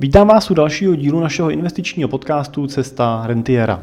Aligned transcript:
Vítám 0.00 0.28
vás 0.28 0.50
u 0.50 0.54
dalšího 0.54 0.94
dílu 0.94 1.20
našeho 1.20 1.50
investičního 1.50 2.08
podcastu 2.08 2.66
Cesta 2.66 3.22
Rentiera. 3.26 3.82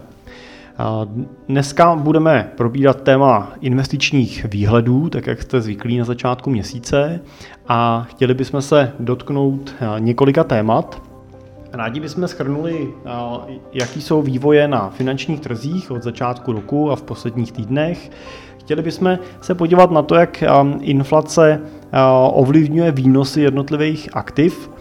Dneska 1.48 1.96
budeme 1.96 2.52
probírat 2.58 3.02
téma 3.02 3.52
investičních 3.62 4.46
výhledů, 4.46 5.10
tak 5.10 5.28
jak 5.28 5.42
jste 5.42 5.62
zvyklí 5.62 5.98
na 5.98 6.06
začátku 6.06 6.50
měsíce 6.50 7.20
a 7.68 8.08
chtěli 8.10 8.34
bychom 8.34 8.62
se 8.62 8.92
dotknout 9.00 9.76
několika 10.00 10.44
témat. 10.44 11.02
Rádi 11.74 12.00
bychom 12.00 12.28
schrnuli, 12.28 12.94
jaký 13.74 14.02
jsou 14.02 14.22
vývoje 14.22 14.68
na 14.68 14.90
finančních 14.90 15.40
trzích 15.40 15.92
od 15.92 16.04
začátku 16.04 16.52
roku 16.52 16.92
a 16.92 16.96
v 16.96 17.04
posledních 17.04 17.52
týdnech. 17.52 18.12
Chtěli 18.60 18.82
bychom 18.82 19.20
se 19.42 19.56
podívat 19.56 19.92
na 19.92 20.02
to, 20.02 20.16
jak 20.16 20.44
inflace 20.80 21.62
ovlivňuje 22.32 22.92
výnosy 22.92 23.42
jednotlivých 23.42 24.10
aktiv 24.14 24.73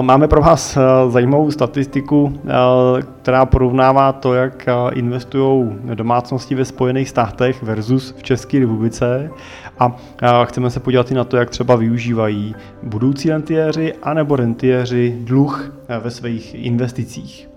Máme 0.00 0.28
pro 0.28 0.40
vás 0.40 0.76
eh, 0.76 0.80
zajímavou 1.10 1.50
statistiku, 1.50 2.32
eh, 2.44 3.02
která 3.22 3.46
porovnává 3.46 4.12
to, 4.12 4.34
jak 4.34 4.68
eh, 4.68 4.72
investují 4.92 5.72
domácnosti 5.94 6.54
ve 6.54 6.64
Spojených 6.64 7.08
státech 7.08 7.62
versus 7.62 8.14
v 8.18 8.22
České 8.22 8.58
republice 8.58 9.30
a 9.78 9.96
chceme 10.44 10.70
se 10.70 10.80
podívat 10.80 11.10
i 11.10 11.14
na 11.14 11.24
to, 11.24 11.36
jak 11.36 11.50
třeba 11.50 11.76
využívají 11.76 12.54
budoucí 12.82 13.30
rentiéři 13.30 13.94
anebo 14.02 14.36
rentiéři 14.36 15.18
dluh 15.20 15.72
ve 16.00 16.10
svých 16.10 16.54
investicích. 16.54 17.48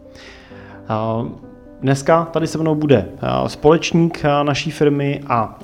Dneska 1.82 2.26
tady 2.26 2.48
se 2.48 2.58
mnou 2.58 2.76
bude 2.76 3.06
společník 3.48 4.24
naší 4.44 4.72
firmy 4.72 5.22
a 5.28 5.60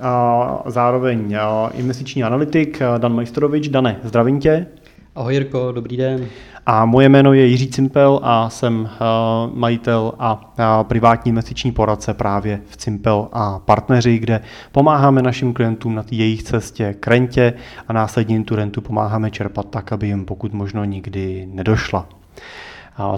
zároveň 0.66 1.38
investiční 1.74 2.24
analytik 2.24 2.80
Dan 2.98 3.16
Majstorovič. 3.16 3.68
Dane, 3.68 4.00
zdravím 4.04 4.40
tě. 4.40 4.66
Ahoj 5.16 5.34
Jirko, 5.34 5.72
dobrý 5.72 5.98
den. 5.98 6.28
A 6.66 6.86
moje 6.86 7.10
jméno 7.10 7.34
je 7.34 7.46
Jiří 7.46 7.68
Cimpel 7.68 8.20
a 8.24 8.50
jsem 8.50 8.82
uh, 8.82 9.58
majitel 9.58 10.14
a 10.20 10.34
uh, 10.34 10.88
privátní 10.88 11.30
investiční 11.30 11.72
poradce 11.72 12.14
právě 12.14 12.62
v 12.66 12.78
Cimpel 12.78 13.28
a 13.34 13.60
partneři, 13.60 14.20
kde 14.20 14.42
pomáháme 14.72 15.22
našim 15.22 15.54
klientům 15.54 15.96
na 15.96 16.04
jejich 16.12 16.44
cestě 16.44 16.96
k 17.00 17.08
rentě 17.08 17.54
a 17.88 17.94
následně 17.94 18.44
tu 18.44 18.56
rentu 18.56 18.82
pomáháme 18.82 19.32
čerpat 19.32 19.70
tak, 19.70 19.92
aby 19.92 20.08
jim 20.08 20.26
pokud 20.26 20.54
možno 20.54 20.86
nikdy 20.86 21.48
nedošla. 21.52 22.08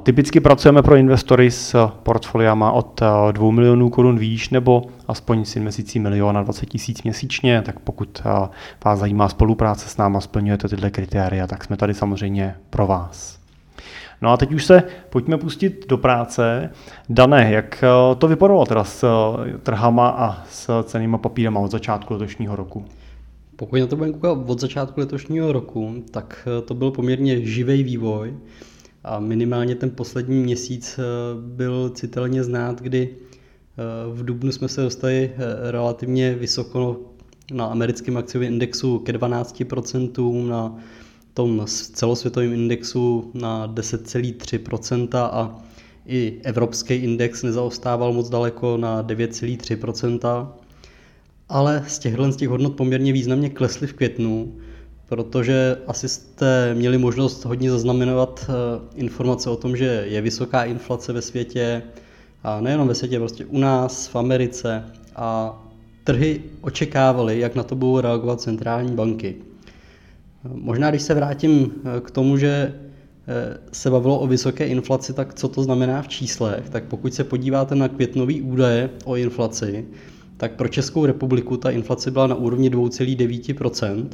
Typicky 0.04 0.40
pracujeme 0.40 0.82
pro 0.84 0.96
investory 0.96 1.52
s 1.52 1.90
portfoliama 2.04 2.72
od 2.72 3.02
2 3.32 3.52
milionů 3.52 3.90
korun 3.90 4.18
výš 4.18 4.50
nebo 4.50 4.84
aspoň 5.08 5.46
s 5.46 5.56
investicí 5.56 6.00
miliona 6.00 6.44
20 6.44 6.66
tisíc 6.66 7.04
měsíčně, 7.04 7.62
tak 7.66 7.80
pokud 7.80 8.22
vás 8.86 9.00
zajímá 9.00 9.30
spolupráce 9.30 9.90
s 9.90 9.98
náma, 9.98 10.22
splňujete 10.22 10.68
tyhle 10.68 10.90
kritéria, 10.90 11.48
tak 11.48 11.64
jsme 11.64 11.78
tady 11.78 11.94
samozřejmě 11.94 12.56
pro 12.70 12.88
vás. 12.88 13.40
No 14.22 14.30
a 14.30 14.38
teď 14.38 14.54
už 14.54 14.66
se 14.66 14.84
pojďme 15.10 15.38
pustit 15.38 15.86
do 15.90 15.98
práce. 15.98 16.70
Dané, 17.10 17.52
jak 17.52 17.84
to 18.18 18.28
vypadalo 18.28 18.66
teda 18.66 18.84
s 18.84 19.06
trhama 19.64 20.10
a 20.10 20.44
s 20.50 20.84
cenýma 20.84 21.18
papírama 21.18 21.60
od 21.60 21.72
začátku 21.72 22.14
letošního 22.14 22.56
roku? 22.56 22.86
Pokud 23.56 23.80
na 23.80 23.88
to 23.88 23.96
budeme 23.96 24.14
koukat 24.14 24.38
od 24.50 24.60
začátku 24.60 25.00
letošního 25.00 25.52
roku, 25.52 25.96
tak 26.12 26.48
to 26.66 26.74
byl 26.74 26.92
poměrně 26.92 27.46
živý 27.46 27.84
vývoj. 27.84 28.34
A 29.04 29.20
minimálně 29.20 29.76
ten 29.76 29.90
poslední 29.90 30.44
měsíc 30.44 31.00
eh, 31.00 31.04
byl 31.42 31.90
citelně 31.90 32.44
znát, 32.44 32.82
kdy 32.82 33.10
eh, 33.12 33.84
v 34.14 34.26
Dubnu 34.26 34.52
jsme 34.52 34.68
se 34.68 34.82
dostali 34.82 35.32
eh, 35.34 35.72
relativně 35.72 36.36
vysoko 36.36 37.00
na 37.54 37.66
americkém 37.66 38.18
akciovém 38.18 38.54
indexu 38.54 39.00
ke 39.00 39.14
12%, 39.14 40.48
na 40.48 40.78
tom 41.34 41.66
celosvětovém 41.94 42.54
indexu 42.54 43.32
na 43.34 43.68
10,3% 43.68 45.18
a 45.18 45.64
i 46.06 46.42
evropský 46.44 46.94
index 46.94 47.44
nezaostával 47.44 48.14
moc 48.14 48.30
daleko 48.30 48.78
na 48.78 49.04
9,3%. 49.04 50.48
Ale 51.50 51.84
z 51.88 52.00
těchto 52.00 52.32
z 52.32 52.36
těch 52.36 52.50
hodnot 52.50 52.76
poměrně 52.76 53.14
významně 53.14 53.50
klesly 53.50 53.88
v 53.88 53.94
květnu 53.94 54.58
protože 55.10 55.78
asi 55.88 56.10
jste 56.10 56.74
měli 56.74 56.98
možnost 56.98 57.46
hodně 57.46 57.72
zaznamenovat 57.72 58.46
eh, 58.50 58.54
informace 58.96 59.50
o 59.50 59.56
tom, 59.56 59.78
že 59.78 60.06
je 60.08 60.22
vysoká 60.22 60.64
inflace 60.64 61.14
ve 61.14 61.22
světě, 61.22 61.84
a 62.44 62.62
nejenom 62.62 62.88
ve 62.88 62.96
světě, 62.96 63.20
prostě 63.20 63.46
u 63.46 63.58
nás, 63.58 64.08
v 64.08 64.16
Americe 64.16 64.84
a 65.16 65.60
trhy 66.04 66.42
očekávaly, 66.62 67.40
jak 67.40 67.56
na 67.56 67.64
to 67.64 67.76
budou 67.76 68.00
reagovat 68.00 68.42
centrální 68.42 68.92
banky. 68.92 69.36
Možná, 70.54 70.90
když 70.90 71.02
se 71.02 71.14
vrátím 71.14 71.72
eh, 71.72 72.02
k 72.02 72.12
tomu, 72.12 72.38
že 72.38 72.74
eh, 73.28 73.58
se 73.72 73.90
bavilo 73.90 74.20
o 74.20 74.28
vysoké 74.28 74.68
inflaci, 74.68 75.14
tak 75.14 75.34
co 75.34 75.48
to 75.48 75.64
znamená 75.64 76.02
v 76.02 76.08
číslech? 76.08 76.70
Tak 76.70 76.84
pokud 76.84 77.14
se 77.14 77.24
podíváte 77.24 77.76
na 77.76 77.88
květnový 77.88 78.42
údaje 78.42 78.90
o 79.06 79.16
inflaci, 79.16 79.86
tak 80.38 80.52
pro 80.52 80.68
Českou 80.68 81.06
republiku 81.06 81.58
ta 81.58 81.72
inflace 81.72 82.12
byla 82.12 82.28
na 82.28 82.36
úrovni 82.36 82.70
2,9%, 82.70 84.08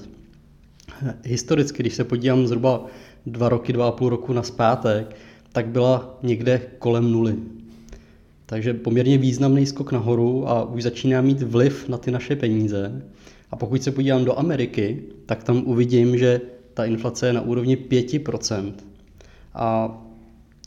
historicky, 1.24 1.84
když 1.84 1.94
se 1.94 2.04
podívám 2.04 2.48
zhruba 2.48 2.86
dva 3.26 3.50
roky, 3.50 3.74
dva 3.74 3.88
a 3.88 3.92
půl 3.92 4.10
roku 4.10 4.34
na 4.34 4.44
zpátek, 4.44 5.16
tak 5.52 5.68
byla 5.68 6.20
někde 6.24 6.62
kolem 6.80 7.12
nuly. 7.12 7.36
Takže 8.46 8.74
poměrně 8.74 9.18
významný 9.18 9.66
skok 9.66 9.92
nahoru 9.92 10.50
a 10.50 10.64
už 10.64 10.84
začíná 10.84 11.22
mít 11.22 11.42
vliv 11.42 11.90
na 11.90 11.98
ty 11.98 12.12
naše 12.12 12.36
peníze. 12.36 13.02
A 13.52 13.56
pokud 13.56 13.84
se 13.84 13.92
podívám 13.92 14.26
do 14.26 14.40
Ameriky, 14.40 15.04
tak 15.26 15.44
tam 15.44 15.64
uvidím, 15.66 16.18
že 16.18 16.42
ta 16.74 16.86
inflace 16.86 17.28
je 17.28 17.34
na 17.34 17.42
úrovni 17.42 17.76
5%. 17.76 18.74
A 19.54 19.98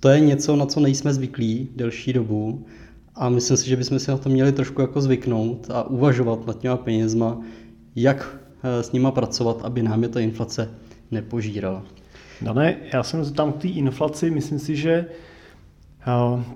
to 0.01 0.09
je 0.09 0.21
něco, 0.21 0.57
na 0.57 0.67
co 0.67 0.81
nejsme 0.81 1.15
zvyklí 1.15 1.69
delší 1.77 2.13
dobu. 2.13 2.67
A 3.15 3.29
myslím 3.29 3.57
si, 3.57 3.69
že 3.69 3.77
bychom 3.77 3.99
si 3.99 4.11
na 4.11 4.17
to 4.19 4.29
měli 4.29 4.53
trošku 4.53 4.81
jako 4.81 5.01
zvyknout 5.01 5.67
a 5.71 5.91
uvažovat 5.91 6.47
nad 6.47 6.59
těma 6.59 6.77
penězma, 6.77 7.41
jak 7.97 8.46
s 8.81 8.93
nima 8.93 9.11
pracovat, 9.11 9.65
aby 9.65 9.83
nám 9.83 10.03
je 10.03 10.09
ta 10.09 10.21
inflace 10.21 10.71
nepožírala. 11.11 11.83
Dané, 12.43 12.77
já 12.93 13.03
jsem 13.03 13.35
tam 13.35 13.53
k 13.53 13.63
té 13.63 13.69
inflaci, 13.69 14.31
myslím 14.31 14.59
si, 14.59 14.77
že 14.77 14.93
eh, 14.93 15.26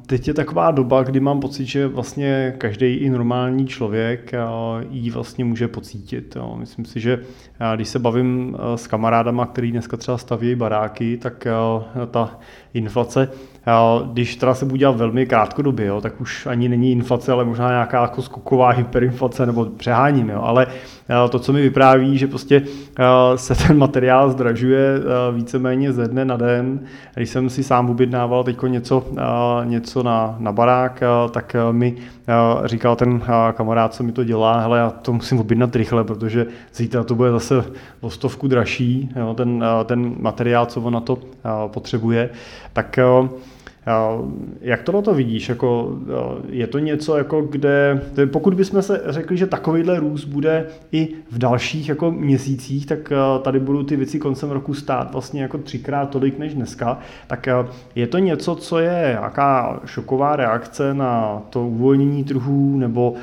Teď 0.06 0.28
je 0.28 0.34
taková 0.34 0.70
doba, 0.70 1.02
kdy 1.02 1.20
mám 1.20 1.40
pocit, 1.40 1.64
že 1.64 1.86
vlastně 1.86 2.54
každý 2.58 2.94
i 2.94 3.10
normální 3.10 3.66
člověk 3.66 4.32
ji 4.90 5.10
vlastně 5.10 5.44
může 5.44 5.68
pocítit. 5.68 6.36
Myslím 6.56 6.84
si, 6.84 7.00
že 7.00 7.20
když 7.74 7.88
se 7.88 7.98
bavím 7.98 8.56
s 8.74 8.86
kamarádama, 8.86 9.46
který 9.46 9.72
dneska 9.72 9.96
třeba 9.96 10.18
staví 10.18 10.54
baráky, 10.54 11.16
tak 11.16 11.46
ta 12.10 12.38
inflace 12.74 13.28
když 14.12 14.36
teda 14.36 14.54
se 14.54 14.64
bude 14.64 14.78
dělat 14.78 14.96
velmi 14.96 15.26
krátkodobě, 15.26 15.90
tak 16.00 16.20
už 16.20 16.46
ani 16.46 16.68
není 16.68 16.92
inflace, 16.92 17.32
ale 17.32 17.44
možná 17.44 17.68
nějaká 17.68 18.02
jako 18.02 18.22
skoková 18.22 18.70
hyperinflace, 18.70 19.46
nebo 19.46 19.64
přeháním, 19.64 20.32
ale 20.40 20.66
to, 21.30 21.38
co 21.38 21.52
mi 21.52 21.62
vypráví, 21.62 22.18
že 22.18 22.26
prostě 22.26 22.62
se 23.36 23.54
ten 23.54 23.78
materiál 23.78 24.30
zdražuje 24.30 25.00
víceméně 25.34 25.92
ze 25.92 26.08
dne 26.08 26.24
na 26.24 26.36
den. 26.36 26.80
Když 27.14 27.30
jsem 27.30 27.50
si 27.50 27.62
sám 27.62 27.90
objednával 27.90 28.44
teď 28.44 28.62
něco, 28.66 29.06
něco 29.64 30.02
na, 30.02 30.36
na 30.38 30.52
barák, 30.52 31.02
tak 31.30 31.56
mi 31.72 31.96
říkal 32.64 32.96
ten 32.96 33.22
kamarád, 33.52 33.94
co 33.94 34.02
mi 34.02 34.12
to 34.12 34.24
dělá, 34.24 34.60
hele, 34.60 34.78
já 34.78 34.90
to 34.90 35.12
musím 35.12 35.40
objednat 35.40 35.76
rychle, 35.76 36.04
protože 36.04 36.46
zítra 36.74 37.04
to 37.04 37.14
bude 37.14 37.30
zase 37.30 37.64
o 38.00 38.10
stovku 38.10 38.48
dražší, 38.48 39.12
jo, 39.16 39.34
ten, 39.34 39.64
ten 39.84 40.14
materiál, 40.18 40.66
co 40.66 40.80
on 40.80 40.92
na 40.92 41.00
to 41.00 41.18
potřebuje. 41.66 42.30
Tak 42.72 42.98
jak 44.60 44.82
tohle 44.82 45.02
to 45.02 45.14
vidíš? 45.14 45.48
Jako, 45.48 45.98
je 46.48 46.66
to 46.66 46.78
něco, 46.78 47.16
jako 47.16 47.42
kde, 47.42 48.02
pokud 48.32 48.54
bychom 48.54 48.82
se 48.82 49.02
řekli, 49.06 49.36
že 49.36 49.46
takovýhle 49.46 50.00
růst 50.00 50.24
bude 50.24 50.66
i 50.92 51.08
v 51.30 51.38
dalších 51.38 51.88
jako 51.88 52.10
měsících, 52.10 52.86
tak 52.86 53.12
tady 53.42 53.60
budou 53.60 53.82
ty 53.82 53.96
věci 53.96 54.18
koncem 54.18 54.50
roku 54.50 54.74
stát 54.74 55.12
vlastně 55.12 55.42
jako 55.42 55.58
třikrát 55.58 56.10
tolik 56.10 56.38
než 56.38 56.54
dneska, 56.54 56.98
tak 57.26 57.48
je 57.94 58.06
to 58.06 58.18
něco, 58.18 58.54
co 58.54 58.78
je 58.78 59.18
jaká 59.22 59.80
šoková 59.84 60.36
reakce 60.36 60.94
na 60.94 61.42
to 61.50 61.66
uvolnění 61.66 62.24
trhů 62.24 62.78
nebo 62.78 63.14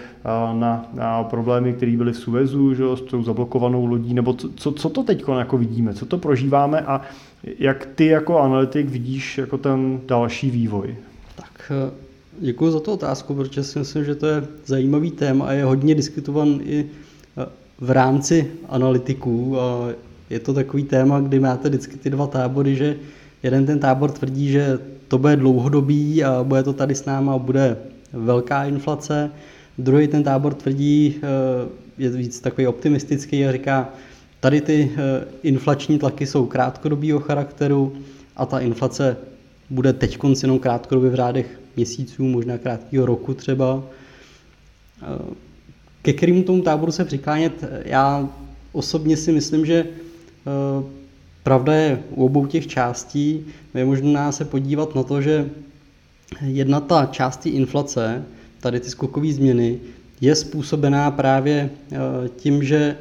na, 0.53 0.85
na 0.93 1.23
problémy, 1.23 1.73
které 1.73 1.97
byly 1.97 2.11
v 2.11 2.17
Suezu, 2.17 2.73
že, 2.73 2.83
s 2.95 3.01
tou 3.01 3.23
zablokovanou 3.23 3.85
lodí, 3.85 4.13
nebo 4.13 4.33
co, 4.33 4.71
co, 4.71 4.89
to 4.89 5.03
teď 5.03 5.23
jako 5.37 5.57
vidíme, 5.57 5.93
co 5.93 6.05
to 6.05 6.17
prožíváme 6.17 6.81
a 6.81 7.01
jak 7.59 7.85
ty 7.95 8.05
jako 8.05 8.39
analytik 8.39 8.89
vidíš 8.89 9.37
jako 9.37 9.57
ten 9.57 9.99
další 10.07 10.51
vývoj? 10.51 10.95
Tak 11.35 11.71
eh, 11.71 11.91
děkuji 12.39 12.71
za 12.71 12.79
tu 12.79 12.91
otázku, 12.91 13.35
protože 13.35 13.63
si 13.63 13.79
myslím, 13.79 14.05
že 14.05 14.15
to 14.15 14.27
je 14.27 14.43
zajímavý 14.65 15.11
téma 15.11 15.45
a 15.45 15.51
je 15.51 15.63
hodně 15.63 15.95
diskutovan 15.95 16.59
i 16.63 16.85
eh, 17.37 17.45
v 17.79 17.91
rámci 17.91 18.51
analytiků. 18.69 19.59
A 19.59 19.89
je 20.29 20.39
to 20.39 20.53
takový 20.53 20.83
téma, 20.83 21.19
kdy 21.19 21.39
máte 21.39 21.69
vždycky 21.69 21.97
ty 21.97 22.09
dva 22.09 22.27
tábory, 22.27 22.75
že 22.75 22.95
jeden 23.43 23.65
ten 23.65 23.79
tábor 23.79 24.11
tvrdí, 24.11 24.51
že 24.51 24.79
to 25.07 25.17
bude 25.17 25.35
dlouhodobý 25.35 26.23
a 26.23 26.43
bude 26.43 26.63
to 26.63 26.73
tady 26.73 26.95
s 26.95 27.05
náma, 27.05 27.37
bude 27.37 27.77
velká 28.13 28.65
inflace. 28.65 29.31
Druhý 29.77 30.07
ten 30.07 30.23
tábor 30.23 30.53
tvrdí, 30.53 31.15
eh, 31.17 31.87
je 31.97 32.09
víc 32.09 32.39
takový 32.39 32.67
optimistický 32.67 33.45
a 33.45 33.51
říká, 33.51 33.89
Tady 34.39 34.61
ty 34.61 34.91
eh, 34.97 35.25
inflační 35.43 35.99
tlaky 35.99 36.25
jsou 36.27 36.45
krátkodobého 36.45 37.19
charakteru 37.19 37.97
a 38.35 38.45
ta 38.45 38.59
inflace 38.59 39.17
bude 39.69 39.93
teď 39.93 40.17
jenom 40.41 40.59
krátkodobě 40.59 41.09
v 41.09 41.15
řádech 41.15 41.59
měsíců, 41.75 42.23
možná 42.23 42.57
krátkého 42.57 43.05
roku 43.05 43.33
třeba. 43.33 43.83
Ke 46.01 46.13
kterému 46.13 46.43
tomu 46.43 46.61
táboru 46.61 46.91
se 46.91 47.05
přiklánět, 47.05 47.63
já 47.85 48.29
osobně 48.71 49.17
si 49.17 49.31
myslím, 49.31 49.65
že 49.65 49.85
pravda 51.43 51.73
je 51.73 52.03
u 52.09 52.25
obou 52.25 52.45
těch 52.45 52.67
částí. 52.67 53.45
Je 53.73 53.85
možná 53.85 54.31
se 54.31 54.45
podívat 54.45 54.95
na 54.95 55.03
to, 55.03 55.21
že 55.21 55.49
jedna 56.41 56.79
ta 56.79 57.05
část 57.05 57.45
inflace, 57.45 58.25
tady 58.59 58.79
ty 58.79 58.89
skokové 58.89 59.33
změny, 59.33 59.79
je 60.21 60.35
způsobená 60.35 61.11
právě 61.11 61.69
tím, 62.35 62.63
že 62.63 62.97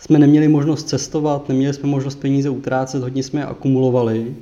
jsme 0.00 0.18
neměli 0.18 0.48
možnost 0.48 0.88
cestovat, 0.88 1.48
neměli 1.48 1.74
jsme 1.74 1.88
možnost 1.88 2.14
peníze 2.14 2.50
utrácet, 2.50 3.02
hodně 3.02 3.22
jsme 3.22 3.40
je 3.40 3.44
akumulovali. 3.44 4.34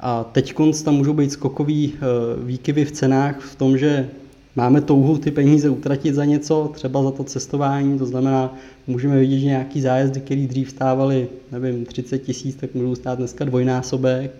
A 0.00 0.24
teď 0.24 0.54
tam 0.84 0.94
můžou 0.94 1.12
být 1.12 1.32
skokový 1.32 1.92
eh, 1.94 2.00
výkyvy 2.44 2.84
v 2.84 2.92
cenách 2.92 3.40
v 3.40 3.54
tom, 3.54 3.78
že 3.78 4.08
máme 4.56 4.80
touhu 4.80 5.18
ty 5.18 5.30
peníze 5.30 5.70
utratit 5.70 6.14
za 6.14 6.24
něco, 6.24 6.70
třeba 6.74 7.02
za 7.02 7.10
to 7.10 7.24
cestování, 7.24 7.98
to 7.98 8.06
znamená, 8.06 8.54
můžeme 8.86 9.18
vidět, 9.18 9.38
že 9.38 9.46
nějaký 9.46 9.80
zájezdy, 9.80 10.20
který 10.20 10.46
dřív 10.46 10.70
stávaly, 10.70 11.28
nevím, 11.52 11.84
30 11.84 12.18
tisíc, 12.18 12.56
tak 12.56 12.74
můžou 12.74 12.94
stát 12.94 13.18
dneska 13.18 13.44
dvojnásobek, 13.44 14.30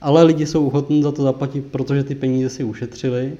ale 0.00 0.22
lidi 0.22 0.46
jsou 0.46 0.66
ochotní 0.66 1.02
za 1.02 1.12
to 1.12 1.22
zaplatit, 1.22 1.64
protože 1.70 2.04
ty 2.04 2.14
peníze 2.14 2.50
si 2.50 2.64
ušetřili. 2.64 3.32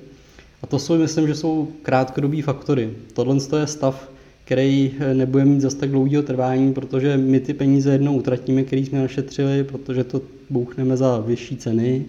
A 0.62 0.66
to 0.66 0.78
jsou, 0.78 0.98
myslím, 0.98 1.26
že 1.26 1.34
jsou 1.34 1.68
krátkodobý 1.82 2.42
faktory. 2.42 2.90
Tohle 3.12 3.36
je 3.58 3.66
stav, 3.66 4.08
který 4.44 4.92
eh, 4.98 5.14
nebude 5.14 5.44
mít 5.44 5.60
zase 5.60 5.76
tak 5.76 5.90
dlouhého 5.90 6.22
trvání, 6.22 6.72
protože 6.72 7.16
my 7.16 7.40
ty 7.40 7.54
peníze 7.54 7.92
jednou 7.92 8.16
utratíme, 8.16 8.62
který 8.62 8.84
jsme 8.84 8.98
našetřili, 8.98 9.64
protože 9.64 10.04
to 10.04 10.22
bouchneme 10.50 10.96
za 10.96 11.18
vyšší 11.18 11.56
ceny. 11.56 12.04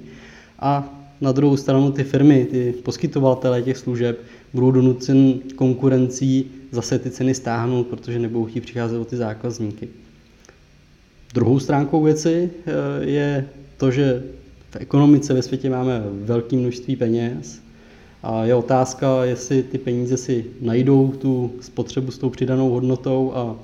A 0.59 1.01
na 1.21 1.31
druhou 1.31 1.57
stranu 1.57 1.91
ty 1.91 2.03
firmy, 2.03 2.47
ty 2.51 2.73
poskytovatelé 2.83 3.61
těch 3.61 3.77
služeb 3.77 4.19
budou 4.53 4.71
donucen 4.71 5.33
konkurencí 5.55 6.45
zase 6.71 6.99
ty 6.99 7.11
ceny 7.11 7.33
stáhnout, 7.33 7.87
protože 7.87 8.19
nebudou 8.19 8.45
chtít 8.45 8.61
přicházet 8.61 8.97
o 8.97 9.05
ty 9.05 9.17
zákazníky. 9.17 9.87
Druhou 11.33 11.59
stránkou 11.59 12.03
věci 12.03 12.49
eh, 12.65 12.71
je 13.05 13.47
to, 13.77 13.91
že 13.91 14.23
v 14.71 14.75
ekonomice 14.75 15.33
ve 15.33 15.41
světě 15.41 15.69
máme 15.69 16.03
velké 16.11 16.55
množství 16.55 16.95
peněz 16.95 17.64
a 18.25 18.45
je 18.45 18.55
otázka, 18.55 19.25
jestli 19.25 19.63
ty 19.63 19.77
peníze 19.77 20.17
si 20.17 20.45
najdou 20.61 21.11
tu 21.11 21.51
spotřebu 21.61 22.11
s 22.11 22.17
tou 22.17 22.29
přidanou 22.29 22.69
hodnotou 22.69 23.31
a 23.35 23.55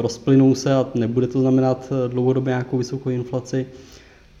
rozplynou 0.00 0.54
se 0.54 0.74
a 0.74 0.86
nebude 0.94 1.26
to 1.26 1.40
znamenat 1.40 1.92
dlouhodobě 2.08 2.50
nějakou 2.50 2.78
vysokou 2.78 3.10
inflaci, 3.10 3.66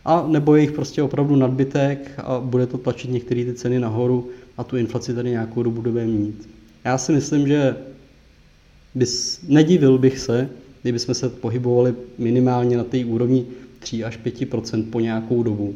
a 0.04 0.26
nebo 0.28 0.56
je 0.56 0.62
jich 0.62 0.72
prostě 0.72 1.02
opravdu 1.02 1.36
nadbytek 1.36 2.10
a 2.18 2.40
bude 2.40 2.66
to 2.66 2.78
tlačit 2.78 3.10
některé 3.10 3.44
ty 3.44 3.54
ceny 3.54 3.78
nahoru 3.78 4.28
a 4.56 4.64
tu 4.64 4.76
inflaci 4.76 5.14
tady 5.14 5.30
nějakou 5.30 5.62
dobu 5.62 5.82
bude 5.82 6.06
mít. 6.06 6.48
Já 6.84 6.98
si 6.98 7.12
myslím, 7.12 7.48
že 7.48 7.76
bys, 8.94 9.40
nedivil 9.48 9.98
bych 9.98 10.18
se, 10.18 10.48
kdyby 10.82 10.98
jsme 10.98 11.14
se 11.14 11.28
pohybovali 11.28 11.94
minimálně 12.18 12.76
na 12.76 12.84
té 12.84 13.04
úrovni 13.04 13.46
3 13.78 14.04
až 14.04 14.18
5% 14.24 14.90
po 14.90 15.00
nějakou 15.00 15.42
dobu. 15.42 15.74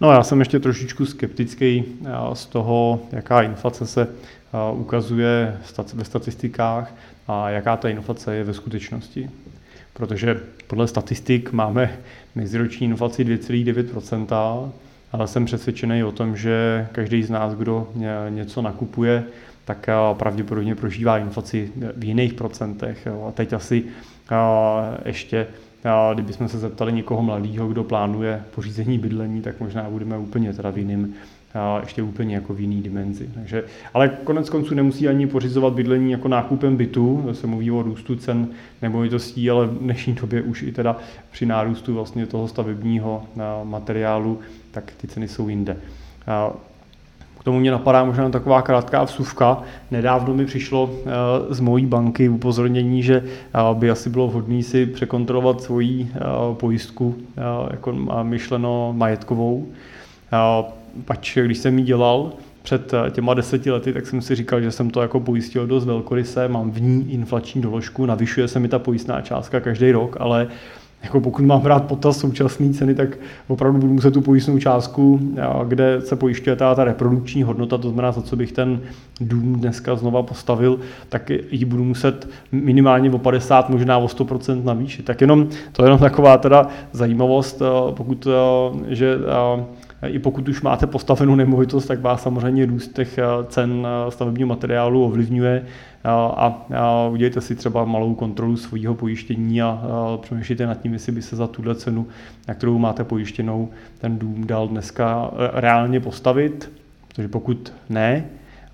No 0.00 0.12
já 0.12 0.22
jsem 0.22 0.38
ještě 0.38 0.60
trošičku 0.60 1.06
skeptický 1.06 1.84
eh, 1.84 2.10
z 2.32 2.46
toho, 2.46 3.00
jaká 3.12 3.42
inflace 3.42 3.86
se 3.86 4.02
eh, 4.02 4.72
ukazuje 4.72 5.58
ve 5.94 6.04
statistikách 6.04 6.94
a 7.28 7.50
jaká 7.50 7.76
ta 7.76 7.88
inflace 7.88 8.36
je 8.36 8.44
ve 8.44 8.54
skutečnosti. 8.54 9.30
Protože 9.92 10.40
podle 10.66 10.88
statistik 10.88 11.52
máme 11.52 11.98
meziroční 12.34 12.86
inflaci 12.86 13.24
2,9%, 13.24 14.70
ale 15.12 15.28
jsem 15.28 15.44
přesvědčený 15.44 16.04
o 16.04 16.12
tom, 16.12 16.36
že 16.36 16.86
každý 16.92 17.22
z 17.22 17.30
nás, 17.30 17.54
kdo 17.54 17.88
něco 18.28 18.62
nakupuje, 18.62 19.24
tak 19.64 19.88
eh, 19.88 19.92
pravděpodobně 20.14 20.74
prožívá 20.74 21.18
inflaci 21.18 21.72
v 21.96 22.04
jiných 22.04 22.34
procentech. 22.34 23.06
A 23.28 23.32
teď 23.32 23.52
asi 23.52 23.84
ještě 25.04 25.46
a 25.84 26.14
kdybychom 26.14 26.48
se 26.48 26.58
zeptali 26.58 26.92
někoho 26.92 27.22
mladého, 27.22 27.68
kdo 27.68 27.84
plánuje 27.84 28.42
pořízení 28.54 28.98
bydlení, 28.98 29.42
tak 29.42 29.60
možná 29.60 29.90
budeme 29.90 30.18
úplně 30.18 30.52
teda 30.52 30.70
v 30.70 30.78
jiným, 30.78 31.14
a 31.54 31.80
ještě 31.80 32.02
úplně 32.02 32.34
jako 32.34 32.54
v 32.54 32.60
jiný 32.60 32.82
dimenzi. 32.82 33.30
Takže, 33.34 33.64
ale 33.94 34.08
konec 34.08 34.50
konců 34.50 34.74
nemusí 34.74 35.08
ani 35.08 35.26
pořizovat 35.26 35.72
bydlení 35.72 36.12
jako 36.12 36.28
nákupem 36.28 36.76
bytu, 36.76 37.28
se 37.32 37.46
mluví 37.46 37.70
o 37.70 37.82
růstu 37.82 38.16
cen 38.16 38.48
nemovitostí, 38.82 39.50
ale 39.50 39.66
v 39.66 39.78
dnešní 39.78 40.14
době 40.14 40.42
už 40.42 40.62
i 40.62 40.72
teda 40.72 40.96
při 41.30 41.46
nárůstu 41.46 41.94
vlastně 41.94 42.26
toho 42.26 42.48
stavebního 42.48 43.22
materiálu, 43.64 44.38
tak 44.70 44.92
ty 45.00 45.06
ceny 45.06 45.28
jsou 45.28 45.48
jinde 45.48 45.76
tomu 47.44 47.60
mě 47.60 47.70
napadá 47.70 48.04
možná 48.04 48.30
taková 48.30 48.62
krátká 48.62 49.04
vsuvka. 49.04 49.62
Nedávno 49.90 50.34
mi 50.34 50.46
přišlo 50.46 50.90
eh, 50.92 51.10
z 51.54 51.60
mojí 51.60 51.86
banky 51.86 52.28
upozornění, 52.28 53.02
že 53.02 53.24
eh, 53.24 53.58
by 53.74 53.90
asi 53.90 54.10
bylo 54.10 54.28
vhodné 54.28 54.62
si 54.62 54.86
překontrolovat 54.86 55.62
svoji 55.62 56.08
eh, 56.14 56.20
pojistku, 56.54 57.14
jako 57.70 57.92
myšleno 58.22 58.92
majetkovou. 58.96 59.66
Pač, 61.04 61.38
když 61.44 61.58
jsem 61.58 61.78
ji 61.78 61.84
dělal, 61.84 62.32
před 62.62 62.92
těma 63.10 63.34
deseti 63.34 63.70
lety, 63.70 63.92
tak 63.92 64.06
jsem 64.06 64.22
si 64.22 64.34
říkal, 64.34 64.60
že 64.60 64.70
jsem 64.70 64.90
to 64.90 65.02
jako 65.02 65.20
pojistil 65.20 65.66
dost 65.66 65.84
velkoryse, 65.84 66.48
mám 66.48 66.70
v 66.70 66.80
ní 66.80 67.12
inflační 67.12 67.62
doložku, 67.62 68.06
navyšuje 68.06 68.48
se 68.48 68.60
mi 68.60 68.68
ta 68.68 68.78
pojistná 68.78 69.20
částka 69.20 69.60
každý 69.60 69.92
rok, 69.92 70.16
ale 70.20 70.48
jako 71.02 71.20
pokud 71.20 71.44
mám 71.44 71.60
brát 71.60 71.84
potaz 71.84 72.18
současné 72.18 72.72
ceny, 72.72 72.94
tak 72.94 73.18
opravdu 73.48 73.78
budu 73.78 73.92
muset 73.92 74.10
tu 74.10 74.20
pojistnou 74.20 74.58
částku, 74.58 75.20
kde 75.68 76.00
se 76.00 76.16
pojišťuje 76.16 76.56
ta, 76.56 76.74
ta 76.74 76.84
reprodukční 76.84 77.42
hodnota, 77.42 77.78
to 77.78 77.88
znamená, 77.88 78.12
za 78.12 78.22
co 78.22 78.36
bych 78.36 78.52
ten 78.52 78.80
dům 79.20 79.54
dneska 79.54 79.96
znova 79.96 80.22
postavil, 80.22 80.80
tak 81.08 81.30
ji 81.50 81.64
budu 81.64 81.84
muset 81.84 82.28
minimálně 82.52 83.10
o 83.10 83.18
50, 83.18 83.68
možná 83.70 83.98
o 83.98 84.06
100% 84.06 84.64
navýšit. 84.64 85.04
Tak 85.04 85.20
jenom, 85.20 85.48
to 85.72 85.82
je 85.82 85.86
jenom 85.86 85.98
taková 85.98 86.38
teda 86.38 86.68
zajímavost, 86.92 87.62
pokud, 87.90 88.28
že 88.88 89.18
i 90.06 90.18
pokud 90.18 90.48
už 90.48 90.62
máte 90.62 90.86
postavenou 90.86 91.34
nemovitost, 91.34 91.86
tak 91.86 92.00
vás 92.00 92.22
samozřejmě 92.22 92.66
růst 92.66 92.94
těch 92.94 93.18
cen 93.48 93.86
stavebního 94.08 94.46
materiálu 94.46 95.04
ovlivňuje. 95.04 95.64
A, 96.04 96.66
a 96.76 97.08
udělejte 97.08 97.40
si 97.40 97.54
třeba 97.54 97.84
malou 97.84 98.14
kontrolu 98.14 98.56
svého 98.56 98.94
pojištění 98.94 99.62
a, 99.62 99.82
přemýšlejte 100.20 100.66
nad 100.66 100.80
tím, 100.82 100.92
jestli 100.92 101.12
by 101.12 101.22
se 101.22 101.36
za 101.36 101.46
tuhle 101.46 101.74
cenu, 101.74 102.06
na 102.48 102.54
kterou 102.54 102.78
máte 102.78 103.04
pojištěnou, 103.04 103.68
ten 104.00 104.18
dům 104.18 104.46
dal 104.46 104.68
dneska 104.68 105.30
reálně 105.52 106.00
postavit, 106.00 106.72
protože 107.08 107.28
pokud 107.28 107.72
ne, 107.88 108.24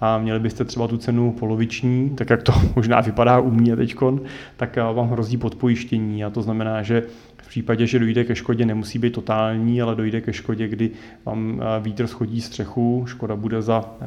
a 0.05 0.19
měli 0.19 0.41
byste 0.41 0.65
třeba 0.65 0.89
tu 0.89 0.97
cenu 0.97 1.33
poloviční, 1.33 2.11
tak 2.11 2.31
jak 2.31 2.43
to 2.43 2.53
možná 2.77 3.01
vypadá 3.01 3.41
u 3.41 3.51
mě 3.51 3.77
teď, 3.77 3.97
tak 4.57 4.77
vám 4.77 5.11
hrozí 5.11 5.37
podpojištění 5.37 6.25
a 6.25 6.31
to 6.31 6.43
znamená, 6.43 6.83
že 6.83 7.03
v 7.45 7.49
případě, 7.49 7.87
že 7.87 7.99
dojde 7.99 8.25
ke 8.25 8.35
škodě, 8.35 8.67
nemusí 8.67 8.99
být 8.99 9.13
totální, 9.13 9.83
ale 9.83 9.95
dojde 9.95 10.21
ke 10.21 10.33
škodě, 10.33 10.69
kdy 10.69 10.91
vám 11.25 11.63
eh, 11.63 11.81
vítr 11.81 12.07
schodí 12.07 12.41
střechu, 12.41 13.05
škoda 13.07 13.37
bude 13.37 13.63
za 13.63 13.85
eh, 14.01 14.07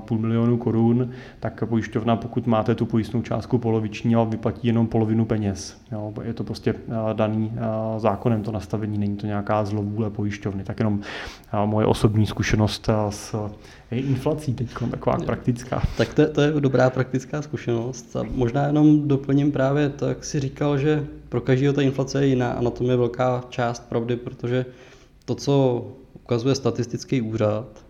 půl 0.00 0.18
milionu 0.18 0.56
korun, 0.56 1.10
tak 1.40 1.64
pojišťovna, 1.66 2.16
pokud 2.16 2.46
máte 2.46 2.74
tu 2.74 2.86
pojistnou 2.86 3.22
částku 3.22 3.58
poloviční, 3.58 4.14
ale 4.14 4.26
vyplatí 4.26 4.66
jenom 4.66 4.86
polovinu 4.86 5.24
peněz. 5.24 5.80
Jo, 5.92 6.12
je 6.22 6.34
to 6.34 6.44
prostě 6.44 6.74
eh, 6.74 7.14
daný 7.14 7.52
zákonem 7.96 8.42
to 8.42 8.52
nastavení, 8.52 8.98
není 8.98 9.16
to 9.16 9.26
nějaká 9.26 9.64
zlovůle 9.64 10.10
pojišťovny. 10.10 10.64
Tak 10.64 10.78
jenom 10.78 11.00
moje 11.64 11.86
osobní 11.86 12.26
zkušenost 12.26 12.88
s 13.10 13.50
inflací 13.90 14.54
teď, 14.54 14.68
taková 14.90 15.16
praktická. 15.16 15.82
Tak 15.96 16.14
to, 16.14 16.28
to 16.28 16.40
je 16.40 16.52
dobrá 16.60 16.90
praktická 16.90 17.42
zkušenost. 17.42 18.16
A 18.16 18.22
možná 18.22 18.66
jenom 18.66 19.08
doplním 19.08 19.52
právě 19.52 19.88
to, 19.88 20.06
jak 20.06 20.24
si 20.24 20.40
říkal, 20.40 20.78
že 20.78 21.06
pro 21.28 21.40
každého 21.40 21.74
ta 21.74 21.82
inflace 21.82 22.20
je 22.20 22.26
jiná 22.26 22.50
a 22.50 22.62
na 22.62 22.70
tom 22.70 22.90
je 22.90 22.96
velká 22.96 23.44
část 23.48 23.88
pravdy, 23.88 24.16
protože 24.16 24.66
to, 25.24 25.34
co 25.34 25.84
ukazuje 26.14 26.54
statistický 26.54 27.22
úřad, 27.22 27.84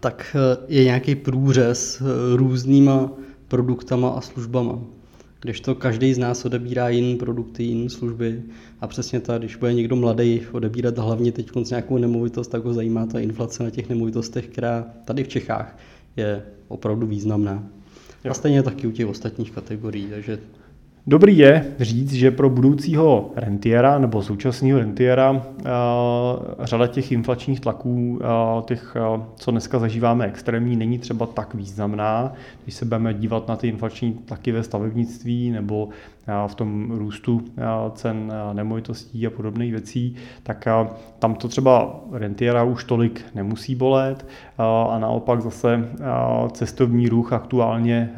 tak 0.00 0.36
eh, 0.36 0.56
je 0.68 0.84
nějaký 0.84 1.14
průřez 1.14 2.00
eh, 2.00 2.36
různýma 2.36 3.10
produktama 3.48 4.10
a 4.10 4.20
službama. 4.20 4.78
Kdežto 5.40 5.74
každý 5.74 6.14
z 6.14 6.18
nás 6.18 6.44
odebírá 6.44 6.88
jiný 6.88 7.16
produkty, 7.16 7.62
jiné 7.62 7.90
služby 7.90 8.42
a 8.80 8.86
přesně 8.86 9.20
tak, 9.20 9.38
když 9.38 9.56
bude 9.56 9.74
někdo 9.74 9.96
mladý 9.96 10.42
odebírat 10.52 10.98
hlavně 10.98 11.32
teď 11.32 11.50
nějakou 11.70 11.98
nemovitost, 11.98 12.48
tak 12.48 12.64
ho 12.64 12.74
zajímá 12.74 13.06
ta 13.06 13.20
inflace 13.20 13.62
na 13.62 13.70
těch 13.70 13.88
nemovitostech, 13.88 14.46
která 14.46 14.86
tady 15.04 15.24
v 15.24 15.28
Čechách 15.28 15.78
je 16.16 16.42
opravdu 16.68 17.06
významná. 17.06 17.68
Jo. 18.24 18.30
A 18.30 18.34
stejně 18.34 18.62
taky 18.62 18.86
u 18.86 18.90
těch 18.90 19.06
ostatních 19.06 19.50
kategorií, 19.50 20.06
takže 20.06 20.38
Dobrý 21.08 21.38
je 21.38 21.64
říct, 21.80 22.12
že 22.12 22.30
pro 22.30 22.50
budoucího 22.50 23.30
rentiera 23.36 23.98
nebo 23.98 24.22
současného 24.22 24.78
rentiera 24.78 25.30
uh, 25.30 25.40
řada 26.60 26.86
těch 26.86 27.12
inflačních 27.12 27.60
tlaků, 27.60 28.18
uh, 28.20 28.62
těch, 28.64 28.96
uh, 29.16 29.22
co 29.36 29.50
dneska 29.50 29.78
zažíváme 29.78 30.26
extrémní, 30.26 30.76
není 30.76 30.98
třeba 30.98 31.26
tak 31.26 31.54
významná. 31.54 32.32
Když 32.64 32.74
se 32.74 32.84
budeme 32.84 33.14
dívat 33.14 33.48
na 33.48 33.56
ty 33.56 33.68
inflační 33.68 34.12
tlaky 34.12 34.52
ve 34.52 34.62
stavebnictví 34.62 35.50
nebo 35.50 35.88
v 36.46 36.54
tom 36.54 36.90
růstu 36.90 37.44
cen 37.92 38.32
nemovitostí 38.52 39.26
a 39.26 39.30
podobných 39.30 39.72
věcí, 39.72 40.14
tak 40.42 40.68
tam 41.18 41.34
to 41.34 41.48
třeba 41.48 42.00
rentiera 42.12 42.62
už 42.62 42.84
tolik 42.84 43.24
nemusí 43.34 43.74
bolet 43.74 44.26
a 44.88 44.98
naopak 44.98 45.40
zase 45.40 45.88
cestovní 46.52 47.08
ruch 47.08 47.32
aktuálně 47.32 48.10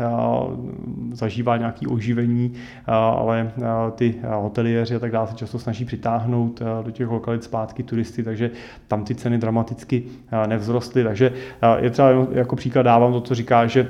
zažívá 1.12 1.56
nějaký 1.56 1.86
oživení, 1.86 2.52
ale 2.86 3.52
ty 3.94 4.14
hoteliéři 4.28 4.96
a 4.96 4.98
tak 4.98 5.12
dále 5.12 5.26
se 5.26 5.34
často 5.34 5.58
snaží 5.58 5.84
přitáhnout 5.84 6.62
do 6.82 6.90
těch 6.90 7.08
lokalit 7.08 7.44
zpátky 7.44 7.82
turisty, 7.82 8.22
takže 8.22 8.50
tam 8.88 9.04
ty 9.04 9.14
ceny 9.14 9.38
dramaticky 9.38 10.02
nevzrostly. 10.46 11.04
Takže 11.04 11.32
je 11.78 11.90
třeba 11.90 12.08
jako 12.32 12.56
příklad 12.56 12.82
dávám 12.82 13.12
to, 13.12 13.20
co 13.20 13.34
říká, 13.34 13.66
že 13.66 13.88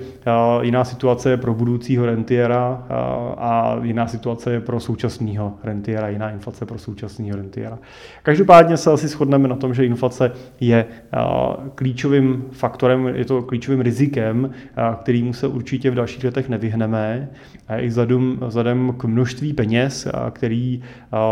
jiná 0.61 0.85
situace 0.85 1.31
je 1.31 1.37
pro 1.37 1.55
budoucího 1.55 2.07
rentiera 2.07 2.85
a 3.39 3.77
jiná 3.83 4.07
situace 4.11 4.53
je 4.53 4.61
pro 4.61 4.81
současného 4.81 5.55
rentiera, 5.63 6.09
jiná 6.09 6.31
inflace 6.31 6.67
pro 6.67 6.79
současného 6.79 7.37
rentiera. 7.37 7.79
Každopádně 8.23 8.77
se 8.77 8.91
asi 8.91 9.09
shodneme 9.09 9.49
na 9.49 9.57
tom, 9.57 9.75
že 9.75 9.87
inflace 9.87 10.33
je 10.61 10.87
klíčovým 11.75 12.45
faktorem, 12.53 13.07
je 13.07 13.25
to 13.25 13.43
klíčovým 13.43 13.81
rizikem, 13.81 14.51
kterýmu 15.01 15.33
se 15.33 15.47
určitě 15.47 15.91
v 15.91 15.95
dalších 15.95 16.25
letech 16.25 16.49
nevyhneme. 16.49 17.31
I 17.77 17.87
vzhledem, 17.87 18.39
vzhledem 18.47 18.95
k 18.97 19.05
množství 19.05 19.53
peněz, 19.53 20.09
který 20.31 20.83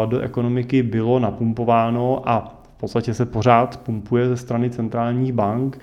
do 0.07 0.21
ekonomiky 0.21 0.83
bylo 0.83 1.19
napumpováno 1.19 2.29
a 2.29 2.55
v 2.77 2.81
podstatě 2.81 3.15
se 3.15 3.27
pořád 3.27 3.81
pumpuje 3.81 4.29
ze 4.29 4.37
strany 4.37 4.71
centrálních 4.71 5.33
bank 5.33 5.79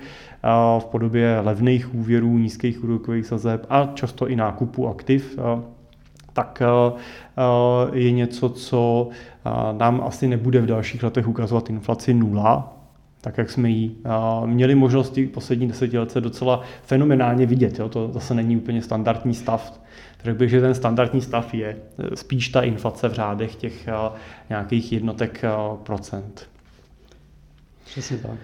v 0.78 0.84
podobě 0.84 1.40
levných 1.44 1.94
úvěrů, 1.94 2.38
nízkých 2.38 2.84
úrokových 2.84 3.26
sazeb 3.26 3.66
a 3.68 3.90
často 3.94 4.28
i 4.28 4.36
nákupu 4.36 4.88
aktiv 4.88 5.38
tak 6.36 6.62
je 7.92 8.10
něco, 8.10 8.48
co 8.48 9.08
nám 9.72 10.02
asi 10.06 10.28
nebude 10.28 10.60
v 10.60 10.66
dalších 10.66 11.02
letech 11.02 11.28
ukazovat 11.28 11.70
inflaci 11.70 12.14
nula, 12.14 12.72
tak 13.20 13.38
jak 13.38 13.50
jsme 13.50 13.70
ji 13.70 13.96
měli 14.46 14.74
možnosti 14.74 15.26
poslední 15.26 15.68
desetiletí 15.68 16.20
docela 16.20 16.62
fenomenálně 16.82 17.46
vidět. 17.46 17.78
Jo? 17.78 17.88
To 17.88 18.12
zase 18.12 18.34
není 18.34 18.56
úplně 18.56 18.82
standardní 18.82 19.34
stav. 19.34 19.80
Řekl 20.24 20.38
bych, 20.38 20.50
že 20.50 20.60
ten 20.60 20.74
standardní 20.74 21.20
stav 21.20 21.54
je 21.54 21.76
spíš 22.14 22.48
ta 22.48 22.62
inflace 22.62 23.08
v 23.08 23.12
řádech 23.12 23.56
těch 23.56 23.88
nějakých 24.48 24.92
jednotek 24.92 25.44
procent. 25.82 26.48
Přesně 27.84 28.18
tak. 28.18 28.38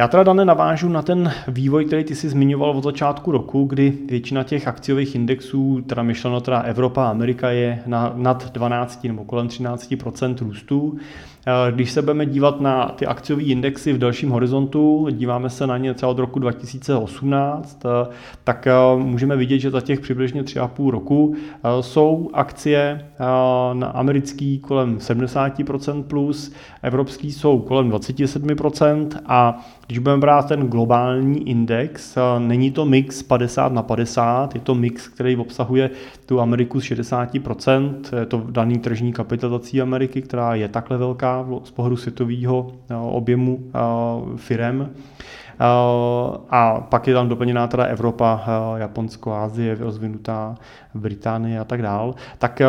Já 0.00 0.08
teda, 0.08 0.22
Dane, 0.22 0.44
navážu 0.44 0.88
na 0.88 1.02
ten 1.02 1.32
vývoj, 1.48 1.84
který 1.84 2.04
ty 2.04 2.14
si 2.14 2.28
zmiňoval 2.28 2.70
od 2.70 2.84
začátku 2.84 3.32
roku, 3.32 3.64
kdy 3.64 3.92
většina 4.08 4.42
těch 4.42 4.68
akciových 4.68 5.14
indexů, 5.14 5.80
teda 5.86 6.02
myšleno 6.02 6.40
teda 6.40 6.60
Evropa 6.60 7.06
a 7.06 7.10
Amerika, 7.10 7.50
je 7.50 7.82
na, 7.86 8.12
nad 8.16 8.52
12 8.52 9.04
nebo 9.04 9.24
kolem 9.24 9.48
13% 9.48 10.36
růstu. 10.38 10.98
Eh, 11.46 11.72
když 11.72 11.90
se 11.90 12.02
budeme 12.02 12.26
dívat 12.26 12.60
na 12.60 12.88
ty 12.88 13.06
akciové 13.06 13.42
indexy 13.42 13.92
v 13.92 13.98
dalším 13.98 14.30
horizontu, 14.30 15.08
díváme 15.10 15.50
se 15.50 15.66
na 15.66 15.78
ně 15.78 15.94
třeba 15.94 16.10
od 16.10 16.18
roku 16.18 16.38
2018, 16.38 17.82
eh, 17.86 18.08
tak 18.44 18.66
eh, 18.66 18.72
můžeme 18.96 19.36
vidět, 19.36 19.58
že 19.58 19.70
za 19.70 19.80
těch 19.80 20.00
přibližně 20.00 20.42
3,5 20.42 20.90
roku 20.90 21.34
jsou 21.80 22.30
akcie 22.32 23.06
na 23.72 23.86
americký 23.86 24.58
kolem 24.58 24.98
70% 24.98 26.02
plus, 26.02 26.52
evropský 26.82 27.32
jsou 27.32 27.58
kolem 27.58 27.90
27% 27.90 29.08
a 29.26 29.66
když 29.86 29.98
budeme 29.98 30.20
brát 30.20 30.48
ten 30.48 30.68
globální 30.68 31.48
index, 31.48 32.18
není 32.38 32.70
to 32.70 32.84
mix 32.84 33.22
50 33.22 33.72
na 33.72 33.82
50, 33.82 34.54
je 34.54 34.60
to 34.60 34.74
mix, 34.74 35.08
který 35.08 35.36
obsahuje 35.36 35.90
tu 36.26 36.40
Ameriku 36.40 36.80
z 36.80 36.84
60%, 36.84 37.94
je 38.18 38.26
to 38.26 38.42
daný 38.50 38.78
tržní 38.78 39.12
kapitalizací 39.12 39.80
Ameriky, 39.80 40.22
která 40.22 40.54
je 40.54 40.68
takhle 40.68 40.96
velká 40.98 41.29
z 41.64 41.70
pohledu 41.70 41.96
světového 41.96 42.72
objemu 43.10 43.58
firem. 44.36 44.90
A 46.50 46.86
pak 46.88 47.08
je 47.08 47.14
tam 47.14 47.28
doplněná 47.28 47.66
teda 47.66 47.84
Evropa, 47.84 48.42
Japonsko, 48.76 49.32
Asie, 49.32 49.74
rozvinutá 49.74 50.54
Británie 50.94 51.60
a 51.60 51.64
tak 51.64 51.82
dál. 51.82 52.14
Tak 52.38 52.60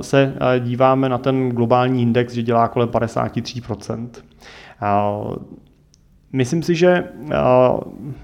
se 0.00 0.34
díváme 0.60 1.08
na 1.08 1.18
ten 1.18 1.50
globální 1.50 2.02
index, 2.02 2.32
že 2.32 2.42
dělá 2.42 2.68
kolem 2.68 2.88
53%. 2.88 4.08
Myslím 6.32 6.62
si, 6.62 6.74
že 6.74 7.04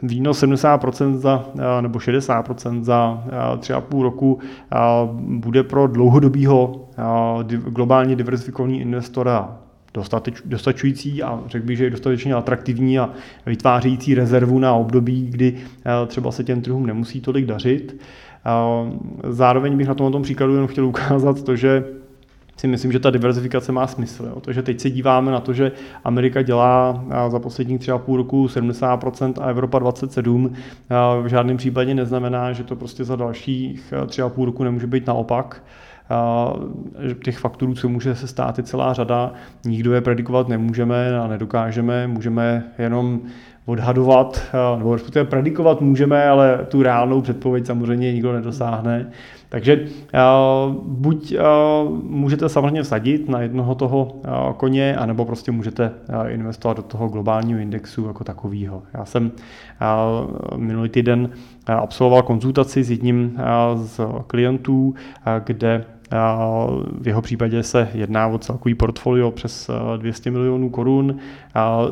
výnos 0.03 0.43
70% 0.43 1.15
za, 1.15 1.45
nebo 1.81 1.99
60% 1.99 2.83
za 2.83 3.25
3,5 3.57 4.03
roku 4.03 4.39
bude 5.13 5.63
pro 5.63 5.87
dlouhodobého 5.87 6.88
globálně 7.49 8.17
diverzifikovaný 8.17 8.81
investora 8.81 9.59
dostačující 10.45 11.23
a 11.23 11.41
řekl 11.47 11.67
bych, 11.67 11.79
že 11.79 11.85
je 11.85 11.91
dostatečně 11.91 12.35
atraktivní 12.35 12.99
a 12.99 13.11
vytvářející 13.47 14.15
rezervu 14.15 14.59
na 14.59 14.75
období, 14.75 15.27
kdy 15.31 15.57
třeba 16.07 16.33
se 16.33 16.45
těm 16.45 16.63
trhům 16.63 16.87
nemusí 16.87 17.21
tolik 17.21 17.47
dařit. 17.47 18.01
Zároveň 19.29 19.77
bych 19.77 19.89
na 19.89 19.95
tom 19.95 20.23
příkladu 20.23 20.57
jen 20.57 20.67
chtěl 20.67 20.87
ukázat 20.87 21.43
to, 21.43 21.57
že 21.57 21.85
si 22.57 22.67
myslím, 22.67 22.93
že 22.93 22.99
ta 22.99 23.11
diverzifikace 23.11 23.73
má 23.73 23.87
smysl. 23.87 24.25
Jo. 24.27 24.41
Takže 24.41 24.63
teď 24.63 24.81
se 24.81 24.91
díváme 24.91 25.33
na 25.33 25.41
to, 25.41 25.53
že 25.53 25.73
Amerika 26.05 26.43
dělá 26.43 27.05
za 27.29 27.39
poslední 27.39 27.79
tři 27.79 27.91
a 27.91 27.99
půl 27.99 28.17
roku 28.17 28.47
70% 28.47 29.33
a 29.41 29.51
Evropa 29.51 29.79
27%. 29.79 30.51
V 31.23 31.27
žádném 31.27 31.57
případě 31.57 31.95
neznamená, 31.95 32.53
že 32.53 32.65
to 32.65 32.77
prostě 32.77 33.05
za 33.05 33.17
dalších 33.17 33.95
tři 34.07 34.23
a 34.23 34.29
půl 34.29 34.45
roku 34.45 34.65
nemůže 34.65 34.87
být 34.87 35.07
naopak. 35.07 35.63
Těch 37.25 37.39
faktorů, 37.39 37.75
co 37.75 37.89
může 37.89 38.15
se 38.15 38.27
stát, 38.27 38.59
je 38.59 38.65
celá 38.65 38.93
řada. 38.93 39.33
Nikdo 39.65 39.95
je 39.95 40.01
predikovat 40.01 40.49
nemůžeme 40.49 41.19
a 41.19 41.27
nedokážeme. 41.27 42.07
Můžeme 42.07 42.65
jenom 42.79 43.21
odhadovat, 43.67 44.41
nebo 44.79 44.95
respektive 44.95 45.25
predikovat 45.25 45.81
můžeme, 45.81 46.29
ale 46.29 46.67
tu 46.69 46.83
reálnou 46.83 47.21
předpověď 47.21 47.67
samozřejmě 47.67 48.13
nikdo 48.13 48.33
nedosáhne. 48.33 49.11
Takže 49.49 49.81
uh, 49.81 50.75
buď 50.85 51.37
můžete 52.03 52.49
samozřejmě 52.49 52.83
vsadit 52.83 53.29
na 53.29 53.41
jednoho 53.41 53.75
toho 53.75 54.21
koně, 54.57 54.97
anebo 54.97 55.25
prostě 55.25 55.53
můžete 55.53 55.91
investovat 56.29 56.77
do 56.77 56.83
toho 56.83 57.09
globálního 57.09 57.59
indexu 57.59 58.07
jako 58.07 58.25
takového. 58.25 58.83
Já 58.95 59.05
jsem 59.05 59.33
minulý 60.57 60.89
týden 60.89 61.31
absolvoval 61.67 62.23
konzultaci 62.23 62.85
s 62.85 62.91
jedním 62.91 63.39
z 63.75 64.01
klientů, 64.27 64.95
kde 65.45 65.85
v 67.01 67.07
jeho 67.07 67.23
případě 67.23 67.63
se 67.63 67.89
jedná 67.95 68.27
o 68.27 68.39
celkový 68.39 68.75
portfolio 68.75 69.31
přes 69.31 69.71
200 69.97 70.31
milionů 70.31 70.71
korun, 70.71 71.17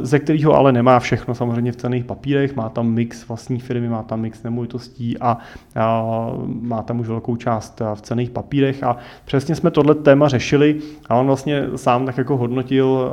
ze 0.00 0.18
kterého 0.18 0.54
ale 0.54 0.72
nemá 0.72 0.98
všechno 0.98 1.34
samozřejmě 1.34 1.72
v 1.72 1.76
cených 1.76 2.04
papírech, 2.04 2.56
má 2.56 2.68
tam 2.68 2.88
mix 2.88 3.28
vlastní 3.28 3.60
firmy, 3.60 3.88
má 3.88 4.02
tam 4.02 4.20
mix 4.20 4.42
nemovitostí 4.42 5.18
a 5.18 5.38
má 6.46 6.82
tam 6.82 7.00
už 7.00 7.08
velkou 7.08 7.36
část 7.36 7.82
v 7.94 8.00
cených 8.00 8.30
papírech. 8.30 8.82
A 8.82 8.96
přesně 9.24 9.54
jsme 9.54 9.70
tohle 9.70 9.94
téma 9.94 10.28
řešili 10.28 10.76
a 11.08 11.14
on 11.14 11.26
vlastně 11.26 11.62
sám 11.76 12.06
tak 12.06 12.18
jako 12.18 12.36
hodnotil 12.36 13.12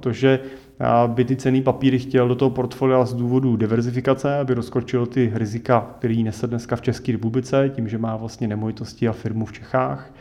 to, 0.00 0.12
že 0.12 0.40
by 1.06 1.24
ty 1.24 1.36
cený 1.36 1.62
papíry 1.62 1.98
chtěl 1.98 2.28
do 2.28 2.34
toho 2.34 2.50
portfolia 2.50 3.04
z 3.04 3.14
důvodu 3.14 3.56
diverzifikace, 3.56 4.38
aby 4.38 4.54
rozkočil 4.54 5.06
ty 5.06 5.32
rizika, 5.34 5.94
který 5.98 6.22
nese 6.22 6.46
dneska 6.46 6.76
v 6.76 6.80
České 6.80 7.12
republice, 7.12 7.70
tím, 7.74 7.88
že 7.88 7.98
má 7.98 8.16
vlastně 8.16 8.48
nemovitosti 8.48 9.08
a 9.08 9.12
firmu 9.12 9.46
v 9.46 9.52
Čechách 9.52 10.12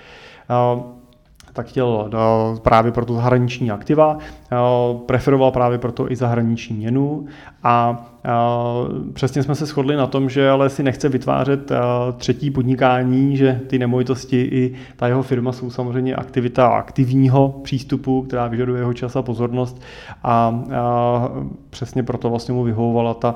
tak 1.54 1.68
chtěl 1.68 2.10
právě 2.62 2.92
pro 2.92 3.06
to 3.06 3.14
zahraniční 3.14 3.72
aktiva, 3.72 4.18
preferoval 5.06 5.52
právě 5.52 5.78
proto 5.78 6.12
i 6.12 6.16
zahraniční 6.16 6.76
měnu 6.76 7.26
a 7.64 8.06
Přesně 9.14 9.44
jsme 9.44 9.56
se 9.56 9.66
shodli 9.66 9.96
na 9.96 10.08
tom, 10.08 10.30
že 10.30 10.50
ale 10.50 10.70
si 10.70 10.84
nechce 10.84 11.10
vytvářet 11.10 11.72
třetí 12.18 12.52
podnikání, 12.52 13.38
že 13.38 13.62
ty 13.68 13.80
nemovitosti 13.80 14.42
i 14.42 14.74
ta 14.96 15.08
jeho 15.08 15.24
firma 15.24 15.52
jsou 15.52 15.70
samozřejmě 15.70 16.16
aktivita 16.16 16.68
aktivního 16.68 17.60
přístupu, 17.64 18.22
která 18.22 18.48
vyžaduje 18.48 18.82
jeho 18.82 18.94
čas 18.94 19.16
a 19.16 19.22
pozornost 19.22 19.82
a 20.24 20.54
přesně 21.70 22.04
proto 22.04 22.30
vlastně 22.30 22.54
mu 22.54 22.64
vyhovovala 22.64 23.14
ta 23.14 23.36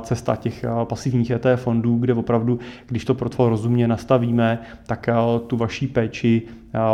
cesta 0.00 0.36
těch 0.36 0.64
pasivních 0.84 1.30
ET 1.30 1.46
fondů, 1.56 1.98
kde 1.98 2.14
opravdu, 2.14 2.58
když 2.86 3.04
to 3.04 3.14
portfolio 3.14 3.50
rozumně 3.50 3.88
nastavíme, 3.88 4.58
tak 4.86 5.08
tu 5.46 5.56
vaší 5.56 5.86
péči 5.86 6.42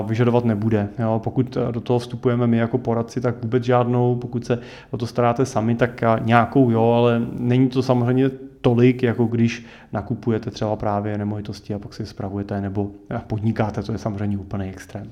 vyžadovat 0.07 0.45
nebude. 0.45 0.89
Pokud 1.19 1.59
do 1.71 1.81
toho 1.81 1.99
vstupujeme 1.99 2.47
my 2.47 2.57
jako 2.57 2.79
poradci, 2.79 3.21
tak 3.21 3.43
vůbec 3.43 3.65
žádnou, 3.65 4.17
pokud 4.17 4.45
se 4.45 4.59
o 4.91 4.97
to 4.97 5.07
staráte 5.07 5.47
sami, 5.47 5.75
tak 5.75 6.01
nějakou 6.21 6.71
jo, 6.71 6.91
ale 6.91 7.23
není 7.39 7.69
to 7.69 7.83
samozřejmě 7.83 8.31
tolik, 8.61 9.03
jako 9.03 9.25
když 9.25 9.67
nakupujete 9.93 10.51
třeba 10.51 10.77
právě 10.77 11.19
nemovitosti 11.19 11.75
a 11.75 11.79
pak 11.79 11.95
si 11.95 12.03
je 12.03 12.07
spravujete 12.07 12.61
nebo 12.61 12.91
podnikáte, 13.27 13.83
to 13.83 13.93
je 13.93 13.99
samozřejmě 13.99 14.39
úplný 14.39 14.69
extrém. 14.69 15.07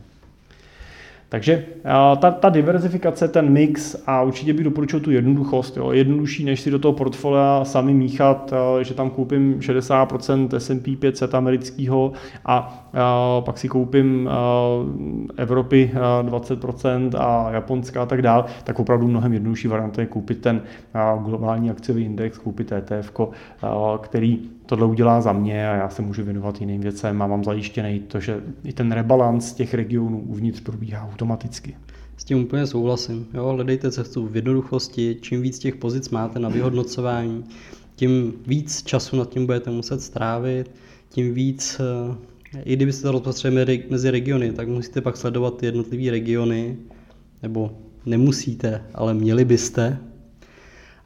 Takže 1.30 1.64
ta, 2.20 2.30
ta 2.30 2.48
diverzifikace, 2.48 3.28
ten 3.28 3.50
mix 3.50 3.96
a 4.06 4.22
určitě 4.22 4.52
bych 4.52 4.64
doporučil 4.64 5.00
tu 5.00 5.10
jednoduchost. 5.10 5.76
Jo. 5.76 5.92
Jednodušší, 5.92 6.44
než 6.44 6.60
si 6.60 6.70
do 6.70 6.78
toho 6.78 6.92
portfolia 6.92 7.64
sami 7.64 7.94
míchat, 7.94 8.52
že 8.82 8.94
tam 8.94 9.10
koupím 9.10 9.58
60% 9.58 10.56
S&P 10.56 10.96
500 10.96 11.34
amerického 11.34 12.12
a 12.44 12.87
pak 13.40 13.58
si 13.58 13.68
koupím 13.68 14.30
Evropy 15.36 15.90
20% 16.22 17.10
a 17.18 17.50
Japonska 17.50 18.02
a 18.02 18.06
tak 18.06 18.22
dál, 18.22 18.44
tak 18.64 18.78
opravdu 18.78 19.08
mnohem 19.08 19.32
jednodušší 19.32 19.68
varianta 19.68 20.00
je 20.00 20.06
koupit 20.06 20.40
ten 20.40 20.62
globální 21.24 21.70
akciový 21.70 22.04
index, 22.04 22.38
koupit 22.38 22.72
ETF, 22.72 23.12
který 24.00 24.38
tohle 24.66 24.86
udělá 24.86 25.20
za 25.20 25.32
mě 25.32 25.70
a 25.70 25.74
já 25.74 25.88
se 25.88 26.02
můžu 26.02 26.24
věnovat 26.24 26.60
jiným 26.60 26.80
věcem 26.80 27.22
a 27.22 27.26
mám 27.26 27.44
zajištěný 27.44 28.00
to, 28.00 28.20
že 28.20 28.40
i 28.64 28.72
ten 28.72 28.92
rebalans 28.92 29.52
těch 29.52 29.74
regionů 29.74 30.20
uvnitř 30.26 30.60
probíhá 30.60 31.08
automaticky. 31.12 31.76
S 32.16 32.24
tím 32.24 32.38
úplně 32.38 32.66
souhlasím. 32.66 33.26
Jo, 33.34 33.46
hledejte 33.46 33.90
cestu 33.90 34.26
v 34.26 34.36
jednoduchosti, 34.36 35.16
čím 35.20 35.42
víc 35.42 35.58
těch 35.58 35.76
pozic 35.76 36.10
máte 36.10 36.38
na 36.38 36.48
vyhodnocování, 36.48 37.44
tím 37.96 38.32
víc 38.46 38.82
času 38.82 39.16
nad 39.16 39.28
tím 39.28 39.46
budete 39.46 39.70
muset 39.70 40.00
strávit, 40.00 40.70
tím 41.08 41.34
víc, 41.34 41.80
i 42.64 42.76
kdybyste 42.76 43.02
to 43.02 43.12
rozprostřeli 43.12 43.84
mezi 43.90 44.10
regiony, 44.10 44.52
tak 44.52 44.68
musíte 44.68 45.00
pak 45.00 45.16
sledovat 45.16 45.62
jednotlivé 45.62 46.10
regiony, 46.10 46.76
nebo 47.42 47.78
nemusíte, 48.06 48.84
ale 48.94 49.14
měli 49.14 49.44
byste. 49.44 49.98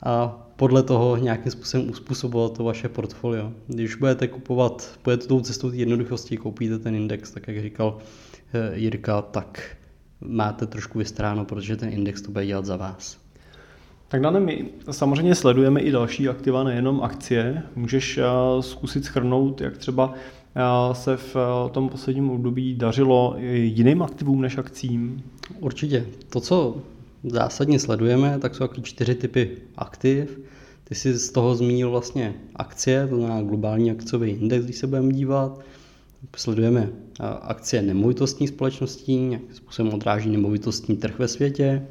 A 0.03 0.43
podle 0.57 0.83
toho 0.83 1.17
nějakým 1.17 1.53
způsobem 1.53 1.91
uspůsobovat 1.91 2.57
to 2.57 2.65
vaše 2.65 2.89
portfolio. 2.89 3.53
Když 3.67 3.95
budete 3.95 4.29
kupovat, 4.29 4.99
budete 5.05 5.27
tou 5.27 5.41
cestou 5.41 5.71
té 5.71 5.77
jednoduchosti, 5.77 6.37
koupíte 6.37 6.79
ten 6.79 6.95
index, 6.95 7.31
tak 7.31 7.49
jak 7.49 7.63
říkal 7.63 7.99
eh, 8.55 8.79
Jirka, 8.79 9.23
tak 9.23 9.77
máte 10.21 10.67
trošku 10.67 10.99
vystráno, 10.99 11.45
protože 11.45 11.77
ten 11.77 11.89
index 11.89 12.23
to 12.23 12.31
bude 12.31 12.47
dělat 12.47 12.65
za 12.65 12.77
vás. 12.77 13.19
Tak 14.09 14.21
Dane, 14.21 14.41
my 14.41 14.65
samozřejmě 14.91 15.35
sledujeme 15.35 15.81
i 15.81 15.91
další 15.91 16.29
aktiva, 16.29 16.65
nejenom 16.65 17.03
akcie. 17.03 17.63
Můžeš 17.77 18.19
eh, 18.19 18.23
zkusit 18.61 19.05
schrnout, 19.05 19.61
jak 19.61 19.77
třeba 19.77 20.15
se 20.93 21.17
v 21.17 21.37
tom 21.73 21.89
posledním 21.89 22.31
období 22.31 22.75
dařilo 22.75 23.37
jiným 23.53 24.03
aktivům 24.03 24.41
než 24.41 24.59
akcím? 24.59 25.23
Určitě. 25.61 26.07
To, 26.31 26.41
co 26.41 26.77
zásadně 27.25 27.79
sledujeme, 27.79 28.39
tak 28.39 28.55
jsou 28.55 28.67
taky 28.67 28.83
čtyři 28.83 29.15
typy 29.15 29.51
aktiv. 29.77 30.41
Ty 30.85 30.95
jsi 30.95 31.19
z 31.19 31.33
toho 31.33 31.55
zmínil 31.55 31.91
vlastně 31.91 32.35
akcie, 32.57 33.07
to 33.07 33.17
znamená 33.17 33.43
globální 33.43 33.91
akciový 33.91 34.31
index, 34.31 34.65
když 34.65 34.77
se 34.77 34.87
budeme 34.87 35.13
dívat. 35.13 35.61
Sledujeme 36.37 36.89
akcie 37.43 37.83
nemovitostních 37.83 38.49
společností, 38.49 39.17
nějakým 39.17 39.55
způsobem 39.55 39.95
odráží 39.95 40.31
nemovitostní 40.31 40.97
trh 40.97 41.19
ve 41.19 41.29
světě. 41.29 41.87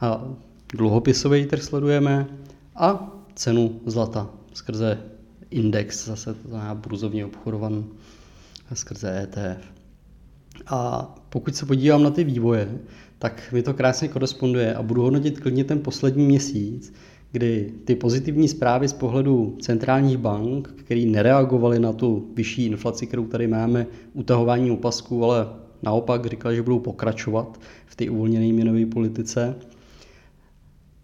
A 0.00 0.24
dluhopisový 0.72 1.46
trh 1.46 1.62
sledujeme 1.62 2.26
a 2.76 3.16
cenu 3.34 3.80
zlata 3.86 4.30
skrze 4.52 4.98
index, 5.50 6.06
zase 6.06 6.34
to 6.34 6.48
znamená 6.48 6.74
burzovně 6.74 7.24
obchodovaný 7.26 7.84
skrze 8.74 9.22
ETF. 9.22 9.64
A 10.66 11.08
pokud 11.28 11.56
se 11.56 11.66
podívám 11.66 12.02
na 12.02 12.10
ty 12.10 12.24
vývoje, 12.24 12.78
tak 13.18 13.52
mi 13.52 13.62
to 13.62 13.74
krásně 13.74 14.08
koresponduje 14.08 14.74
a 14.74 14.82
budu 14.82 15.02
hodnotit 15.02 15.40
klidně 15.40 15.64
ten 15.64 15.78
poslední 15.78 16.26
měsíc, 16.26 16.92
kdy 17.32 17.72
ty 17.84 17.94
pozitivní 17.96 18.48
zprávy 18.48 18.88
z 18.88 18.92
pohledu 18.92 19.56
centrálních 19.60 20.16
bank, 20.18 20.68
které 20.76 21.00
nereagovaly 21.00 21.78
na 21.78 21.92
tu 21.92 22.30
vyšší 22.34 22.66
inflaci, 22.66 23.06
kterou 23.06 23.26
tady 23.26 23.46
máme, 23.46 23.86
utahování 24.12 24.70
opasků, 24.70 25.24
ale 25.24 25.48
naopak 25.82 26.26
říkali, 26.26 26.56
že 26.56 26.62
budou 26.62 26.78
pokračovat 26.78 27.60
v 27.86 27.96
té 27.96 28.10
uvolněné 28.10 28.52
měnové 28.52 28.86
politice, 28.86 29.54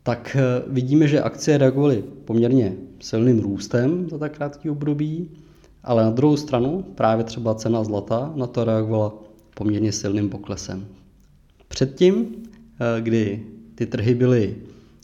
tak 0.07 0.37
eh, 0.37 0.63
vidíme, 0.67 1.09
že 1.09 1.23
akcie 1.23 1.59
reagovaly 1.59 2.05
poměrně 2.25 2.77
silným 3.01 3.39
růstem 3.39 4.09
za 4.11 4.19
tak 4.19 4.37
krátký 4.37 4.71
období, 4.71 5.31
ale 5.85 6.03
na 6.03 6.11
druhou 6.11 6.37
stranu 6.37 6.85
právě 6.95 7.25
třeba 7.25 7.55
cena 7.55 7.85
zlata 7.85 8.33
na 8.35 8.47
to 8.47 8.65
reagovala 8.65 9.15
poměrně 9.55 9.93
silným 9.93 10.31
poklesem. 10.31 10.87
Předtím, 11.69 12.27
eh, 12.27 13.01
kdy 13.01 13.47
ty 13.75 13.87
trhy 13.87 14.15
byly 14.15 14.57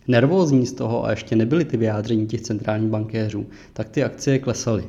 nervózní 0.09 0.67
z 0.67 0.73
toho 0.73 1.05
a 1.05 1.11
ještě 1.11 1.37
nebyly 1.37 1.65
ty 1.65 1.77
vyjádření 1.77 2.27
těch 2.27 2.41
centrálních 2.41 2.91
bankéřů, 2.91 3.47
tak 3.73 3.89
ty 3.89 4.05
akcie 4.05 4.39
klesaly. 4.39 4.85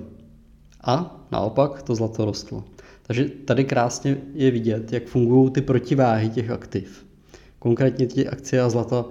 A 0.84 1.26
naopak 1.32 1.82
to 1.82 1.96
zlato 1.96 2.26
rostlo. 2.26 2.64
Takže 3.08 3.30
tady 3.46 3.64
krásně 3.64 4.18
je 4.34 4.52
vidět, 4.52 4.94
jak 4.94 5.06
fungují 5.06 5.52
ty 5.52 5.62
protiváhy 5.62 6.30
těch 6.30 6.50
aktiv. 6.50 7.06
Konkrétně 7.60 8.08
ty 8.08 8.28
akcie 8.28 8.62
a 8.62 8.70
zlata 8.70 9.06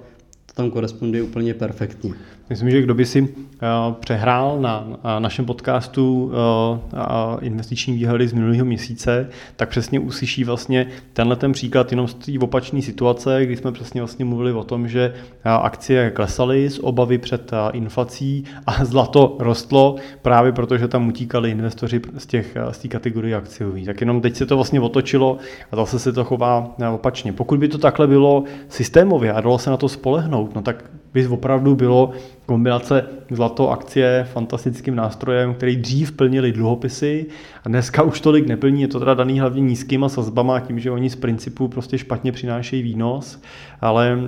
to 0.55 0.63
tam 0.63 0.71
koresponduje 0.71 1.23
úplně 1.23 1.55
perfektně. 1.55 2.13
Myslím, 2.51 2.71
že 2.71 2.83
kdo 2.83 2.95
by 2.95 3.07
si 3.07 3.29
eh, 3.29 3.67
přehrál 4.01 4.61
na 4.61 4.87
našem 5.19 5.45
podcastu 5.45 6.33
eh, 6.33 7.47
investiční 7.47 7.95
výhledy 7.95 8.29
z 8.29 8.33
minulého 8.33 8.65
měsíce, 8.65 9.29
tak 9.57 9.69
přesně 9.69 10.01
uslyší 10.01 10.45
vlastně 10.45 10.87
tenhle 11.13 11.37
ten 11.37 11.53
příklad 11.53 11.91
jenom 11.91 12.09
z 12.09 12.15
té 12.15 12.33
opačné 12.41 12.83
situace, 12.83 13.47
kdy 13.47 13.57
jsme 13.57 13.73
přesně 13.73 14.01
vlastně 14.01 14.25
mluvili 14.25 14.53
o 14.53 14.65
tom, 14.65 14.89
že 14.89 15.15
eh, 15.15 15.51
akcie 15.51 16.11
klesaly 16.11 16.71
z 16.71 16.79
obavy 16.83 17.19
před 17.19 17.51
inflací 17.73 18.45
a 18.67 18.85
zlato 18.85 19.37
rostlo 19.39 19.97
právě 20.23 20.53
protože 20.53 20.89
tam 20.89 21.09
utíkali 21.09 21.51
investoři 21.51 22.01
z, 22.19 22.27
těch, 22.27 22.57
z 22.71 22.79
té 22.79 22.89
kategorie 22.89 23.37
akciových. 23.37 23.87
Tak 23.87 24.01
jenom 24.01 24.21
teď 24.21 24.37
se 24.37 24.47
to 24.47 24.57
vlastně 24.57 24.81
otočilo 24.81 25.39
a 25.73 25.77
zase 25.77 25.99
se 25.99 26.13
to 26.13 26.25
chová 26.25 26.75
opačně. 26.95 27.33
Pokud 27.33 27.59
by 27.59 27.69
to 27.69 27.79
takhle 27.79 28.07
bylo 28.07 28.45
systémově 28.69 29.33
a 29.33 29.41
dalo 29.41 29.59
se 29.59 29.71
na 29.71 29.77
to 29.77 29.89
spolehnout, 29.89 30.42
no 30.55 30.63
tak 30.63 30.85
by 31.15 31.27
opravdu 31.27 31.75
bylo 31.75 32.11
kombinace 32.47 33.07
zlato 33.31 33.71
akcie 33.71 34.29
fantastickým 34.33 34.95
nástrojem, 34.95 35.55
který 35.55 35.77
dřív 35.77 36.13
plnili 36.13 36.53
dluhopisy 36.53 37.27
a 37.65 37.69
dneska 37.69 38.03
už 38.03 38.21
tolik 38.21 38.47
neplní, 38.47 38.83
je 38.83 38.89
to 38.89 38.99
teda 38.99 39.15
daný 39.15 39.41
hlavně 39.41 39.61
nízkýma 39.61 40.09
sazbama 40.09 40.61
tím, 40.61 40.81
že 40.81 40.91
oni 40.91 41.11
z 41.11 41.17
principu 41.17 41.69
prostě 41.69 41.99
špatně 41.99 42.33
přinášejí 42.33 42.83
výnos, 42.83 43.43
ale 43.81 44.19